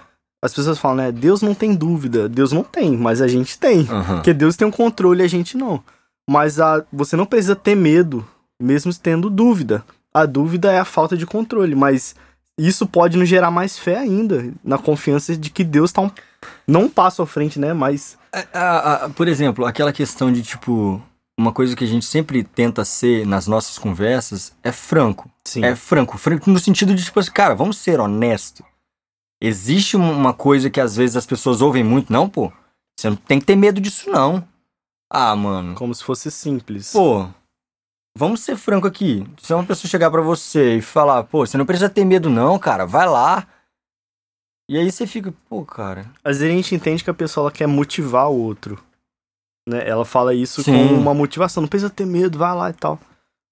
as 0.43 0.55
pessoas 0.55 0.79
falam, 0.79 0.97
né, 0.99 1.13
Deus 1.13 1.43
não 1.43 1.55
tem 1.55 1.75
dúvida. 1.75 2.29
Deus 2.29 2.53
não 2.53 2.63
tem, 2.63 2.97
mas 2.97 3.21
a 3.21 3.27
gente 3.29 3.59
tem. 3.59 3.81
Uhum. 3.81 4.05
Porque 4.17 4.33
Deus 4.33 4.57
tem 4.57 4.67
um 4.67 4.71
controle 4.71 5.23
e 5.23 5.25
a 5.25 5.29
gente 5.29 5.57
não. 5.57 5.83
Mas 6.31 6.61
a, 6.61 6.85
você 6.93 7.17
não 7.17 7.27
precisa 7.27 7.57
ter 7.57 7.75
medo, 7.75 8.25
mesmo 8.61 8.93
tendo 8.95 9.29
dúvida. 9.31 9.85
A 10.15 10.27
dúvida 10.27 10.71
é 10.73 10.79
a 10.79 10.85
falta 10.85 11.17
de 11.17 11.27
controle, 11.27 11.75
mas 11.75 12.15
isso 12.59 12.87
pode 12.87 13.17
nos 13.17 13.29
gerar 13.29 13.51
mais 13.51 13.79
fé 13.79 13.99
ainda, 13.99 14.53
na 14.65 14.79
confiança 14.79 15.37
de 15.37 15.49
que 15.51 15.63
Deus 15.65 15.93
tá 15.93 16.03
um, 16.03 16.11
não 16.67 16.83
um 16.85 16.89
passo 16.89 17.23
à 17.23 17.27
frente, 17.27 17.59
né, 17.59 17.73
mas... 17.73 18.17
A- 18.53 19.05
a- 19.05 19.09
por 19.11 19.27
exemplo, 19.29 19.65
aquela 19.65 19.93
questão 19.93 20.31
de 20.33 20.43
tipo. 20.43 21.01
Uma 21.39 21.53
coisa 21.53 21.77
que 21.77 21.85
a 21.85 21.87
gente 21.87 22.05
sempre 22.05 22.43
tenta 22.43 22.85
ser 22.85 23.25
nas 23.25 23.47
nossas 23.47 23.79
conversas 23.79 24.53
é 24.63 24.73
franco. 24.73 25.31
Sim. 25.45 25.65
É 25.65 25.77
franco. 25.77 26.19
Franco 26.19 26.51
no 26.51 26.59
sentido 26.59 26.95
de, 26.95 27.05
tipo 27.05 27.21
assim, 27.21 27.31
cara, 27.31 27.55
vamos 27.55 27.79
ser 27.79 28.01
honesto. 28.01 28.65
existe 29.41 29.97
um- 29.97 30.11
uma 30.11 30.35
coisa 30.35 30.69
que 30.69 30.81
às 30.81 30.97
vezes 30.97 31.15
as 31.17 31.25
pessoas 31.25 31.61
ouvem 31.61 31.85
muito. 31.85 32.13
Não, 32.13 32.29
pô, 32.29 32.53
você 32.99 33.09
não 33.09 33.15
tem 33.15 33.39
que 33.39 33.47
ter 33.47 33.55
medo 33.55 33.81
disso, 33.81 34.11
não. 34.11 34.43
Ah, 35.09 35.37
mano. 35.37 35.77
Como 35.77 35.95
se 35.95 36.03
fosse 36.03 36.29
simples. 36.29 36.91
Pô, 36.93 37.29
vamos 38.17 38.41
ser 38.41 38.57
franco 38.57 38.89
aqui. 38.89 39.25
Se 39.41 39.55
uma 39.55 39.63
pessoa 39.65 39.89
chegar 39.89 40.11
pra 40.11 40.21
você 40.23 40.79
e 40.79 40.83
falar, 40.83 41.23
pô, 41.23 41.47
você 41.47 41.57
não 41.57 41.65
precisa 41.65 41.89
ter 41.89 42.05
medo, 42.05 42.29
não, 42.29 42.59
cara, 42.59 42.85
vai 42.85 43.07
lá. 43.09 43.47
E 44.69 44.77
aí 44.77 44.91
você 44.91 45.07
fica, 45.07 45.33
pô, 45.49 45.65
cara. 45.65 46.11
Às 46.25 46.39
vezes 46.41 46.53
a 46.53 46.57
gente 46.57 46.75
entende 46.75 47.05
que 47.05 47.11
a 47.11 47.15
pessoa 47.15 47.53
quer 47.53 47.69
motivar 47.69 48.29
o 48.29 48.37
outro. 48.37 48.83
Né? 49.69 49.87
Ela 49.89 50.05
fala 50.05 50.35
isso 50.35 50.63
Sim. 50.63 50.73
com 50.73 50.95
uma 50.95 51.13
motivação, 51.15 51.61
não 51.61 51.69
precisa 51.69 51.91
ter 51.91 52.07
medo, 52.07 52.39
vai 52.39 52.55
lá 52.55 52.71
e 52.71 52.73
tal. 52.73 52.99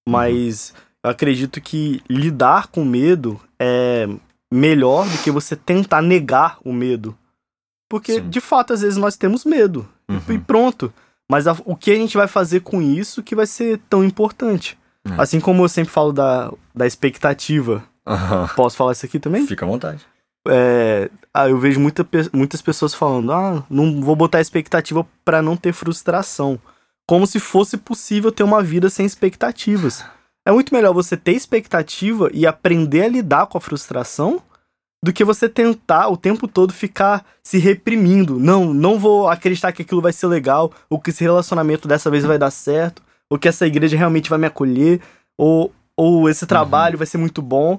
Mas 0.08 0.72
eu 1.04 1.10
acredito 1.10 1.60
que 1.60 2.02
lidar 2.08 2.68
com 2.68 2.84
medo 2.84 3.40
é 3.58 4.08
melhor 4.52 5.06
do 5.08 5.18
que 5.18 5.30
você 5.30 5.54
tentar 5.56 6.00
negar 6.02 6.58
o 6.64 6.72
medo. 6.72 7.16
Porque, 7.88 8.14
Sim. 8.14 8.28
de 8.28 8.40
fato, 8.40 8.72
às 8.72 8.80
vezes 8.82 8.96
nós 8.96 9.16
temos 9.16 9.44
medo. 9.44 9.88
E 10.08 10.12
Uhum. 10.32 10.40
pronto. 10.40 10.92
Mas 11.30 11.46
a- 11.46 11.56
o 11.64 11.74
que 11.76 11.90
a 11.90 11.94
gente 11.96 12.16
vai 12.16 12.28
fazer 12.28 12.60
com 12.60 12.80
isso 12.80 13.22
que 13.22 13.34
vai 13.34 13.46
ser 13.46 13.80
tão 13.90 14.04
importante. 14.04 14.78
É. 15.04 15.20
Assim 15.20 15.40
como 15.40 15.64
eu 15.64 15.68
sempre 15.68 15.92
falo 15.92 16.12
da, 16.12 16.52
da 16.74 16.86
expectativa. 16.86 17.82
Aham. 18.06 18.48
Posso 18.54 18.76
falar 18.76 18.92
isso 18.92 19.04
aqui 19.06 19.18
também? 19.18 19.46
Fica 19.46 19.64
à 19.64 19.68
vontade. 19.68 20.04
É, 20.48 21.10
ah, 21.32 21.48
eu 21.48 21.58
vejo 21.58 21.80
muita 21.80 22.06
muitas 22.32 22.62
pessoas 22.62 22.94
falando: 22.94 23.32
ah, 23.32 23.64
não 23.68 24.00
vou 24.00 24.16
botar 24.16 24.40
expectativa 24.40 25.06
pra 25.24 25.42
não 25.42 25.56
ter 25.56 25.72
frustração. 25.72 26.58
Como 27.06 27.26
se 27.26 27.38
fosse 27.38 27.76
possível 27.76 28.32
ter 28.32 28.42
uma 28.42 28.62
vida 28.62 28.90
sem 28.90 29.06
expectativas. 29.06 30.04
É 30.44 30.52
muito 30.52 30.72
melhor 30.72 30.92
você 30.94 31.16
ter 31.16 31.32
expectativa 31.32 32.30
e 32.32 32.46
aprender 32.46 33.02
a 33.02 33.08
lidar 33.08 33.46
com 33.46 33.58
a 33.58 33.60
frustração 33.60 34.40
do 35.02 35.12
que 35.12 35.24
você 35.24 35.48
tentar 35.48 36.08
o 36.08 36.16
tempo 36.16 36.48
todo 36.48 36.72
ficar 36.72 37.24
se 37.42 37.58
reprimindo. 37.58 38.38
Não, 38.38 38.72
não 38.72 38.98
vou 38.98 39.28
acreditar 39.28 39.72
que 39.72 39.82
aquilo 39.82 40.00
vai 40.00 40.12
ser 40.12 40.26
legal, 40.26 40.72
ou 40.88 41.00
que 41.00 41.10
esse 41.10 41.22
relacionamento 41.22 41.86
dessa 41.86 42.10
vez 42.10 42.24
vai 42.24 42.38
dar 42.38 42.50
certo, 42.50 43.02
ou 43.30 43.38
que 43.38 43.48
essa 43.48 43.66
igreja 43.66 43.96
realmente 43.96 44.30
vai 44.30 44.38
me 44.38 44.46
acolher, 44.46 45.00
ou, 45.36 45.72
ou 45.96 46.28
esse 46.28 46.46
trabalho 46.46 46.98
vai 46.98 47.06
ser 47.06 47.18
muito 47.18 47.42
bom 47.42 47.78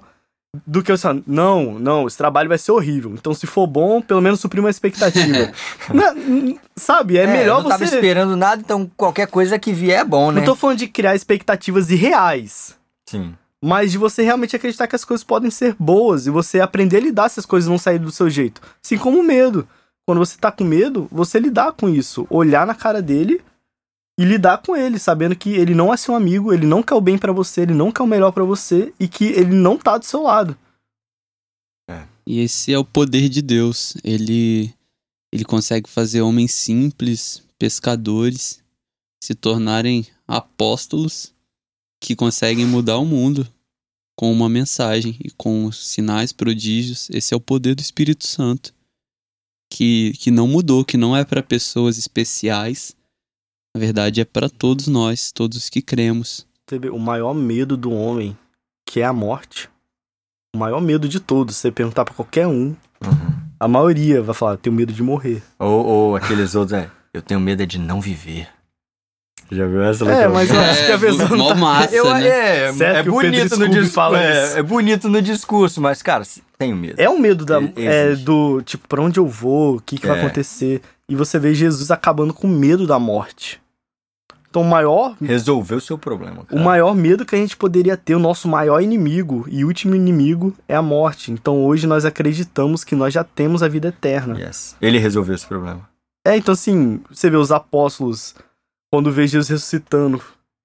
do 0.66 0.82
que 0.82 0.92
eu 0.92 0.96
assim, 0.96 1.24
não, 1.28 1.78
não, 1.80 2.08
esse 2.08 2.18
trabalho 2.18 2.50
vai 2.50 2.58
ser 2.58 2.72
horrível. 2.72 3.12
Então, 3.14 3.34
se 3.34 3.46
for 3.46 3.68
bom, 3.68 4.02
pelo 4.02 4.22
menos 4.22 4.40
suprir 4.40 4.60
uma 4.62 4.70
expectativa. 4.70 5.52
Na- 5.94 6.14
n- 6.14 6.60
sabe, 6.76 7.18
é, 7.18 7.28
melhor 7.28 7.60
eu 7.60 7.64
não 7.64 7.70
tava 7.70 7.86
você. 7.86 7.96
esperando 7.96 8.36
nada, 8.36 8.62
então 8.64 8.90
qualquer 8.96 9.28
coisa 9.28 9.60
que 9.60 9.72
vier 9.74 10.00
é 10.02 10.04
bom, 10.06 10.32
né? 10.32 10.40
Não 10.40 10.46
tô 10.46 10.56
falando 10.56 10.78
de 10.80 10.88
criar 10.88 11.16
expectativas 11.16 11.90
irreais, 11.92 12.76
Sim. 13.06 13.34
mas 13.64 13.92
de 13.92 13.98
você 13.98 14.24
realmente 14.24 14.56
acreditar 14.56 14.88
que 14.88 14.96
as 14.96 15.06
coisas 15.06 15.24
podem 15.24 15.50
ser 15.52 15.76
boas 15.80 16.28
e 16.28 16.30
você 16.30 16.60
aprender 16.60 16.98
a 16.98 17.02
lidar 17.02 17.30
se 17.30 17.40
as 17.40 17.46
coisas 17.46 17.70
não 17.70 17.78
saírem 17.78 18.06
do 18.06 18.12
seu 18.12 18.30
jeito. 18.30 18.62
Assim 18.84 18.98
como 18.98 19.20
o 19.20 19.24
medo. 19.24 19.68
Quando 20.06 20.20
você 20.20 20.38
tá 20.40 20.50
com 20.52 20.64
medo, 20.64 21.06
você 21.12 21.38
lidar 21.38 21.74
com 21.74 21.90
isso, 21.90 22.26
olhar 22.30 22.66
na 22.66 22.74
cara 22.74 23.02
dele 23.02 23.42
e 24.20 24.26
lidar 24.26 24.58
com 24.60 24.76
ele, 24.76 24.98
sabendo 24.98 25.36
que 25.36 25.52
ele 25.52 25.76
não 25.76 25.94
é 25.94 25.98
seu 25.98 26.16
amigo, 26.16 26.52
ele 26.52 26.66
não 26.66 26.82
quer 26.82 26.96
o 26.96 27.02
bem 27.02 27.18
pra 27.18 27.32
você, 27.32 27.62
ele 27.62 27.74
não 27.74 27.92
quer 27.92 28.02
o 28.02 28.08
melhor 28.08 28.32
pra 28.32 28.44
você 28.44 28.94
e 29.00 29.08
que 29.08 29.26
ele 29.26 29.54
não 29.54 29.78
tá 29.78 29.98
do 29.98 30.06
seu 30.06 30.24
lado. 30.24 30.58
E 32.26 32.40
esse 32.40 32.74
é 32.74 32.78
o 32.78 32.84
poder 32.84 33.30
de 33.30 33.42
Deus. 33.42 33.96
Ele 34.04 34.74
ele 35.32 35.46
consegue 35.46 35.90
fazer 35.90 36.22
homens 36.22 36.54
simples, 36.54 37.44
pescadores, 37.60 38.62
se 39.24 39.36
tornarem 39.36 40.06
apóstolos 40.28 41.34
que 42.02 42.16
conseguem 42.16 42.66
mudar 42.66 42.98
o 42.98 43.06
mundo 43.06 43.48
com 44.18 44.32
uma 44.32 44.50
mensagem 44.50 45.16
e 45.24 45.30
com 45.30 45.72
sinais, 45.72 46.34
prodígios. 46.34 47.08
Esse 47.12 47.34
é 47.34 47.38
o 47.38 47.42
poder 47.42 47.76
do 47.76 47.82
Espírito 47.82 48.26
Santo. 48.26 48.74
Que, 49.72 50.14
que 50.14 50.32
não 50.32 50.48
mudou, 50.48 50.84
que 50.84 50.98
não 50.98 51.16
é 51.16 51.24
para 51.24 51.44
pessoas 51.44 51.98
especiais. 51.98 52.96
Na 53.76 53.80
verdade, 53.80 54.22
é 54.22 54.26
para 54.26 54.50
todos 54.50 54.88
nós, 54.88 55.32
todos 55.32 55.70
que 55.70 55.82
cremos. 55.82 56.46
O 56.92 57.00
maior 57.00 57.34
medo 57.34 57.78
do 57.78 57.92
homem, 57.92 58.38
que 58.86 59.00
é 59.02 59.06
a 59.06 59.14
morte, 59.14 59.70
o 60.56 60.60
maior 60.60 60.82
medo 60.82 61.08
de 61.08 61.20
todos, 61.20 61.56
você 61.56 61.72
perguntar 61.72 62.04
pra 62.06 62.14
qualquer 62.14 62.48
um, 62.48 62.76
Uhum. 63.06 63.38
a 63.60 63.68
maioria 63.68 64.22
vai 64.24 64.34
falar, 64.34 64.58
tenho 64.58 64.76
medo 64.76 64.92
de 64.92 65.04
morrer. 65.04 65.42
Ou, 65.60 65.86
ou 65.86 66.16
aqueles 66.16 66.56
outros, 66.56 66.78
é, 66.80 66.90
eu 67.14 67.22
tenho 67.22 67.40
medo 67.40 67.62
é 67.62 67.66
de 67.66 67.78
não 67.78 68.02
viver. 68.02 68.48
Já 69.50 69.66
viu 69.66 69.82
essa, 69.82 70.04
É, 70.12 70.28
mas 70.28 70.50
eu 70.50 70.60
acho 70.60 70.86
que 70.88 70.92
a 70.92 70.98
pessoa 71.00 71.30
mó 71.38 71.50
tá- 71.50 71.56
massa, 71.56 71.96
Eu, 71.96 72.14
né? 72.16 72.28
é, 72.28 72.66
é 72.68 73.04
bonito 73.04 73.58
no 73.58 73.70
discurso. 73.70 74.16
É, 74.16 74.60
é 74.60 74.64
bonito 74.64 75.08
no 75.08 75.22
discurso, 75.22 75.80
mas, 75.80 76.02
cara, 76.02 76.24
tenho 76.58 76.76
medo. 76.76 77.00
É 77.00 77.08
o 77.08 77.18
medo 77.18 77.46
da, 77.46 77.60
é, 77.78 78.14
do, 78.16 78.62
tipo, 78.64 78.86
pra 78.90 79.02
onde 79.02 79.20
eu 79.20 79.28
vou, 79.28 79.78
o 79.78 79.82
que, 79.82 79.98
que 79.98 80.06
vai 80.08 80.18
É. 80.18 80.22
acontecer. 80.22 80.82
E 81.10 81.16
você 81.16 81.40
vê 81.40 81.54
Jesus 81.54 81.90
acabando 81.92 82.34
com 82.34 82.48
medo 82.48 82.86
da 82.86 83.00
morte. 83.00 83.62
Então, 84.50 84.62
o 84.62 84.66
maior, 84.66 85.16
Resolveu 85.22 85.78
o 85.78 85.82
seu 85.82 85.98
problema, 85.98 86.46
cara. 86.46 86.60
o 86.60 86.64
maior 86.64 86.96
medo 86.96 87.26
que 87.26 87.36
a 87.36 87.38
gente 87.38 87.56
poderia 87.56 87.96
ter, 87.98 88.16
o 88.16 88.20
nosso 88.20 88.48
maior 88.48 88.82
inimigo 88.82 89.46
e 89.50 89.64
último 89.66 89.94
inimigo 89.94 90.54
é 90.68 90.76
a 90.76 90.82
morte. 90.82 91.32
Então, 91.32 91.64
hoje 91.66 91.86
nós 91.86 92.06
acreditamos 92.06 92.84
que 92.84 92.96
nós 92.96 93.14
já 93.14 93.24
temos 93.24 93.62
a 93.62 93.68
vida 93.68 93.90
eterna. 93.90 94.40
Yes. 94.40 94.76
Ele 94.82 94.98
resolveu 94.98 95.36
esse 95.36 95.46
problema. 95.46 95.88
É, 96.26 96.36
então 96.36 96.54
assim, 96.54 97.00
você 97.10 97.30
vê 97.30 97.38
os 97.38 97.52
apóstolos, 97.52 98.36
quando 98.92 99.12
vê 99.12 99.28
Jesus 99.28 99.48
ressuscitando, 99.50 100.22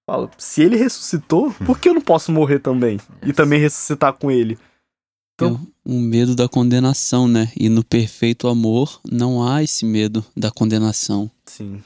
fala, 0.09 0.29
se 0.39 0.63
ele 0.63 0.77
ressuscitou, 0.77 1.53
por 1.67 1.79
que 1.79 1.89
eu 1.89 1.95
não 1.95 2.01
posso 2.01 2.33
morrer 2.33 2.61
também? 2.61 2.99
E 3.23 3.27
Yes. 3.29 3.37
também 3.37 3.61
ressuscitar 3.61 4.13
com 4.13 4.31
ele? 4.31 4.59
Então- 5.47 5.67
É 5.85 5.91
um 5.91 5.99
medo 6.01 6.37
da 6.37 6.49
condenação, 6.49 7.27
né? 7.27 7.51
E 7.59 7.69
no 7.69 7.83
perfeito 7.85 8.47
amor 8.47 9.01
não 9.11 9.47
há 9.47 9.63
esse 9.63 9.85
medo 9.85 10.25
da 10.37 10.51
condenação 10.51 11.29
Sim. 11.47 11.83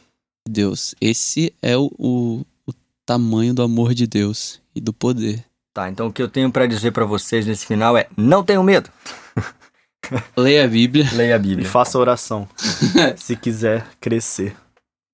de 0.47 0.53
Deus. 0.53 0.95
Esse 1.01 1.53
é 1.63 1.77
o, 1.79 1.91
o, 1.99 2.45
o 2.67 2.73
tamanho 3.07 3.55
do 3.55 3.63
amor 3.63 3.95
de 3.95 4.07
Deus 4.07 4.61
e 4.75 4.81
do 4.83 4.93
poder. 4.93 5.43
Tá, 5.75 5.89
então 5.91 6.09
o 6.09 6.13
que 6.13 6.21
eu 6.23 6.29
tenho 6.29 6.51
pra 6.53 6.67
dizer 6.67 6.91
pra 6.93 7.05
vocês 7.07 7.47
nesse 7.47 7.65
final 7.67 7.97
é: 7.97 8.07
não 8.17 8.43
tenham 8.45 8.63
medo. 8.63 8.91
Leia 10.37 10.65
a 10.65 10.69
Bíblia. 10.69 11.09
Leia 11.13 11.35
a 11.35 11.39
E 11.39 11.43
Bíblia. 11.43 11.69
faça 11.69 11.99
oração, 11.99 12.49
se 13.17 13.35
quiser 13.37 13.87
crescer. 14.01 14.55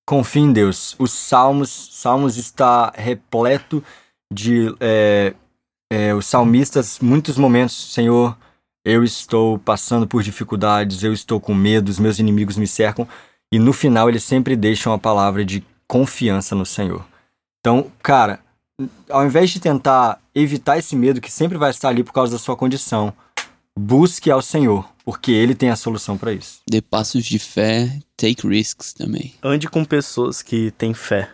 Confie 0.07 0.41
em 0.41 0.53
Deus. 0.53 0.95
Os 0.99 1.13
Salmos, 1.13 1.71
Salmos 1.93 2.37
está 2.37 2.93
repleto 2.97 3.83
de 4.33 4.75
é, 4.81 5.35
é, 5.93 6.15
os 6.15 6.25
salmistas, 6.25 6.99
muitos 7.01 7.37
momentos, 7.37 7.93
Senhor, 7.93 8.35
eu 8.83 9.05
estou 9.05 9.59
passando 9.59 10.07
por 10.07 10.23
dificuldades, 10.23 11.03
eu 11.03 11.13
estou 11.13 11.39
com 11.39 11.55
medo, 11.55 11.91
os 11.91 11.99
meus 11.99 12.19
inimigos 12.19 12.57
me 12.57 12.67
cercam. 12.67 13.07
E 13.53 13.59
no 13.59 13.75
final 13.75 14.09
eles 14.09 14.25
sempre 14.25 14.57
deixam 14.57 14.93
a 14.95 14.99
palavra 14.99 15.45
de 15.45 15.63
confiança 15.87 16.55
no 16.55 16.65
Senhor. 16.65 17.05
Então, 17.61 17.93
cara, 18.03 18.41
ao 19.11 19.27
invés 19.27 19.51
de 19.51 19.61
tentar 19.61 20.19
evitar 20.35 20.79
esse 20.79 20.97
medo 20.97 21.21
que 21.21 21.31
sempre 21.31 21.59
vai 21.59 21.71
estar 21.71 21.91
ali 21.91 22.03
por 22.03 22.15
causa 22.15 22.33
da 22.33 22.39
sua 22.39 22.57
condição, 22.57 23.13
busque 23.79 24.31
ao 24.31 24.41
Senhor, 24.41 24.89
porque 25.05 25.31
Ele 25.31 25.55
tem 25.55 25.69
a 25.69 25.77
solução 25.77 26.17
para 26.17 26.33
isso. 26.33 26.61
Dê 26.69 26.81
passos 26.81 27.23
de 27.25 27.39
fé, 27.39 27.99
take 28.17 28.49
risks 28.49 28.95
também. 28.95 29.35
Ande 29.43 29.69
com 29.69 29.85
pessoas 29.85 30.41
que 30.41 30.71
têm 30.73 30.95
fé. 30.95 31.29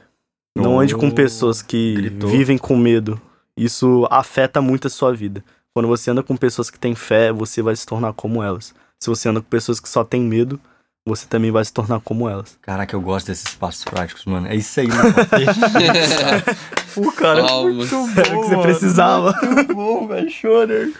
Não 0.56 0.74
Oh, 0.74 0.80
ande 0.80 0.96
com 0.96 1.08
pessoas 1.12 1.62
que 1.62 1.94
gritou. 1.94 2.28
vivem 2.28 2.58
com 2.58 2.76
medo. 2.76 3.20
Isso 3.58 4.06
afeta 4.10 4.62
muito 4.62 4.86
a 4.86 4.90
sua 4.90 5.12
vida. 5.12 5.44
Quando 5.74 5.88
você 5.88 6.10
anda 6.10 6.22
com 6.22 6.36
pessoas 6.36 6.70
que 6.70 6.78
têm 6.78 6.94
fé, 6.94 7.32
você 7.32 7.60
vai 7.60 7.74
se 7.74 7.84
tornar 7.84 8.12
como 8.12 8.42
elas. 8.42 8.74
Se 9.00 9.10
você 9.10 9.28
anda 9.28 9.40
com 9.40 9.48
pessoas 9.48 9.80
que 9.80 9.88
só 9.88 10.04
têm 10.04 10.22
medo, 10.22 10.60
você 11.06 11.26
também 11.26 11.50
vai 11.50 11.64
se 11.64 11.72
tornar 11.72 12.00
como 12.00 12.28
elas. 12.28 12.56
Caraca, 12.62 12.94
eu 12.94 13.00
gosto 13.00 13.26
desses 13.26 13.54
passos 13.54 13.84
práticos, 13.84 14.24
mano. 14.24 14.46
É 14.46 14.54
isso 14.54 14.78
aí, 14.78 14.86
mano. 14.88 15.14
Pô, 16.94 17.12
cara, 17.12 17.44
Palmas. 17.44 17.90
muito 17.90 18.20
Era 18.20 18.38
o 18.38 18.42
que 18.42 18.48
você 18.48 18.56
precisava. 18.58 19.34
Muito 19.42 19.74
bom, 19.74 20.06
velho. 20.06 20.94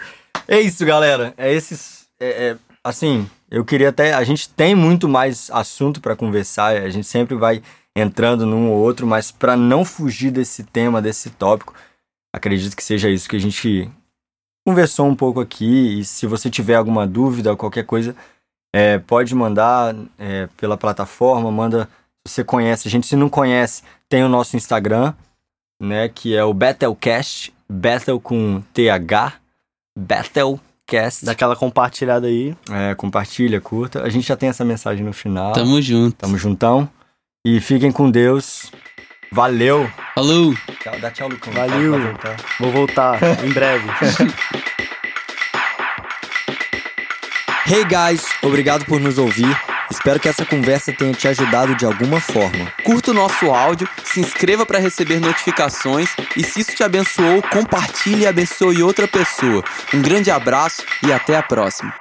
É 0.47 0.59
isso, 0.59 0.85
galera. 0.85 1.33
É 1.37 1.53
esses. 1.53 2.07
é- 2.19 2.49
é, 2.49 2.57
assim, 2.83 3.29
eu 3.49 3.63
queria 3.63 3.89
até. 3.89 4.13
A 4.13 4.23
gente 4.23 4.49
tem 4.49 4.75
muito 4.75 5.07
mais 5.07 5.49
assunto 5.51 6.01
pra 6.01 6.15
conversar. 6.15 6.75
A 6.75 6.89
gente 6.89 7.07
sempre 7.07 7.35
vai 7.35 7.61
entrando 7.95 8.45
num 8.45 8.69
ou 8.69 8.77
outro, 8.77 9.05
mas 9.05 9.31
pra 9.31 9.55
não 9.55 9.83
fugir 9.83 10.31
desse 10.31 10.63
tema, 10.63 11.01
desse 11.01 11.29
tópico, 11.29 11.73
acredito 12.33 12.75
que 12.75 12.83
seja 12.83 13.09
isso 13.09 13.27
que 13.27 13.35
a 13.35 13.39
gente 13.39 13.89
conversou 14.65 15.07
um 15.07 15.15
pouco 15.15 15.39
aqui. 15.39 15.99
E 15.99 16.05
se 16.05 16.27
você 16.27 16.49
tiver 16.49 16.75
alguma 16.75 17.07
dúvida 17.07 17.51
ou 17.51 17.57
qualquer 17.57 17.85
coisa, 17.85 18.15
é, 18.73 18.99
pode 18.99 19.33
mandar 19.33 19.95
é, 20.17 20.47
pela 20.57 20.77
plataforma, 20.77 21.51
manda 21.51 21.89
se 22.27 22.33
você 22.35 22.43
conhece. 22.43 22.87
A 22.87 22.91
gente, 22.91 23.07
se 23.07 23.15
não 23.15 23.29
conhece, 23.29 23.83
tem 24.07 24.23
o 24.23 24.29
nosso 24.29 24.55
Instagram, 24.55 25.13
né? 25.81 26.09
Que 26.09 26.35
é 26.35 26.43
o 26.43 26.53
Battlecast, 26.53 27.53
Battle 27.67 28.19
com 28.19 28.61
TH, 28.73 29.33
Battlecast. 29.97 31.25
Daquela 31.25 31.55
compartilhada 31.55 32.27
aí. 32.27 32.55
É, 32.71 32.95
compartilha, 32.95 33.61
curta. 33.61 34.03
A 34.03 34.09
gente 34.09 34.27
já 34.27 34.35
tem 34.35 34.49
essa 34.49 34.65
mensagem 34.65 35.05
no 35.05 35.13
final. 35.13 35.53
Tamo 35.53 35.81
junto. 35.81 36.15
Tamo 36.17 36.37
juntão. 36.37 36.89
E 37.45 37.61
fiquem 37.61 37.91
com 37.91 38.09
Deus. 38.09 38.71
Valeu. 39.31 39.89
Falou! 40.15 40.53
Tchau, 40.81 40.99
dá 40.99 41.11
tchau, 41.11 41.29
Lucão. 41.29 41.53
Valeu. 41.53 41.99
Voltar. 41.99 42.35
Vou 42.59 42.71
voltar 42.71 43.19
em 43.45 43.51
breve. 43.51 43.85
Hey 47.71 47.85
guys, 47.85 48.25
obrigado 48.41 48.83
por 48.85 48.99
nos 48.99 49.19
ouvir. 49.19 49.55
Espero 49.91 50.19
que 50.19 50.27
essa 50.27 50.43
conversa 50.43 50.91
tenha 50.91 51.13
te 51.13 51.27
ajudado 51.27 51.75
de 51.75 51.85
alguma 51.85 52.19
forma. 52.19 52.65
Curta 52.83 53.11
o 53.11 53.13
nosso 53.13 53.51
áudio, 53.51 53.87
se 54.03 54.19
inscreva 54.19 54.65
para 54.65 54.79
receber 54.79 55.19
notificações 55.19 56.09
e 56.35 56.43
se 56.43 56.61
isso 56.61 56.75
te 56.75 56.83
abençoou, 56.83 57.43
compartilhe 57.43 58.23
e 58.23 58.27
abençoe 58.27 58.81
outra 58.81 59.07
pessoa. 59.07 59.63
Um 59.93 60.01
grande 60.01 60.31
abraço 60.31 60.83
e 61.05 61.13
até 61.13 61.37
a 61.37 61.43
próxima. 61.43 61.93